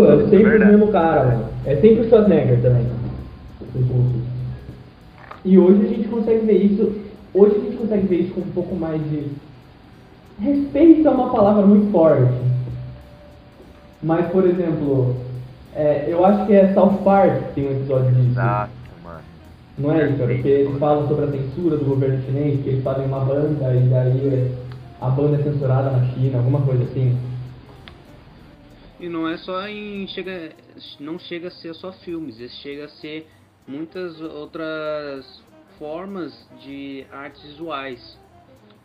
É 0.09 0.29
sempre 0.29 0.57
o 0.57 0.67
mesmo 0.67 0.89
cara, 0.89 1.25
mano. 1.25 1.45
É 1.65 1.77
sempre 1.77 2.01
o 2.01 2.09
Schwarzenegger 2.09 2.61
também. 2.61 2.87
E 5.45 5.59
hoje 5.59 5.85
a 5.85 5.89
gente 5.89 6.09
consegue 6.09 6.47
ver 6.47 6.59
isso. 6.59 6.93
Hoje 7.35 7.57
a 7.57 7.61
gente 7.61 7.77
consegue 7.77 8.07
ver 8.07 8.17
isso 8.17 8.35
com 8.35 8.41
um 8.41 8.53
pouco 8.53 8.75
mais 8.75 9.01
de. 9.11 9.27
Respeito 10.41 11.07
é 11.07 11.11
uma 11.11 11.31
palavra 11.31 11.65
muito 11.67 11.91
forte. 11.91 12.33
Mas, 14.03 14.27
por 14.27 14.45
exemplo, 14.45 15.17
é, 15.75 16.07
eu 16.09 16.25
acho 16.25 16.47
que 16.47 16.53
é 16.53 16.73
South 16.75 16.99
Park 17.05 17.33
que 17.33 17.55
tem 17.55 17.69
um 17.69 17.73
episódio 17.73 18.11
disso. 18.13 18.31
Exato. 18.31 18.82
Não 19.79 19.93
é 19.93 20.13
cara? 20.13 20.35
Porque 20.35 20.49
eles 20.49 20.79
falam 20.79 21.09
sobre 21.09 21.25
a 21.25 21.31
censura 21.31 21.77
do 21.77 21.85
governo 21.85 22.23
chinês, 22.25 22.63
que 22.63 22.69
eles 22.69 22.85
fazem 22.85 23.07
uma 23.07 23.21
banda 23.21 23.75
e 23.75 23.89
daí 23.89 24.53
a 25.01 25.09
banda 25.09 25.41
é 25.41 25.43
censurada 25.43 25.91
na 25.91 26.13
China, 26.13 26.39
alguma 26.39 26.63
coisa 26.63 26.85
assim. 26.85 27.19
E 29.01 29.09
não 29.09 29.29
é 29.29 29.37
só 29.39 29.67
em. 29.67 30.07
Chega, 30.07 30.53
não 31.01 31.19
chega 31.19 31.49
a 31.49 31.51
ser 31.51 31.75
só 31.75 31.93
filmes, 31.93 32.37
chega 32.63 32.85
a 32.85 32.89
ser 32.89 33.27
muitas 33.67 34.21
outras 34.21 35.43
formas 35.77 36.33
de 36.63 37.05
artes 37.11 37.43
visuais. 37.43 38.19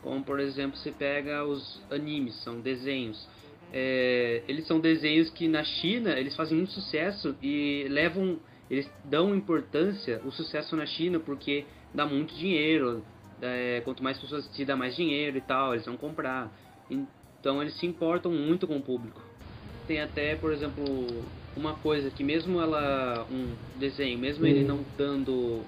Como 0.01 0.23
por 0.23 0.39
exemplo, 0.39 0.77
você 0.77 0.91
pega 0.91 1.45
os 1.45 1.81
animes, 1.91 2.35
são 2.43 2.59
desenhos. 2.59 3.27
É, 3.71 4.41
eles 4.47 4.65
são 4.65 4.79
desenhos 4.79 5.29
que 5.29 5.47
na 5.47 5.63
China 5.63 6.17
eles 6.17 6.35
fazem 6.35 6.57
muito 6.57 6.71
sucesso 6.71 7.35
e 7.43 7.85
levam, 7.89 8.39
eles 8.69 8.89
dão 9.03 9.35
importância 9.35 10.21
o 10.25 10.31
sucesso 10.31 10.75
na 10.75 10.85
China 10.85 11.19
porque 11.19 11.65
dá 11.93 12.05
muito 12.05 12.33
dinheiro. 12.35 13.03
É, 13.41 13.81
quanto 13.81 14.03
mais 14.03 14.17
pessoas 14.17 14.47
te 14.55 14.65
dá 14.65 14.75
mais 14.75 14.95
dinheiro 14.95 15.37
e 15.37 15.41
tal, 15.41 15.73
eles 15.73 15.85
vão 15.85 15.95
comprar. 15.95 16.51
Então 16.89 17.61
eles 17.61 17.77
se 17.79 17.85
importam 17.85 18.31
muito 18.31 18.67
com 18.67 18.77
o 18.77 18.81
público. 18.81 19.21
Tem 19.85 20.01
até, 20.01 20.35
por 20.35 20.51
exemplo, 20.51 20.83
uma 21.55 21.75
coisa 21.75 22.09
que 22.09 22.23
mesmo 22.23 22.59
ela 22.59 23.25
um 23.31 23.55
desenho, 23.79 24.17
mesmo 24.17 24.45
ele 24.45 24.63
não 24.63 24.83
dando 24.97 25.63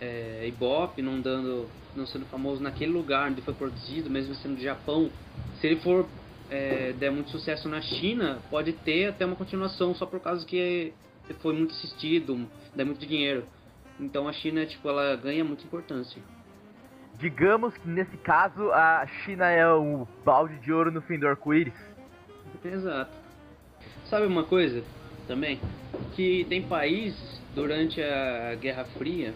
é, 0.00 0.46
Ibope, 0.48 1.00
não 1.02 1.20
dando, 1.20 1.70
não 1.96 2.06
sendo 2.06 2.26
famoso 2.26 2.62
naquele 2.62 2.92
lugar 2.92 3.30
onde 3.30 3.42
foi 3.42 3.54
produzido, 3.54 4.10
mesmo 4.10 4.34
sendo 4.36 4.56
do 4.56 4.62
Japão, 4.62 5.10
se 5.60 5.66
ele 5.66 5.76
for 5.76 6.08
é, 6.50 6.92
der 6.92 7.10
muito 7.10 7.30
sucesso 7.30 7.68
na 7.68 7.80
China, 7.80 8.40
pode 8.50 8.72
ter 8.72 9.06
até 9.06 9.24
uma 9.24 9.36
continuação 9.36 9.94
só 9.94 10.04
por 10.04 10.20
causa 10.20 10.44
que 10.44 10.92
foi 11.40 11.54
muito 11.54 11.72
assistido, 11.72 12.48
dá 12.74 12.84
muito 12.84 13.06
dinheiro. 13.06 13.44
Então 13.98 14.28
a 14.28 14.32
China, 14.32 14.66
tipo, 14.66 14.88
ela 14.88 15.16
ganha 15.16 15.44
muita 15.44 15.64
importância. 15.64 16.20
Digamos 17.18 17.76
que 17.76 17.88
nesse 17.88 18.16
caso 18.18 18.70
a 18.72 19.06
China 19.24 19.48
é 19.48 19.66
o 19.72 20.06
balde 20.24 20.58
de 20.58 20.72
ouro 20.72 20.90
no 20.90 21.00
fim 21.02 21.18
do 21.18 21.28
arco-íris. 21.28 21.74
Exato. 22.64 23.12
Sabe 24.06 24.26
uma 24.26 24.44
coisa 24.44 24.82
também? 25.26 25.60
Que 26.14 26.44
tem 26.48 26.62
países 26.62 27.40
durante 27.54 28.02
a 28.02 28.54
Guerra 28.56 28.84
Fria 28.98 29.32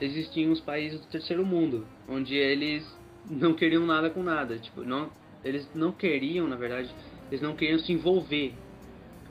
existiam 0.00 0.52
os 0.52 0.60
países 0.60 1.00
do 1.00 1.06
terceiro 1.06 1.44
mundo, 1.44 1.86
onde 2.08 2.34
eles 2.34 2.86
não 3.28 3.54
queriam 3.54 3.84
nada 3.84 4.10
com 4.10 4.22
nada, 4.22 4.58
tipo, 4.58 4.82
não, 4.82 5.10
eles 5.44 5.68
não 5.74 5.92
queriam, 5.92 6.46
na 6.46 6.56
verdade, 6.56 6.94
eles 7.30 7.40
não 7.40 7.56
queriam 7.56 7.78
se 7.78 7.92
envolver 7.92 8.54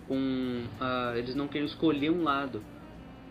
com, 0.07 0.63
uh, 0.79 1.15
eles 1.17 1.35
não 1.35 1.47
queriam 1.47 1.65
escolher 1.65 2.09
um 2.09 2.23
lado, 2.23 2.63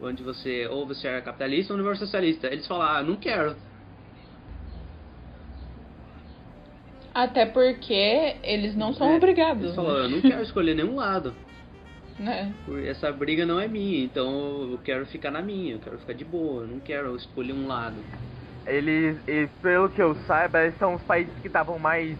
onde 0.01 0.22
você 0.22 0.66
ou 0.68 0.87
você 0.87 1.09
era 1.09 1.22
capitalista 1.22 1.72
ou 1.72 1.79
universo 1.79 2.05
socialista. 2.05 2.49
Eles 2.49 2.66
falaram, 2.66 2.99
ah, 2.99 3.03
não 3.03 3.16
quero. 3.16 3.57
Até 7.14 7.47
porque 7.47 8.37
eles 8.43 8.75
não 8.75 8.93
são 8.93 9.09
É, 9.12 9.16
obrigados. 9.16 9.62
Eles 9.62 9.77
falaram, 9.77 10.01
né? 10.01 10.05
eu 10.07 10.11
não 10.11 10.20
quero 10.20 10.43
escolher 10.43 10.75
nenhum 10.75 10.97
lado. 10.97 11.35
Né? 12.16 12.55
Essa 12.87 13.11
briga 13.11 13.45
não 13.45 13.59
é 13.59 13.66
minha, 13.66 14.05
então 14.05 14.70
eu 14.70 14.79
quero 14.85 15.05
ficar 15.07 15.33
na 15.33 15.43
minha, 15.43 15.75
eu 15.75 15.79
quero 15.81 15.99
ficar 15.99 16.12
de 16.12 16.25
boa, 16.25 16.62
eu 16.62 16.68
não 16.68 16.79
quero 16.79 17.16
escolher 17.16 17.53
um 17.53 17.66
lado. 17.66 17.97
Eles, 18.68 19.18
e 19.27 19.49
pelo 19.61 19.89
que 19.89 20.01
eu 20.01 20.14
saiba, 20.25 20.62
eles 20.62 20.79
são 20.79 20.95
os 20.95 21.03
países 21.03 21.35
que 21.41 21.49
estavam 21.49 21.77
mais 21.77 22.16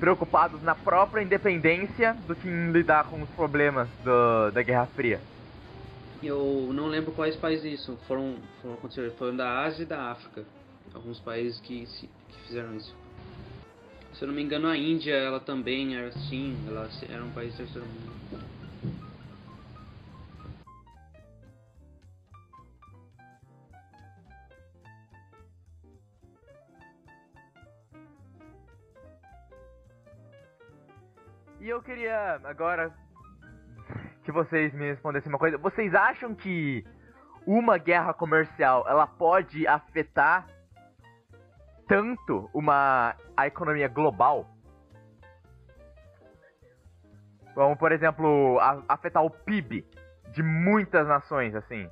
preocupados 0.00 0.62
na 0.62 0.74
própria 0.74 1.22
independência 1.22 2.16
do 2.26 2.34
que 2.34 2.48
em 2.48 2.72
lidar 2.72 3.04
com 3.04 3.22
os 3.22 3.28
problemas 3.30 3.88
do, 4.02 4.50
da 4.50 4.62
Guerra 4.62 4.86
Fria. 4.96 5.20
Eu 6.22 6.70
não 6.72 6.86
lembro 6.86 7.12
quais 7.12 7.36
países 7.36 7.80
isso 7.80 7.98
foram, 8.08 8.36
foram 8.60 8.76
foram 9.16 9.36
da 9.36 9.60
Ásia 9.60 9.82
e 9.82 9.86
da 9.86 10.10
África. 10.10 10.44
Alguns 10.92 11.20
países 11.20 11.60
que, 11.60 11.86
que 11.86 12.40
fizeram 12.46 12.74
isso. 12.74 12.96
Se 14.14 14.24
eu 14.24 14.28
não 14.28 14.34
me 14.34 14.42
engano, 14.42 14.66
a 14.66 14.76
Índia, 14.76 15.14
ela 15.14 15.38
também 15.38 15.96
era 15.96 16.08
assim, 16.08 16.56
ela 16.66 16.88
era 17.08 17.22
um 17.22 17.30
país 17.30 17.54
terceiro 17.56 17.86
mundo. 17.86 18.49
E 31.60 31.68
eu 31.68 31.82
queria 31.82 32.40
agora 32.44 32.92
que 34.24 34.32
vocês 34.32 34.72
me 34.72 34.86
respondessem 34.88 35.28
uma 35.30 35.38
coisa. 35.38 35.58
Vocês 35.58 35.94
acham 35.94 36.34
que 36.34 36.84
uma 37.46 37.76
guerra 37.78 38.14
comercial 38.14 38.84
ela 38.88 39.06
pode 39.06 39.66
afetar 39.66 40.46
tanto 41.86 42.48
uma 42.54 43.14
a 43.36 43.46
economia 43.46 43.88
global? 43.88 44.46
Como, 47.54 47.76
por 47.76 47.92
exemplo, 47.92 48.58
a- 48.60 48.82
afetar 48.88 49.22
o 49.24 49.30
PIB 49.30 49.84
de 50.32 50.42
muitas 50.42 51.06
nações, 51.06 51.54
assim. 51.54 51.90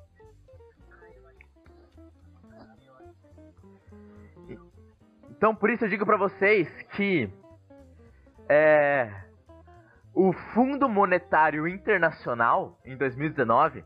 Então, 5.31 5.55
por 5.55 5.71
isso 5.71 5.85
eu 5.85 5.89
digo 5.89 6.05
pra 6.07 6.17
vocês 6.17 6.69
que 6.97 7.31
é, 8.49 9.28
o 10.19 10.33
Fundo 10.33 10.89
Monetário 10.89 11.69
Internacional, 11.69 12.77
em 12.85 12.97
2019, 12.97 13.85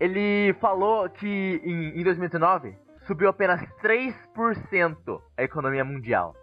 ele 0.00 0.52
falou 0.54 1.08
que 1.08 1.62
em, 1.64 2.00
em 2.00 2.02
2019 2.02 2.76
subiu 3.06 3.28
apenas 3.28 3.60
3% 3.80 5.22
a 5.36 5.44
economia 5.44 5.84
mundial. 5.84 6.34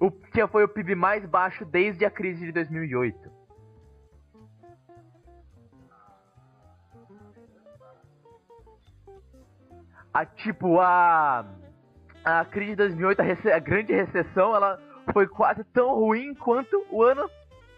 O 0.00 0.10
que 0.10 0.44
foi 0.48 0.64
o 0.64 0.68
PIB 0.68 0.96
mais 0.96 1.24
baixo 1.24 1.64
desde 1.64 2.04
a 2.04 2.10
crise 2.10 2.46
de 2.46 2.50
2008. 2.50 3.30
A 10.12 10.26
tipo 10.26 10.80
a 10.80 11.46
a 12.24 12.44
crise 12.44 12.70
de 12.70 12.76
2008, 12.76 13.20
a, 13.20 13.54
a 13.54 13.58
grande 13.60 13.92
recessão, 13.92 14.52
ela 14.52 14.95
foi 15.12 15.26
quase 15.26 15.64
tão 15.64 15.94
ruim 15.94 16.34
quanto 16.34 16.84
o 16.90 17.02
ano 17.02 17.28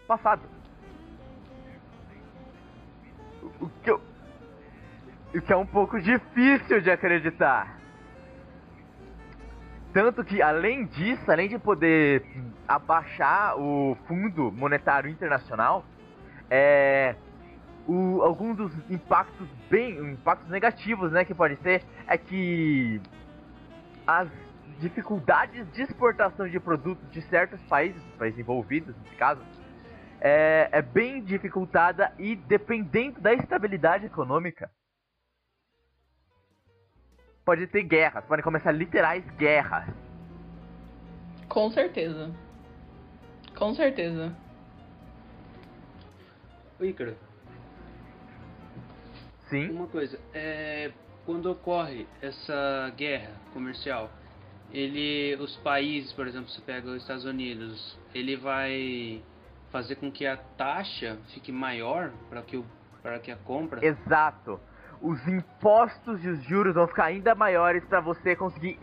passado. 0.07 0.41
O- 3.59 3.69
que, 3.83 3.91
eu- 3.91 4.01
o 5.35 5.41
que 5.41 5.53
é 5.53 5.55
um 5.57 5.65
pouco 5.65 5.99
difícil 5.99 6.81
de 6.81 6.89
acreditar. 6.89 7.77
Tanto 9.93 10.23
que, 10.23 10.41
além 10.41 10.85
disso, 10.85 11.31
além 11.31 11.49
de 11.49 11.57
poder 11.57 12.23
abaixar 12.67 13.59
o 13.59 13.97
Fundo 14.07 14.51
Monetário 14.51 15.09
Internacional, 15.09 15.83
é, 16.49 17.15
o- 17.87 18.21
alguns 18.21 18.55
dos 18.55 18.89
impactos 18.89 19.47
bem, 19.69 19.97
impactos 20.11 20.49
negativos, 20.49 21.11
né, 21.11 21.25
que 21.25 21.33
pode 21.33 21.55
ser, 21.57 21.83
é 22.07 22.17
que 22.17 23.01
as 24.05 24.29
dificuldades 24.79 25.69
de 25.73 25.81
exportação 25.83 26.47
de 26.47 26.59
produtos 26.59 27.09
de 27.11 27.21
certos 27.23 27.61
países, 27.63 28.01
países 28.17 28.39
envolvidos 28.39 28.95
nesse 28.97 29.15
caso, 29.15 29.41
é, 30.21 30.69
é 30.71 30.81
bem 30.81 31.23
dificultada 31.23 32.13
e 32.17 32.35
dependendo 32.35 33.19
da 33.19 33.33
estabilidade 33.33 34.05
econômica, 34.05 34.71
pode 37.45 37.67
ter 37.67 37.83
guerras, 37.83 38.23
podem 38.25 38.43
começar 38.43 38.71
literais 38.71 39.23
guerras. 39.31 39.85
Com 41.47 41.69
certeza. 41.71 42.31
Com 43.57 43.73
certeza. 43.73 44.35
Ô 46.79 46.85
Ícaro, 46.85 47.17
Sim. 49.49 49.71
uma 49.71 49.87
coisa, 49.87 50.19
é, 50.33 50.91
quando 51.25 51.51
ocorre 51.51 52.07
essa 52.21 52.93
guerra 52.95 53.31
comercial, 53.51 54.09
ele, 54.71 55.35
os 55.41 55.55
países, 55.57 56.11
por 56.13 56.27
exemplo, 56.27 56.49
você 56.49 56.61
pega 56.61 56.87
os 56.89 57.01
Estados 57.01 57.25
Unidos, 57.25 57.97
ele 58.13 58.35
vai 58.35 59.21
fazer 59.71 59.95
com 59.95 60.11
que 60.11 60.25
a 60.25 60.37
taxa 60.37 61.17
fique 61.33 61.51
maior 61.51 62.11
para 62.29 62.41
que 62.41 62.57
o 62.57 62.65
para 63.01 63.17
que 63.19 63.31
a 63.31 63.35
compra 63.37 63.85
Exato. 63.85 64.59
Os 65.01 65.25
impostos 65.27 66.23
e 66.25 66.27
os 66.27 66.43
juros 66.43 66.75
vão 66.75 66.85
ficar 66.85 67.05
ainda 67.05 67.33
maiores 67.33 67.83
para 67.85 68.01
você 68.01 68.35
conseguir 68.35 68.77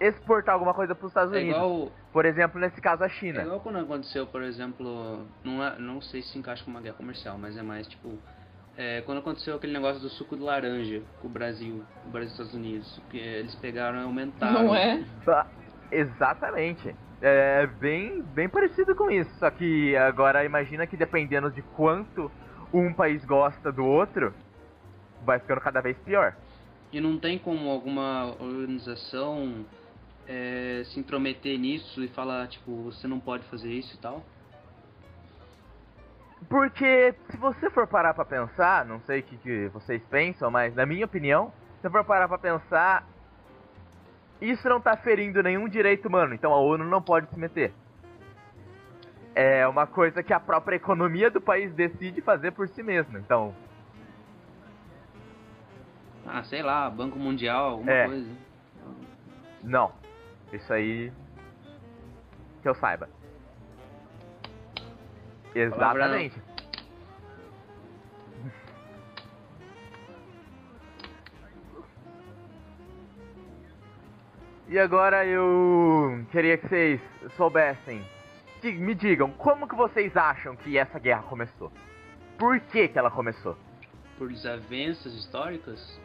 exportar 0.00 0.54
alguma 0.54 0.72
coisa 0.72 0.94
para 0.94 1.04
os 1.04 1.10
Estados 1.10 1.34
é 1.34 1.38
Unidos. 1.38 1.56
igual 1.56 1.92
Por 2.10 2.24
exemplo, 2.24 2.58
nesse 2.58 2.80
caso 2.80 3.02
a 3.04 3.06
É 3.06 3.10
China. 3.10 3.42
igual 3.42 3.60
quando 3.60 3.78
aconteceu, 3.78 4.26
por 4.26 4.42
exemplo, 4.42 5.26
não, 5.44 5.62
é, 5.62 5.78
não 5.78 6.00
sei 6.00 6.22
se 6.22 6.28
se 6.30 6.38
encaixa 6.38 6.64
com 6.64 6.70
uma 6.70 6.80
guerra 6.80 6.94
comercial, 6.96 7.36
mas 7.36 7.56
é 7.56 7.62
mais 7.62 7.86
tipo. 7.86 8.18
É, 8.76 9.02
quando 9.02 9.18
aconteceu 9.18 9.56
aquele 9.56 9.72
negócio 9.72 10.00
do 10.00 10.08
suco 10.08 10.36
de 10.36 10.42
laranja 10.42 11.02
com 11.20 11.28
o 11.28 11.30
Brasil, 11.30 11.84
o 12.06 12.10
Brasil 12.10 12.22
e 12.22 12.26
os 12.26 12.32
Estados 12.32 12.54
Unidos, 12.54 13.02
que 13.10 13.18
eles 13.18 13.54
pegaram 13.56 14.00
e 14.00 14.02
aumentaram. 14.02 14.64
Não 14.64 14.74
é? 14.74 15.04
Exatamente. 15.90 16.94
É 17.22 17.66
bem, 17.66 18.22
bem 18.22 18.48
parecido 18.48 18.94
com 18.94 19.10
isso. 19.10 19.30
Só 19.38 19.50
que 19.50 19.94
agora 19.96 20.44
imagina 20.44 20.86
que 20.86 20.96
dependendo 20.96 21.50
de 21.50 21.60
quanto 21.62 22.30
um 22.72 22.92
país 22.94 23.24
gosta 23.24 23.70
do 23.70 23.84
outro, 23.84 24.32
vai 25.24 25.38
ficando 25.38 25.60
cada 25.60 25.80
vez 25.80 25.98
pior. 25.98 26.34
E 26.92 27.00
não 27.00 27.18
tem 27.18 27.38
como 27.38 27.68
alguma 27.68 28.34
organização 28.40 29.64
é, 30.26 30.82
se 30.86 30.98
intrometer 30.98 31.58
nisso 31.58 32.02
e 32.02 32.08
falar, 32.08 32.48
tipo, 32.48 32.84
você 32.84 33.06
não 33.06 33.20
pode 33.20 33.44
fazer 33.44 33.70
isso 33.70 33.94
e 33.94 33.98
tal? 33.98 34.24
Porque 36.48 37.14
se 37.30 37.36
você 37.36 37.70
for 37.70 37.86
parar 37.86 38.14
pra 38.14 38.24
pensar, 38.24 38.84
não 38.84 39.00
sei 39.02 39.20
o 39.20 39.22
que, 39.22 39.36
que 39.36 39.68
vocês 39.68 40.02
pensam, 40.10 40.50
mas 40.50 40.74
na 40.74 40.84
minha 40.86 41.04
opinião, 41.04 41.52
se 41.76 41.82
você 41.82 41.90
for 41.90 42.04
parar 42.04 42.26
pra 42.28 42.38
pensar, 42.38 43.06
isso 44.40 44.68
não 44.68 44.80
tá 44.80 44.96
ferindo 44.96 45.42
nenhum 45.42 45.68
direito 45.68 46.08
humano, 46.08 46.34
então 46.34 46.52
a 46.52 46.58
ONU 46.58 46.84
não 46.84 47.02
pode 47.02 47.28
se 47.30 47.38
meter. 47.38 47.72
É 49.34 49.66
uma 49.68 49.86
coisa 49.86 50.22
que 50.22 50.32
a 50.32 50.40
própria 50.40 50.76
economia 50.76 51.30
do 51.30 51.40
país 51.40 51.72
decide 51.72 52.20
fazer 52.20 52.50
por 52.50 52.68
si 52.68 52.82
mesma, 52.82 53.18
então. 53.18 53.54
Ah, 56.26 56.42
sei 56.42 56.62
lá, 56.62 56.90
Banco 56.90 57.18
Mundial, 57.18 57.70
alguma 57.72 57.92
É. 57.92 58.06
coisa. 58.06 58.30
Não. 59.62 59.92
Isso 60.52 60.72
aí. 60.72 61.12
Que 62.62 62.68
eu 62.68 62.74
saiba. 62.74 63.08
Exatamente. 65.54 66.40
E 74.68 74.78
agora 74.78 75.26
eu 75.26 76.24
queria 76.30 76.56
que 76.56 76.68
vocês 76.68 77.00
soubessem. 77.36 78.04
que 78.60 78.70
me 78.72 78.94
digam, 78.94 79.30
como 79.32 79.66
que 79.66 79.74
vocês 79.74 80.16
acham 80.16 80.54
que 80.54 80.78
essa 80.78 80.98
guerra 80.98 81.22
começou? 81.22 81.72
Por 82.38 82.60
que 82.60 82.86
que 82.88 82.98
ela 82.98 83.10
começou? 83.10 83.56
Por 84.16 84.28
desavenças 84.28 85.12
históricas? 85.14 85.98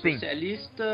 Sim. 0.00 0.12
Socialista 0.14 0.84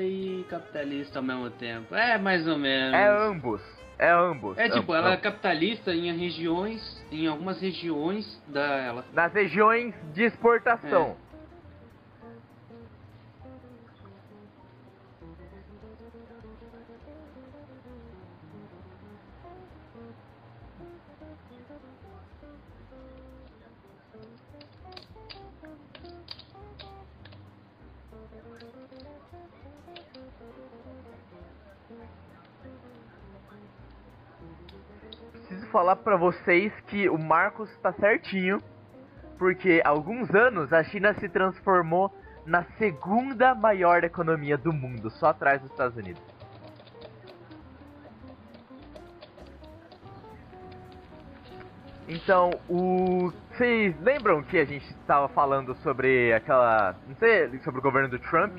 e 0.00 0.44
capitalista 0.48 1.18
ao 1.18 1.24
mesmo 1.24 1.50
tempo. 1.50 1.94
É, 1.94 2.18
mais 2.18 2.46
ou 2.46 2.58
menos. 2.58 2.94
É 2.94 3.08
ambos. 3.08 3.60
É 3.98 4.10
ambos. 4.10 4.58
É 4.58 4.64
tipo, 4.64 4.92
ambos, 4.92 4.96
ela 4.96 5.12
é 5.12 5.16
capitalista 5.16 5.94
em 5.94 6.12
regiões, 6.16 7.04
em 7.12 7.26
algumas 7.26 7.60
regiões 7.60 8.42
da 8.48 8.60
ela. 8.60 9.04
Nas 9.12 9.32
regiões 9.32 9.94
de 10.12 10.24
exportação. 10.24 11.16
Pra 36.04 36.16
vocês 36.16 36.70
que 36.86 37.08
o 37.08 37.18
Marcos 37.18 37.74
tá 37.78 37.90
certinho, 37.94 38.60
porque 39.38 39.80
há 39.84 39.88
alguns 39.88 40.32
anos 40.34 40.70
a 40.72 40.84
China 40.84 41.14
se 41.14 41.28
transformou 41.28 42.14
na 42.44 42.62
segunda 42.78 43.54
maior 43.54 44.04
economia 44.04 44.58
do 44.58 44.70
mundo, 44.72 45.10
só 45.10 45.28
atrás 45.28 45.62
dos 45.62 45.70
Estados 45.70 45.96
Unidos. 45.96 46.22
Então, 52.06 52.50
o. 52.68 53.32
Vocês 53.50 53.98
lembram 54.00 54.42
que 54.42 54.58
a 54.58 54.64
gente 54.64 54.84
estava 54.90 55.28
falando 55.28 55.74
sobre 55.76 56.32
aquela. 56.34 56.94
Não 57.08 57.16
sei, 57.16 57.58
sobre 57.60 57.80
o 57.80 57.82
governo 57.82 58.08
do 58.10 58.18
Trump? 58.18 58.52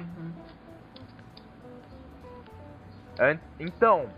An- 3.20 3.40
Então, 3.60 4.10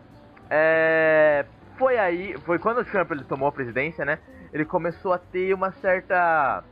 é, 0.50 1.46
foi 1.78 1.98
aí, 1.98 2.38
foi 2.40 2.60
quando 2.60 2.80
o 2.80 2.86
Trump 2.86 3.12
ele 3.12 3.24
tomou 3.24 3.48
a 3.48 3.52
presidência, 3.52 4.04
né? 4.04 4.20
Ele 4.52 4.66
começou 4.66 5.14
a 5.14 5.18
ter 5.18 5.54
uma 5.54 5.72
certa. 5.74 6.64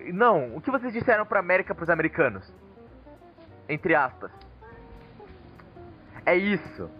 Não, 0.00 0.56
o 0.56 0.60
que 0.60 0.70
vocês 0.70 0.92
disseram 0.92 1.24
pra 1.26 1.40
América 1.40 1.74
pros 1.74 1.90
americanos? 1.90 2.52
Entre 3.68 3.94
aspas. 3.94 4.30
É 6.24 6.36
isso. 6.36 6.90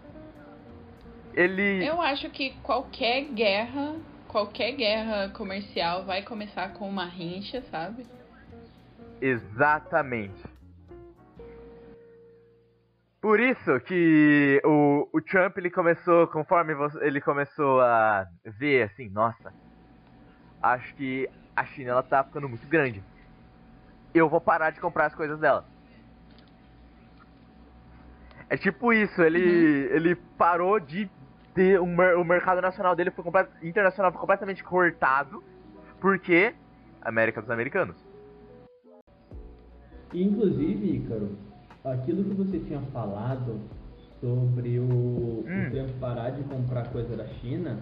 Ele. 1.35 1.87
Eu 1.87 2.01
acho 2.01 2.29
que 2.31 2.55
qualquer 2.63 3.23
guerra, 3.33 3.97
qualquer 4.29 4.73
guerra 4.73 5.31
comercial 5.31 6.05
vai 6.05 6.23
começar 6.23 6.73
com 6.75 6.89
uma 6.89 7.07
rincha, 7.07 7.63
sabe? 7.71 8.07
Exatamente. 9.21 10.52
Por 13.23 13.39
isso 13.39 13.79
que 13.79 14.61
o, 14.65 15.09
o 15.13 15.21
Trump 15.23 15.57
ele 15.57 15.71
começou, 15.71 16.27
conforme 16.27 16.75
ele 17.01 17.21
começou 17.21 17.81
a 17.81 18.27
ver 18.45 18.83
assim, 18.83 19.09
nossa, 19.11 19.55
acho 20.61 20.93
que 20.97 21.31
a 21.55 21.65
China 21.65 21.93
ela 21.93 22.03
tá 22.03 22.25
ficando 22.25 22.49
muito 22.49 22.67
grande. 22.67 23.01
Eu 24.13 24.29
vou 24.29 24.41
parar 24.41 24.71
de 24.71 24.81
comprar 24.81 25.07
as 25.07 25.15
coisas 25.15 25.39
dela. 25.39 25.65
É 28.51 28.57
tipo 28.57 28.93
isso, 28.93 29.23
ele 29.23 29.89
ele 29.93 30.17
parou 30.37 30.81
de 30.81 31.09
ter 31.55 31.81
um, 31.81 31.95
o 32.21 32.25
mercado 32.25 32.61
nacional 32.61 32.97
dele 32.97 33.13
foi 33.13 33.23
complet, 33.23 33.49
internacional 33.63 34.11
foi 34.11 34.21
completamente 34.21 34.65
cortado 34.65 35.45
porque 36.01 36.57
América 37.01 37.41
dos 37.41 37.51
americanos. 37.51 37.97
Inclusive, 40.13 40.97
Ícaro, 40.97 41.39
aquilo 41.85 42.23
que 42.25 42.35
você 42.35 42.59
tinha 42.61 42.81
falado 42.93 43.59
sobre 44.21 44.79
o, 44.79 44.83
o 44.85 45.45
Hum. 45.49 45.71
Trump 45.71 45.89
parar 46.01 46.31
de 46.31 46.43
comprar 46.45 46.87
coisa 46.89 47.17
da 47.17 47.27
China, 47.41 47.77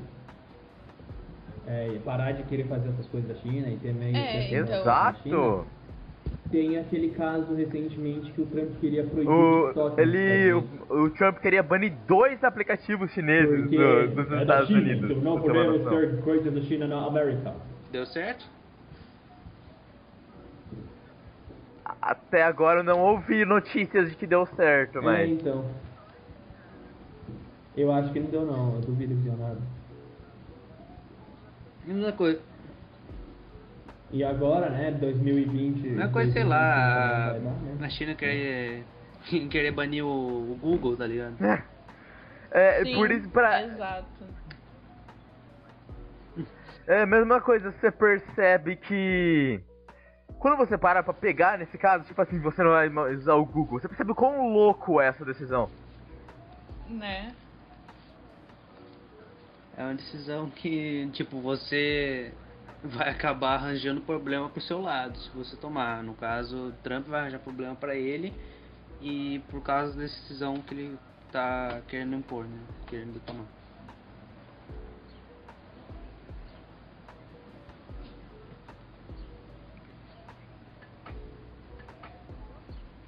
é, 1.66 1.88
e 1.94 1.98
parar 2.00 2.32
de 2.32 2.42
querer 2.44 2.64
fazer 2.66 2.88
essas 2.88 3.06
coisas 3.08 3.28
da 3.28 3.34
China 3.42 3.68
e 3.68 3.76
ter 3.76 3.92
meio 3.94 4.16
É, 4.16 4.54
então. 4.54 4.66
China, 4.66 4.76
Exato. 4.80 5.66
tem 6.50 6.78
aquele 6.78 7.10
caso 7.10 7.54
recentemente 7.54 8.32
que 8.32 8.40
o 8.40 8.46
Trump 8.46 8.70
queria 8.80 9.04
proibir 9.04 9.30
o 9.30 9.62
O, 9.62 9.64
TikTok. 9.66 10.00
ele, 10.00 10.52
o, 10.54 10.64
o 11.04 11.10
Trump 11.10 11.38
queria 11.38 11.62
banir 11.62 11.92
dois 12.08 12.42
aplicativos 12.42 13.10
chineses 13.12 13.60
Porque 13.60 13.76
do- 13.76 14.14
dos 14.14 14.32
é 14.32 14.40
Estados 14.40 14.66
China, 14.68 14.80
Unidos. 14.80 15.10
então 15.10 15.22
não 15.22 15.40
podemos 15.40 15.88
ter 15.88 16.20
coisas 16.22 16.54
da 16.54 16.60
China 16.62 16.86
na 16.88 17.04
América. 17.06 17.52
Deu 17.92 18.06
certo? 18.06 18.46
Até 22.00 22.42
agora 22.42 22.80
eu 22.80 22.84
não 22.84 23.00
ouvi 23.00 23.44
notícias 23.44 24.10
de 24.10 24.16
que 24.16 24.26
deu 24.26 24.46
certo, 24.46 24.98
É, 24.98 25.02
mas. 25.02 25.30
então. 25.30 25.64
Eu 27.76 27.92
acho 27.92 28.12
que 28.12 28.20
não 28.20 28.30
deu 28.30 28.44
não, 28.44 28.74
eu 28.74 28.80
duvido 28.80 29.14
que 29.14 29.20
deu 29.20 29.36
nada. 29.36 29.60
Mesma 31.84 32.12
coisa. 32.12 32.40
E 34.12 34.24
agora, 34.24 34.70
né, 34.70 34.90
2020... 34.92 35.82
Mesma 35.88 36.08
coisa, 36.08 36.32
sei 36.32 36.42
2020, 36.42 36.48
lá, 36.48 37.30
vai 37.30 37.40
dar, 37.40 37.50
né? 37.50 37.76
na 37.78 37.88
China 37.88 38.14
querer, 38.14 38.84
querer 39.50 39.70
banir 39.70 40.04
o, 40.04 40.52
o 40.52 40.58
Google, 40.60 40.96
tá 40.96 41.06
ligado? 41.06 41.36
É, 42.52 42.82
Sim, 42.82 42.96
por 42.96 43.08
isso, 43.12 43.28
pra, 43.30 43.62
Exato. 43.62 44.24
É 46.88 47.02
a 47.02 47.06
mesma 47.06 47.40
coisa, 47.40 47.70
você 47.70 47.92
percebe 47.92 48.74
que. 48.74 49.60
Quando 50.40 50.56
você 50.56 50.78
para 50.78 51.02
pra 51.02 51.12
pegar, 51.12 51.58
nesse 51.58 51.76
caso, 51.76 52.02
tipo 52.04 52.20
assim, 52.22 52.40
você 52.40 52.62
não 52.62 52.70
vai 52.70 52.88
usar 53.14 53.34
o 53.34 53.44
Google, 53.44 53.78
você 53.78 53.86
percebe 53.86 54.12
o 54.12 54.14
quão 54.14 54.50
louco 54.50 54.98
é 54.98 55.08
essa 55.08 55.22
decisão. 55.22 55.68
Né? 56.88 57.34
É 59.76 59.82
uma 59.84 59.94
decisão 59.94 60.48
que, 60.48 61.10
tipo, 61.12 61.40
você 61.42 62.32
vai 62.82 63.10
acabar 63.10 63.56
arranjando 63.56 64.00
problema 64.00 64.48
pro 64.48 64.62
seu 64.62 64.80
lado, 64.80 65.18
se 65.18 65.28
você 65.30 65.56
tomar. 65.58 66.02
No 66.02 66.14
caso, 66.14 66.72
Trump 66.82 67.06
vai 67.06 67.20
arranjar 67.20 67.40
problema 67.40 67.74
pra 67.74 67.94
ele 67.94 68.32
e 69.02 69.40
por 69.50 69.62
causa 69.62 69.92
da 69.92 70.02
decisão 70.04 70.54
que 70.62 70.74
ele 70.74 70.98
tá 71.30 71.82
querendo 71.86 72.16
impor, 72.16 72.46
né? 72.46 72.60
Querendo 72.86 73.20
tomar. 73.26 73.59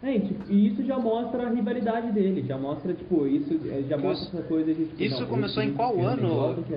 É, 0.02 0.16
e, 0.16 0.66
isso 0.66 0.84
já 0.84 0.98
mostra 0.98 1.46
a 1.46 1.50
rivalidade 1.50 2.10
dele, 2.10 2.42
já 2.42 2.58
mostra, 2.58 2.92
tipo, 2.92 3.24
isso 3.26 3.54
eh, 3.68 3.82
já 3.88 3.96
Isso- 3.96 4.04
mostra 4.04 4.38
essa 4.40 4.48
coisa 4.48 4.74
de, 4.74 4.86
tipo, 4.86 5.02
Isso 5.02 5.20
não, 5.20 5.28
começou 5.28 5.62
em 5.62 5.72
qual 5.74 6.00
ano, 6.00 6.26
igual 6.26 6.54
do 6.54 6.62
que 6.64 6.76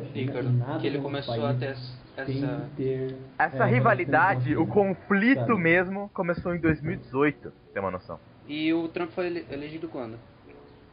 Que 0.80 0.88
ele 0.88 1.00
começou 1.00 1.44
a 1.46 1.54
ter 1.56 1.76
tem 2.16 2.38
essa. 2.38 2.70
ter, 2.78 3.16
Essa 3.40 3.68
é, 3.68 3.72
rivalidade, 3.74 4.56
o 4.56 4.68
conflito 4.68 5.40
sabe? 5.48 5.60
mesmo, 5.60 6.10
começou 6.14 6.54
em 6.56 6.60
2018, 6.60 7.40
pra 7.42 7.52
ter 7.74 7.80
uma 7.80 7.90
noção. 7.92 8.20
E 8.48 8.72
o 8.74 8.88
Trump 8.90 9.10
foi 9.12 9.26
ele- 9.26 9.46
elegido 9.52 9.88
quando? 9.88 10.20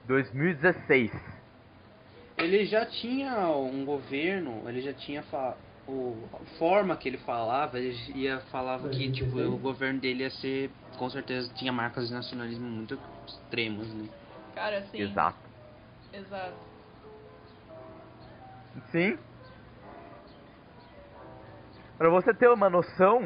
2016. 0.06 1.12
Ele 2.38 2.64
já 2.64 2.86
tinha 2.86 3.46
um 3.50 3.84
governo, 3.84 4.62
ele 4.66 4.80
já 4.80 4.92
tinha 4.94 5.22
o, 5.86 6.28
a 6.32 6.44
forma 6.58 6.96
que 6.96 7.08
ele 7.08 7.18
falava, 7.18 7.78
ele 7.78 7.96
ia 8.14 8.40
falava 8.52 8.88
que 8.88 9.10
tipo 9.10 9.38
o 9.38 9.58
governo 9.58 10.00
dele 10.00 10.22
ia 10.22 10.30
ser 10.30 10.70
com 10.96 11.08
certeza 11.10 11.52
tinha 11.54 11.72
marcas 11.72 12.08
de 12.08 12.14
nacionalismo 12.14 12.66
muito 12.66 12.98
extremas, 13.26 13.86
né? 13.94 14.08
Cara, 14.54 14.78
assim. 14.78 15.00
Exato. 15.00 15.38
Exato. 16.12 16.54
Sim. 18.90 19.18
Pra 21.98 22.08
você 22.08 22.34
ter 22.34 22.48
uma 22.48 22.68
noção, 22.68 23.22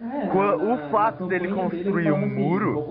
É, 0.00 0.04
na- 0.04 0.56
o 0.56 0.76
na 0.76 0.90
fato 0.90 1.26
dele 1.28 1.48
construir 1.48 2.12
um 2.12 2.16
assim, 2.24 2.34
muro 2.34 2.82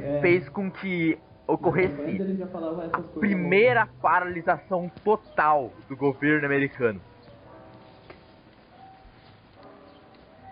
é. 0.00 0.20
fez 0.20 0.48
com 0.50 0.70
que 0.70 1.18
ocorresse 1.46 1.92
essas 1.92 2.92
coisas. 2.92 3.18
primeira 3.18 3.86
paralisação 4.00 4.88
total 5.04 5.72
do 5.88 5.96
governo 5.96 6.46
americano. 6.46 7.00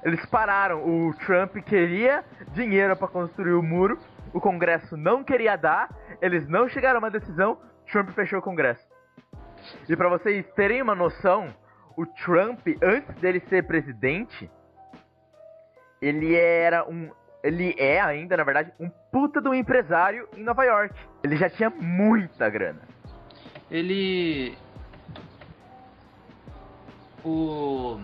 Eles 0.05 0.25
pararam. 0.27 0.83
O 0.85 1.15
Trump 1.15 1.57
queria 1.57 2.25
dinheiro 2.53 2.97
para 2.97 3.09
construir 3.09 3.53
o 3.53 3.63
muro, 3.63 3.99
o 4.33 4.41
Congresso 4.41 4.97
não 4.97 5.23
queria 5.23 5.57
dar, 5.57 5.89
eles 6.21 6.49
não 6.49 6.69
chegaram 6.69 6.97
a 6.97 6.99
uma 7.01 7.11
decisão, 7.11 7.59
Trump 7.91 8.11
fechou 8.11 8.39
o 8.39 8.43
Congresso. 8.43 8.87
E 9.89 9.97
para 9.97 10.09
vocês 10.09 10.47
terem 10.55 10.81
uma 10.81 10.95
noção, 10.95 11.55
o 11.97 12.07
Trump, 12.07 12.61
antes 12.83 13.15
dele 13.17 13.41
ser 13.49 13.67
presidente, 13.67 14.51
ele 16.01 16.35
era 16.35 16.89
um. 16.89 17.11
Ele 17.43 17.75
é 17.79 18.01
ainda, 18.01 18.37
na 18.37 18.45
verdade, 18.45 18.73
um 18.79 18.91
puta 19.11 19.41
de 19.41 19.49
um 19.49 19.55
empresário 19.55 20.29
em 20.37 20.43
Nova 20.43 20.65
York. 20.65 20.95
Ele 21.23 21.37
já 21.37 21.49
tinha 21.49 21.71
muita 21.71 22.49
grana. 22.51 22.81
Ele 23.71 24.57
o 27.25 28.01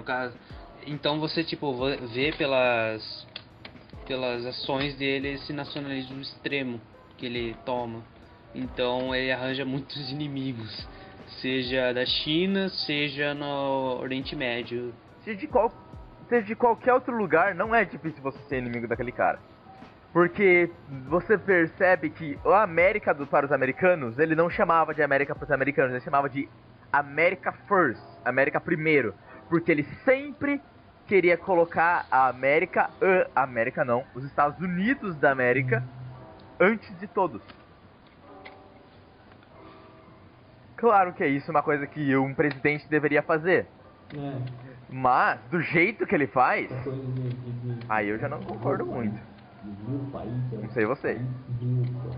no 0.00 0.04
caso, 0.04 0.34
então 0.86 1.20
você 1.20 1.44
tipo 1.44 1.72
vê- 2.08 2.32
pelas 2.32 3.26
pelas 4.06 4.44
ações 4.44 4.96
dele 4.96 5.34
esse 5.34 5.52
nacionalismo 5.52 6.20
extremo 6.20 6.80
que 7.16 7.26
ele 7.26 7.54
toma. 7.64 8.02
Então 8.54 9.14
ele 9.14 9.30
arranja 9.30 9.64
muitos 9.64 9.96
inimigos, 10.10 10.88
seja 11.40 11.92
da 11.92 12.04
China, 12.04 12.68
seja 12.70 13.34
no 13.34 14.00
Oriente 14.00 14.34
Médio. 14.34 14.92
Seja 15.22 15.38
de, 15.38 15.46
qual, 15.46 15.70
seja 16.28 16.46
de 16.46 16.56
qualquer 16.56 16.94
outro 16.94 17.14
lugar, 17.14 17.54
não 17.54 17.74
é 17.74 17.84
difícil 17.84 18.20
você 18.22 18.38
ser 18.48 18.58
inimigo 18.58 18.88
daquele 18.88 19.12
cara. 19.12 19.38
Porque 20.12 20.68
você 21.08 21.38
percebe 21.38 22.10
que 22.10 22.36
a 22.44 22.62
América 22.62 23.14
do, 23.14 23.26
para 23.26 23.46
os 23.46 23.52
americanos, 23.52 24.18
ele 24.18 24.34
não 24.34 24.50
chamava 24.50 24.92
de 24.92 25.02
América 25.02 25.36
para 25.36 25.44
os 25.44 25.50
americanos, 25.52 25.92
ele 25.92 26.00
chamava 26.00 26.28
de 26.28 26.48
América 26.92 27.52
First, 27.68 28.02
América 28.24 28.60
primeiro. 28.60 29.14
Porque 29.50 29.70
ele 29.72 29.82
sempre 30.04 30.62
queria 31.08 31.36
colocar 31.36 32.06
a 32.08 32.28
América, 32.28 32.88
a 33.34 33.42
América 33.42 33.84
não, 33.84 34.04
os 34.14 34.24
Estados 34.24 34.60
Unidos 34.60 35.16
da 35.16 35.32
América, 35.32 35.82
antes 36.60 36.96
de 37.00 37.08
todos. 37.08 37.42
Claro 40.76 41.12
que 41.12 41.24
é 41.24 41.28
isso 41.28 41.50
uma 41.50 41.62
coisa 41.62 41.84
que 41.86 42.16
um 42.16 42.32
presidente 42.32 42.88
deveria 42.88 43.22
fazer. 43.22 43.66
É, 44.16 44.40
Mas, 44.88 45.40
do 45.50 45.60
jeito 45.60 46.06
que 46.06 46.14
ele 46.14 46.28
faz, 46.28 46.70
aí 47.88 48.08
eu 48.08 48.18
já 48.18 48.28
não 48.28 48.40
concordo 48.40 48.86
muito. 48.86 49.18
é 49.18 50.56
Não 50.56 50.70
sei 50.70 50.86
você. 50.86 51.14
país 51.14 51.26
rico, 51.60 52.10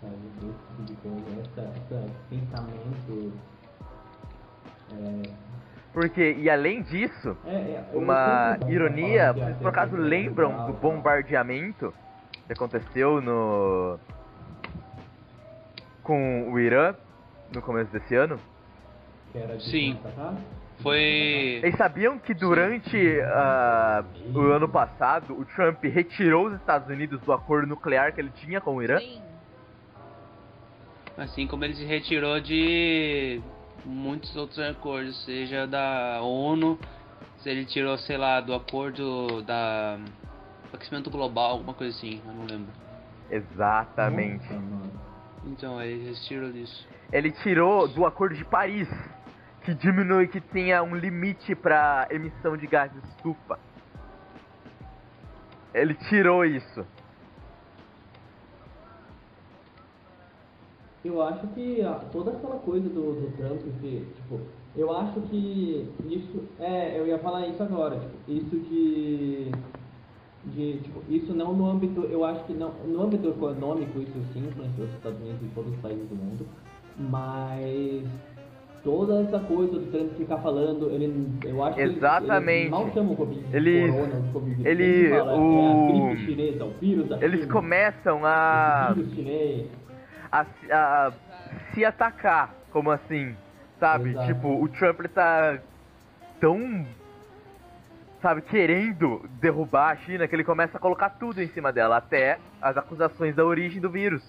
sabe? 0.00 0.14
Esse 0.42 0.82
de 0.82 0.94
coisa, 0.96 1.30
essa, 1.40 2.04
esse 2.04 2.18
pensamento. 2.28 3.32
É, 5.96 6.00
Porque, 6.00 6.36
e 6.38 6.50
além 6.50 6.82
disso, 6.82 7.36
é, 7.46 7.54
é, 7.54 7.84
uma 7.94 8.58
ironia, 8.68 9.32
vocês 9.32 9.56
por 9.56 9.68
acaso 9.68 9.96
lembram 9.96 10.66
do 10.66 10.74
bombardeamento 10.74 11.92
que 12.46 12.52
aconteceu 12.52 13.22
no. 13.22 13.98
com 16.02 16.52
o 16.52 16.60
Irã 16.60 16.94
no 17.54 17.62
começo 17.62 17.90
desse 17.90 18.14
ano? 18.14 18.38
Sim. 19.58 19.98
Foi 20.82 21.60
Eles 21.62 21.76
sabiam 21.76 22.18
que 22.18 22.34
durante 22.34 23.20
ah, 23.22 24.04
o 24.34 24.40
ano 24.52 24.68
passado 24.68 25.32
o 25.32 25.44
Trump 25.46 25.82
retirou 25.84 26.48
os 26.48 26.54
Estados 26.54 26.88
Unidos 26.88 27.18
do 27.22 27.32
acordo 27.32 27.66
nuclear 27.66 28.12
que 28.12 28.20
ele 28.20 28.30
tinha 28.36 28.60
com 28.60 28.76
o 28.76 28.82
Irã? 28.82 28.98
Sim. 28.98 29.22
assim 31.16 31.46
como 31.46 31.64
ele 31.64 31.74
se 31.74 31.84
retirou 31.84 32.38
de 32.40 33.40
muitos 33.86 34.34
outros 34.36 34.58
acordos, 34.58 35.24
seja 35.24 35.66
da 35.66 36.20
ONU, 36.20 36.78
se 37.38 37.48
ele 37.48 37.64
tirou, 37.64 37.96
sei 37.96 38.16
lá, 38.16 38.40
do 38.40 38.52
acordo 38.52 39.42
da 39.42 39.98
aquecimento 40.72 41.10
global, 41.10 41.52
alguma 41.52 41.72
coisa 41.72 41.96
assim, 41.96 42.20
eu 42.26 42.32
não 42.32 42.44
lembro. 42.44 42.72
Exatamente. 43.30 44.46
Então, 45.44 45.80
ele 45.80 46.12
tirou 46.26 46.52
disso. 46.52 46.86
Ele 47.12 47.30
tirou 47.30 47.88
do 47.88 48.04
Acordo 48.04 48.34
de 48.34 48.44
Paris, 48.44 48.88
que 49.62 49.74
diminui, 49.74 50.26
que 50.26 50.40
tinha 50.40 50.82
um 50.82 50.94
limite 50.94 51.54
para 51.54 52.08
emissão 52.10 52.56
de 52.56 52.66
gás 52.66 52.92
de 52.92 52.98
estufa. 53.08 53.58
Ele 55.72 55.94
tirou 55.94 56.44
isso. 56.44 56.86
Eu 61.06 61.22
acho 61.22 61.46
que 61.48 61.78
toda 62.12 62.30
aquela 62.32 62.56
coisa 62.56 62.88
do, 62.88 63.12
do 63.12 63.36
Trump, 63.36 63.60
que, 63.80 64.04
tipo, 64.16 64.40
eu 64.76 64.96
acho 64.96 65.20
que 65.22 65.86
isso, 66.08 66.42
é, 66.58 66.98
eu 66.98 67.06
ia 67.06 67.18
falar 67.18 67.46
isso 67.46 67.62
agora, 67.62 67.96
tipo, 68.00 68.14
isso 68.28 68.56
de, 68.68 69.50
de, 70.46 70.78
tipo, 70.78 71.00
isso 71.08 71.32
não 71.32 71.52
no 71.54 71.70
âmbito, 71.70 72.00
eu 72.10 72.24
acho 72.24 72.44
que 72.44 72.52
não, 72.54 72.72
no 72.86 73.02
âmbito 73.02 73.28
econômico 73.28 74.00
isso 74.00 74.12
sim 74.32 74.40
influenciou 74.48 74.86
os 74.86 74.94
Estados 74.94 75.20
Unidos 75.20 75.40
e 75.42 75.54
todos 75.54 75.72
os 75.72 75.78
países 75.80 76.08
do 76.08 76.16
mundo, 76.16 76.46
mas 76.98 78.04
toda 78.82 79.20
essa 79.22 79.38
coisa 79.40 79.78
do 79.78 79.90
Trump 79.90 80.12
ficar 80.16 80.38
falando, 80.38 80.90
ele, 80.90 81.28
eu 81.44 81.62
acho 81.64 81.76
que 81.76 81.82
ele- 81.82 81.96
Exatamente. 81.96 82.60
ele 82.62 82.70
mal 82.70 82.90
chama 82.92 83.12
o 83.12 83.16
Covid 83.16 83.40
de 83.44 83.56
Eles- 83.56 83.90
corona, 83.94 84.14
o 84.28 84.32
Covid, 84.32 84.68
ele- 84.68 84.82
ele 84.82 85.08
fala, 85.10 85.32
é 85.32 85.36
o- 85.38 85.98
a 86.00 86.08
gripe 86.08 86.26
chinesa, 86.26 86.64
o 86.64 86.70
vírus 86.80 87.08
da 87.08 87.16
Eles 87.24 87.40
China, 87.40 87.52
começam 87.52 88.20
a, 88.24 88.88
o 88.90 88.94
vírus 88.94 89.14
chinês, 89.14 89.66
a, 90.40 90.44
se- 90.44 90.72
a 90.72 91.12
se 91.74 91.84
atacar, 91.84 92.54
como 92.70 92.90
assim, 92.90 93.36
sabe? 93.78 94.10
Exato. 94.10 94.26
Tipo, 94.26 94.62
o 94.62 94.68
Trump 94.68 95.00
ele 95.00 95.08
tá 95.08 95.58
tão, 96.40 96.86
sabe, 98.20 98.42
querendo 98.42 99.28
derrubar 99.40 99.90
a 99.92 99.96
China 99.96 100.26
que 100.26 100.34
ele 100.34 100.44
começa 100.44 100.76
a 100.76 100.80
colocar 100.80 101.10
tudo 101.10 101.42
em 101.42 101.48
cima 101.48 101.72
dela, 101.72 101.96
até 101.96 102.38
as 102.60 102.76
acusações 102.76 103.34
da 103.34 103.44
origem 103.44 103.80
do 103.80 103.90
vírus. 103.90 104.22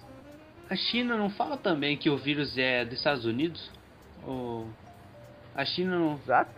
A 0.70 0.76
China 0.76 1.16
não 1.18 1.30
fala 1.30 1.58
também 1.58 1.98
que 1.98 2.10
o 2.10 2.18
vírus 2.18 2.58
é 2.58 2.84
dos 2.84 2.96
Estados 2.98 3.26
Unidos? 3.26 3.72
Ou 4.26 4.68
a 5.56 5.64
China 5.64 5.98
não. 5.98 6.20
Exato? 6.24 6.52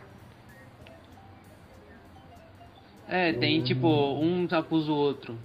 É, 3.07 3.33
tem 3.33 3.63
tipo, 3.63 3.87
um 3.87 4.47
acusa 4.51 4.91
o 4.91 4.95
outro. 4.95 5.37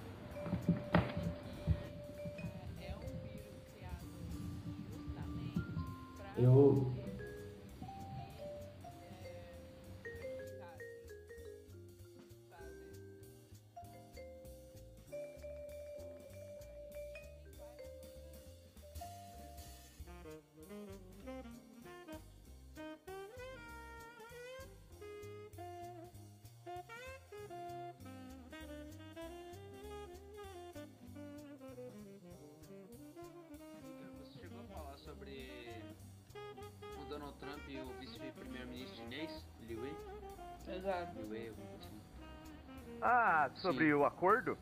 Sobre 43.65 43.85
Sim. 43.85 43.93
o 43.93 44.05
acordo? 44.05 44.57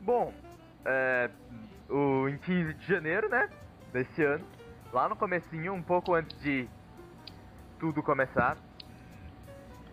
Bom, 0.00 0.32
é, 0.84 1.28
o, 1.88 2.28
em 2.28 2.38
15 2.38 2.74
de 2.74 2.86
janeiro, 2.86 3.28
né, 3.28 3.48
desse 3.92 4.22
ano, 4.22 4.44
lá 4.92 5.08
no 5.08 5.16
comecinho, 5.16 5.74
um 5.74 5.82
pouco 5.82 6.14
antes 6.14 6.38
de 6.40 6.68
tudo 7.80 8.02
começar, 8.02 8.56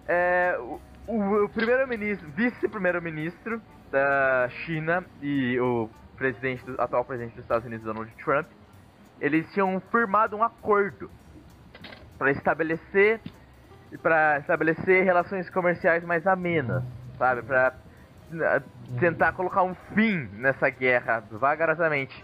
é, 0.07 0.55
o, 0.59 0.79
o- 1.07 1.45
o 1.45 1.49
primeiro-ministro, 1.49 2.29
vice-primeiro-ministro 2.31 3.61
da 3.91 4.47
China 4.65 5.03
e 5.21 5.59
o 5.59 5.89
presidente 6.15 6.63
do, 6.65 6.79
atual 6.79 7.03
presidente 7.03 7.33
dos 7.35 7.43
Estados 7.43 7.65
Unidos, 7.65 7.83
Donald 7.85 8.11
Trump, 8.23 8.47
eles 9.19 9.51
tinham 9.53 9.79
firmado 9.91 10.35
um 10.35 10.43
acordo 10.43 11.09
para 12.17 12.31
estabelecer 12.31 13.19
para 13.97 14.39
estabelecer 14.39 15.03
relações 15.03 15.49
comerciais 15.49 16.03
mais 16.03 16.25
amenas, 16.27 16.83
sabe? 17.17 17.41
Para 17.41 17.73
tentar 18.99 19.33
colocar 19.33 19.63
um 19.63 19.75
fim 19.93 20.29
nessa 20.33 20.69
guerra 20.69 21.23
vagarosamente. 21.31 22.23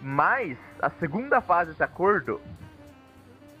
Mas 0.00 0.58
a 0.80 0.90
segunda 0.90 1.40
fase 1.40 1.70
desse 1.70 1.82
acordo 1.82 2.40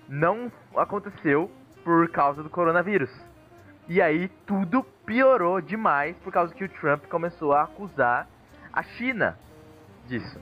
não 0.08 0.50
aconteceu 0.76 1.50
por 1.84 2.08
causa 2.10 2.42
do 2.42 2.50
coronavírus. 2.50 3.10
E 3.88 4.02
aí 4.02 4.28
tudo 4.46 4.82
piorou 5.04 5.60
demais 5.60 6.16
por 6.18 6.32
causa 6.32 6.54
que 6.54 6.64
o 6.64 6.68
Trump 6.68 7.04
começou 7.06 7.52
a 7.52 7.62
acusar 7.62 8.28
a 8.72 8.82
China 8.82 9.38
disso. 10.06 10.40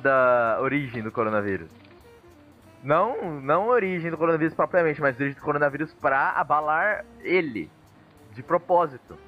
Da 0.00 0.58
origem 0.60 1.02
do 1.02 1.12
coronavírus. 1.12 1.83
Não, 2.84 3.40
não 3.40 3.68
origem 3.68 4.10
do 4.10 4.18
coronavírus 4.18 4.52
propriamente, 4.52 5.00
mas 5.00 5.16
origem 5.16 5.34
do 5.34 5.42
coronavírus 5.42 5.94
para 5.94 6.32
abalar 6.32 7.02
ele. 7.22 7.70
De 8.32 8.42
propósito. 8.42 9.18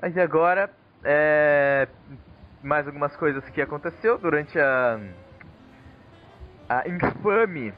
Mas 0.00 0.14
e 0.14 0.20
agora, 0.20 0.70
é, 1.02 1.88
mais 2.62 2.86
algumas 2.86 3.16
coisas 3.16 3.48
que 3.48 3.60
aconteceu 3.60 4.16
durante 4.16 4.56
a, 4.60 5.00
a 6.68 6.88
infame 6.88 7.74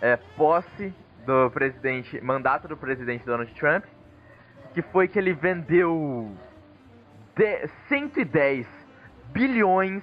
é, 0.00 0.16
posse 0.36 0.94
do 1.24 1.50
presidente, 1.50 2.20
mandato 2.20 2.68
do 2.68 2.76
presidente 2.76 3.24
Donald 3.24 3.52
Trump, 3.54 3.84
que 4.76 4.82
foi 4.82 5.08
que 5.08 5.18
ele 5.18 5.32
vendeu 5.32 6.36
de, 7.34 7.66
110 7.88 8.66
bilhões 9.32 10.02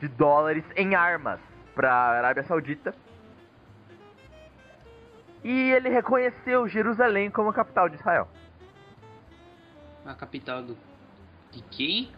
de 0.00 0.08
dólares 0.08 0.64
em 0.74 0.96
armas 0.96 1.38
para 1.76 1.88
a 1.88 2.18
Arábia 2.18 2.42
Saudita. 2.42 2.92
E 5.44 5.70
ele 5.70 5.90
reconheceu 5.90 6.66
Jerusalém 6.66 7.30
como 7.30 7.50
a 7.50 7.54
capital 7.54 7.88
de 7.88 7.94
Israel. 7.94 8.26
A 10.04 10.12
capital 10.12 10.60
do. 10.60 10.76
De 11.52 11.62
quem? 11.70 12.10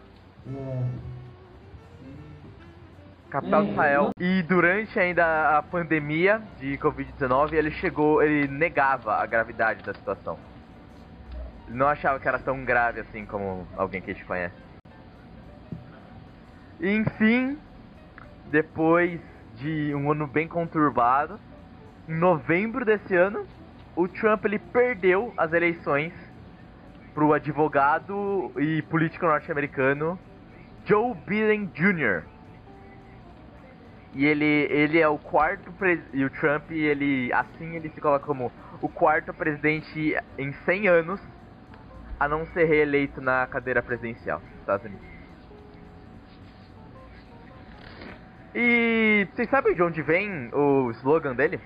Capital 3.29 3.61
É, 3.61 3.65
de 3.67 3.71
Israel. 3.73 4.11
E 4.19 4.43
durante 4.45 4.99
ainda 4.99 5.59
a 5.59 5.63
pandemia 5.63 6.41
de 6.59 6.79
Covid-19, 6.79 7.53
ele 7.53 7.71
chegou, 7.73 8.23
ele 8.23 8.49
negava 8.49 9.17
a 9.17 9.27
gravidade 9.27 9.85
da 9.85 9.93
situação. 9.93 10.39
Não 11.71 11.87
achava 11.87 12.19
que 12.19 12.27
era 12.27 12.39
tão 12.39 12.65
grave 12.65 13.01
assim 13.01 13.25
como 13.25 13.67
alguém 13.77 14.03
que 14.03 14.11
a 14.11 14.15
gente 14.15 14.27
conhece. 14.27 14.55
E, 16.81 16.91
enfim, 16.97 17.59
depois 18.51 19.21
de 19.57 19.95
um 19.95 20.11
ano 20.11 20.27
bem 20.27 20.49
conturbado, 20.49 21.39
em 22.09 22.15
novembro 22.15 22.85
desse 22.85 23.15
ano, 23.15 23.47
o 23.95 24.09
Trump 24.09 24.45
ele 24.45 24.59
perdeu 24.59 25.33
as 25.37 25.53
eleições 25.53 26.13
pro 27.15 27.33
advogado 27.33 28.53
e 28.59 28.83
político 28.83 29.27
norte-americano 29.27 30.19
Joe 30.85 31.15
Biden 31.27 31.67
Jr. 31.67 32.25
E 34.15 34.25
ele, 34.25 34.67
ele 34.71 34.99
é 34.99 35.07
o 35.07 35.19
quarto 35.19 35.73
e 36.13 36.25
o 36.25 36.31
Trump 36.31 36.71
ele 36.71 37.33
assim 37.33 37.77
ele 37.77 37.91
se 37.91 38.01
coloca 38.01 38.27
como 38.27 38.51
o 38.81 38.89
quarto 38.89 39.33
presidente 39.33 40.17
em 40.37 40.53
100 40.65 40.89
anos 40.89 41.21
a 42.21 42.29
não 42.29 42.45
ser 42.49 42.67
reeleito 42.67 43.19
na 43.19 43.47
cadeira 43.47 43.83
presidencial 43.83 44.41
dos 44.41 44.61
Estados 44.61 44.85
Unidos. 44.85 45.07
E 48.55 49.27
vocês 49.33 49.49
sabem 49.49 49.75
de 49.75 49.83
onde 49.83 50.03
vem 50.03 50.51
o 50.53 50.91
slogan 50.91 51.35
dele? 51.35 51.59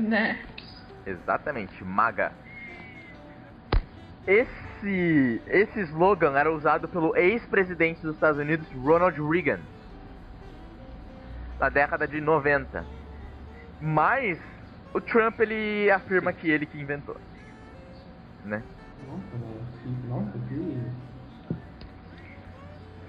né? 0.00 0.38
Exatamente, 1.06 1.84
MAGA. 1.84 2.32
Esse, 4.26 5.42
esse 5.46 5.80
slogan 5.80 6.36
era 6.36 6.50
usado 6.50 6.88
pelo 6.88 7.16
ex-presidente 7.16 8.02
dos 8.02 8.14
Estados 8.14 8.40
Unidos, 8.40 8.66
Ronald 8.72 9.18
Reagan, 9.20 9.60
na 11.58 11.68
década 11.68 12.08
de 12.08 12.20
90. 12.20 12.84
Mas 13.80 14.38
o 14.92 15.00
Trump 15.00 15.38
ele 15.40 15.90
afirma 15.90 16.32
que 16.32 16.50
ele 16.50 16.66
que 16.66 16.80
inventou, 16.80 17.16
né? 18.44 18.62
Nossa, 19.08 19.36
né? 19.36 19.46
Que- 19.82 20.08
Nossa, 20.08 20.38
que. 20.48 20.80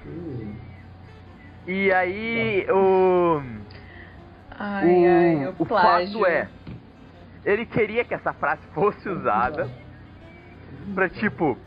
Que. 0.04 1.72
E 1.72 1.92
aí 1.92 2.66
o 2.72 3.42
Ai, 4.58 4.86
o, 4.86 5.08
ai, 5.08 5.48
o 5.48 5.56
o 5.60 5.66
plágio. 5.66 6.20
fato 6.20 6.26
é, 6.26 6.48
ele 7.46 7.66
queria 7.66 8.04
que 8.04 8.14
essa 8.14 8.34
frase 8.34 8.62
fosse 8.74 9.08
usada 9.10 9.70
pra 10.96 11.08
tipo 11.10 11.58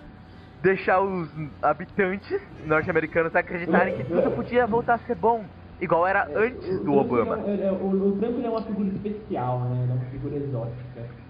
deixar 0.62 1.00
os 1.00 1.28
habitantes 1.62 2.40
norte-americanos 2.66 3.34
acreditarem 3.36 3.94
que 3.94 4.04
tudo 4.04 4.30
podia 4.32 4.66
voltar 4.66 4.94
a 4.94 4.98
ser 4.98 5.14
bom, 5.14 5.44
igual 5.80 6.06
era 6.06 6.26
antes 6.34 6.80
O 6.80 6.84
do 6.84 6.94
Obama. 6.94 7.38
é- 7.46 7.66
é- 7.66 7.72
o, 7.72 7.86
o 8.08 8.18
Trump 8.18 8.36
ele 8.38 8.46
é 8.46 8.50
uma 8.50 8.62
figura 8.62 8.88
especial, 8.88 9.60
né? 9.60 9.82
Ele 9.82 9.92
é 9.92 9.94
uma 9.94 10.04
figura 10.06 10.36
exótica. 10.36 11.23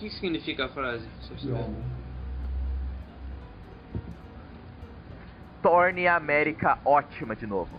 O 0.00 0.02
que 0.02 0.08
significa 0.12 0.64
a 0.64 0.68
frase? 0.70 1.06
Torne 5.60 6.08
a 6.08 6.16
América 6.16 6.78
ótima 6.86 7.36
de 7.36 7.46
novo. 7.46 7.78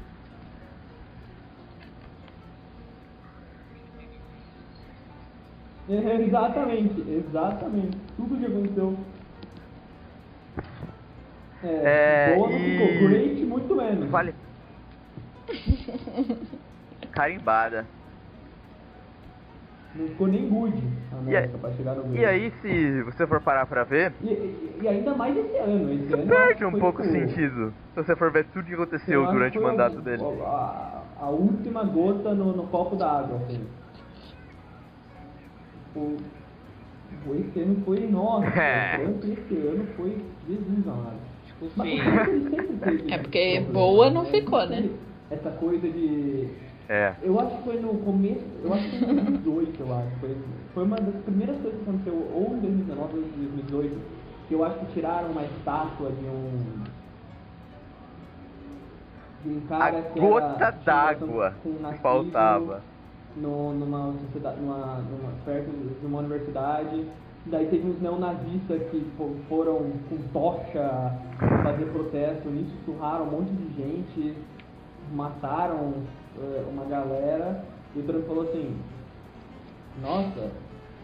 É, 5.89 6.21
exatamente, 6.21 7.01
exatamente. 7.09 7.97
Tudo 8.15 8.37
que 8.37 8.45
aconteceu. 8.45 8.95
É, 11.63 12.29
É, 12.29 12.35
boa 12.35 12.51
não 12.51 12.59
e- 12.59 12.71
ficou, 12.71 13.09
great 13.09 13.45
muito 13.45 13.75
menos. 13.75 14.11
Vale. 14.11 14.35
Carimbada. 17.11 17.87
Não 19.95 20.07
ficou 20.07 20.27
nem 20.27 20.47
good 20.47 20.73
a 21.11 21.15
E, 21.15 21.35
América 21.37 21.57
pra 21.57 21.71
chegar 21.71 21.95
no 21.95 22.15
e 22.15 22.25
aí, 22.25 22.51
se 22.61 23.03
você 23.03 23.27
for 23.27 23.41
parar 23.41 23.65
pra 23.65 23.83
ver, 23.83 24.13
E, 24.23 24.27
e- 24.27 24.79
e 24.81 24.87
ainda 24.87 25.13
mais 25.15 25.35
esse 25.37 25.57
ano. 25.57 25.91
Esse 25.93 26.13
ano 26.13 26.27
perde 26.27 26.65
um 26.65 26.71
pouco 26.79 27.01
o 27.01 27.05
tipo, 27.05 27.13
sentido. 27.17 27.73
Se 27.93 28.03
você 28.03 28.15
for 28.15 28.31
ver 28.31 28.45
tudo 28.45 28.65
que 28.65 28.71
eu 28.71 28.81
aconteceu 28.81 29.27
durante 29.27 29.59
o 29.59 29.61
mandato 29.63 29.97
a- 29.97 30.01
dele. 30.01 30.23
A, 30.23 31.03
a 31.19 31.29
última 31.29 31.83
gota 31.83 32.33
no, 32.33 32.55
no 32.55 32.67
copo 32.67 32.95
d'água, 32.95 33.37
assim. 33.45 33.65
O, 35.95 36.17
o 37.27 37.35
esse 37.35 37.59
ano 37.59 37.81
foi, 37.85 37.99
nossa, 38.07 38.47
É. 38.59 38.97
Trump 38.97 39.23
esse 39.25 39.57
ano 39.67 39.85
foi 39.97 40.17
Jesus 40.47 40.87
amado. 40.87 41.19
Tipo, 41.45 41.65
Mas 41.75 41.89
teve 42.79 43.11
É 43.13 43.17
porque 43.17 43.59
boa 43.59 44.09
não 44.09 44.23
né? 44.23 44.29
ficou, 44.29 44.61
Sempre 44.61 44.81
né? 44.83 44.89
Essa 45.29 45.51
coisa 45.51 45.87
de 45.87 46.47
É. 46.93 47.15
eu 47.23 47.39
acho 47.39 47.55
que 47.55 47.63
foi 47.63 47.79
no 47.79 47.93
começo, 47.99 48.43
eu 48.61 48.73
acho 48.73 48.89
que 48.89 48.99
foi 48.99 49.13
em 49.13 49.15
2018, 49.15 49.79
eu 49.79 49.93
acho. 49.95 50.09
Foi, 50.19 50.37
foi 50.73 50.83
uma 50.83 50.97
das 50.97 51.23
primeiras 51.23 51.55
coisas 51.61 51.79
que 51.81 51.89
aconteceu, 51.89 52.13
ou 52.13 52.53
em 52.57 52.59
2019 52.59 53.13
ou 53.13 53.19
em 53.19 53.27
2018, 53.29 54.01
que 54.49 54.53
eu 54.55 54.65
acho 54.65 54.77
que 54.79 54.85
tiraram 54.87 55.29
uma 55.31 55.43
estátua 55.43 56.11
de 56.11 56.25
um. 56.25 56.83
de 59.43 59.49
um 59.55 59.61
cara 59.69 59.99
A 59.99 60.01
que 60.01 60.19
gota 60.19 60.71
d'água 60.83 61.53
que 61.63 61.69
nazismo 61.69 62.01
faltava. 62.01 62.81
No, 63.37 63.71
numa 63.73 64.13
sociedade, 64.25 64.59
numa, 64.59 64.97
numa, 64.97 65.31
perto 65.45 65.69
de 65.71 66.05
uma 66.05 66.19
universidade. 66.19 67.05
Daí 67.45 67.67
teve 67.67 67.87
uns 67.89 68.01
neonazistas 68.01 68.81
que 68.91 68.99
fo- 69.17 69.37
foram 69.47 69.93
com 70.09 70.17
tocha 70.33 71.13
fazer 71.63 71.85
protesto, 71.85 72.49
nisso 72.49 72.75
surraram 72.85 73.27
um 73.27 73.31
monte 73.31 73.51
de 73.53 73.73
gente, 73.81 74.37
mataram 75.13 75.93
uma 76.69 76.85
galera, 76.85 77.63
e 77.95 77.99
o 77.99 78.03
Trump 78.03 78.25
falou 78.25 78.43
assim, 78.43 78.75
nossa, 80.01 80.51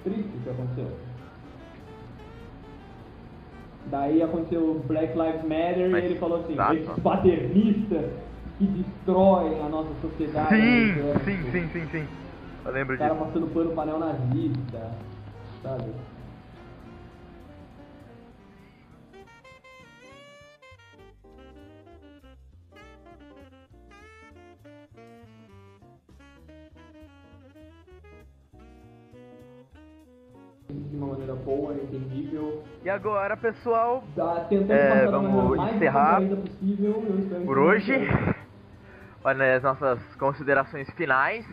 triste 0.04 0.38
o 0.38 0.42
que 0.42 0.50
aconteceu. 0.50 0.92
Daí 3.90 4.22
aconteceu 4.22 4.72
o 4.72 4.84
Black 4.86 5.18
Lives 5.18 5.44
Matter 5.44 5.90
Mas, 5.90 6.04
e 6.04 6.08
ele 6.08 6.20
falou 6.20 6.42
assim, 6.42 6.56
esses 6.76 7.04
paternistas 7.04 8.12
que 8.58 8.66
destroem 8.68 9.62
a 9.62 9.70
nossa 9.70 9.94
sociedade. 10.02 10.50
Sim, 10.50 10.92
americana", 10.92 11.20
sim, 11.24 11.38
tipo, 11.38 11.52
sim, 11.52 11.70
sim, 11.72 11.88
sim. 11.92 12.08
Eu 12.66 12.72
lembro 12.72 12.96
o 12.96 12.98
cara 12.98 13.14
disso. 13.14 13.26
passando 13.26 13.48
pano 13.54 13.72
pra 13.72 13.86
neonazista, 13.86 14.92
sabe? 15.64 15.92
E 32.84 32.90
agora, 32.90 33.36
pessoal, 33.36 34.04
Tá 34.16 34.48
É, 34.70 35.06
vamos 35.08 35.74
encerrar 35.74 36.22
possível. 36.22 37.04
Por 37.46 37.58
hoje. 37.58 37.94
Olha 39.24 39.56
as 39.58 39.64
nossas 39.64 40.00
considerações 40.16 40.90
finais. 40.92 41.46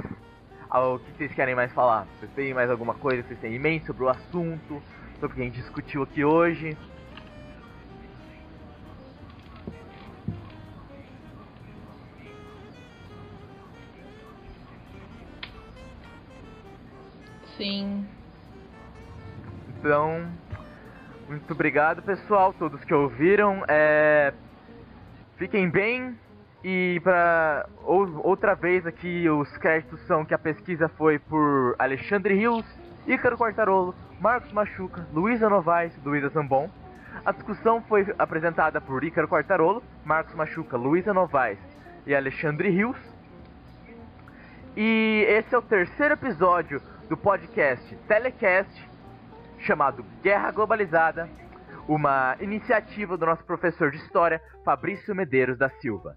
O 0.70 0.98
que 0.98 1.12
vocês 1.12 1.34
querem 1.34 1.54
mais 1.54 1.72
falar? 1.72 2.06
Vocês 2.18 2.30
têm 2.32 2.54
mais 2.54 2.70
alguma 2.70 2.94
coisa 2.94 3.22
que 3.22 3.28
vocês 3.28 3.40
têm 3.40 3.54
em 3.54 3.58
mente 3.58 3.86
sobre 3.86 4.04
o 4.04 4.08
assunto? 4.08 4.82
Sobre 5.18 5.26
o 5.26 5.30
que 5.30 5.40
a 5.40 5.44
gente 5.44 5.60
discutiu 5.60 6.02
aqui 6.02 6.24
hoje? 6.24 6.76
Sim. 17.56 18.06
Então, 19.78 20.28
muito 21.28 21.52
obrigado, 21.52 22.02
pessoal, 22.02 22.52
todos 22.52 22.82
que 22.84 22.94
ouviram. 22.94 23.64
É, 23.68 24.32
Fiquem 25.36 25.68
bem. 25.68 26.16
E 26.62 26.98
para 27.04 27.68
outra 27.82 28.54
vez 28.54 28.86
aqui, 28.86 29.28
os 29.28 29.54
créditos 29.58 30.00
são 30.06 30.24
que 30.24 30.32
a 30.32 30.38
pesquisa 30.38 30.88
foi 30.88 31.18
por 31.18 31.74
Alexandre 31.78 32.34
Rios, 32.34 32.64
Ícaro 33.06 33.36
Quartarolo, 33.36 33.94
Marcos 34.18 34.50
Machuca, 34.52 35.06
Luísa 35.12 35.50
Novaes, 35.50 35.92
Luísa 36.02 36.30
Zambon. 36.30 36.70
A 37.26 37.32
discussão 37.32 37.82
foi 37.82 38.06
apresentada 38.18 38.80
por 38.80 39.04
Ícaro 39.04 39.28
Quartarolo, 39.28 39.82
Marcos 40.04 40.34
Machuca, 40.34 40.78
Luísa 40.78 41.12
Novaes 41.12 41.58
e 42.06 42.14
Alexandre 42.14 42.70
Rios. 42.70 42.96
E 44.74 45.26
esse 45.28 45.54
é 45.54 45.58
o 45.58 45.62
terceiro 45.62 46.14
episódio 46.14 46.80
do 47.10 47.16
podcast 47.16 47.94
Telecast, 48.08 48.90
chamado 49.64 50.04
Guerra 50.22 50.50
Globalizada, 50.50 51.28
uma 51.88 52.36
iniciativa 52.40 53.16
do 53.16 53.26
nosso 53.26 53.44
professor 53.44 53.90
de 53.90 53.96
História, 53.98 54.40
Fabrício 54.64 55.14
Medeiros 55.14 55.58
da 55.58 55.68
Silva. 55.80 56.14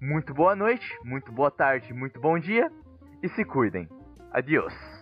Muito 0.00 0.32
boa 0.32 0.54
noite, 0.54 0.86
muito 1.04 1.32
boa 1.32 1.50
tarde, 1.50 1.92
muito 1.92 2.20
bom 2.20 2.38
dia 2.38 2.70
e 3.22 3.28
se 3.30 3.44
cuidem. 3.44 3.88
Adiós. 4.32 4.95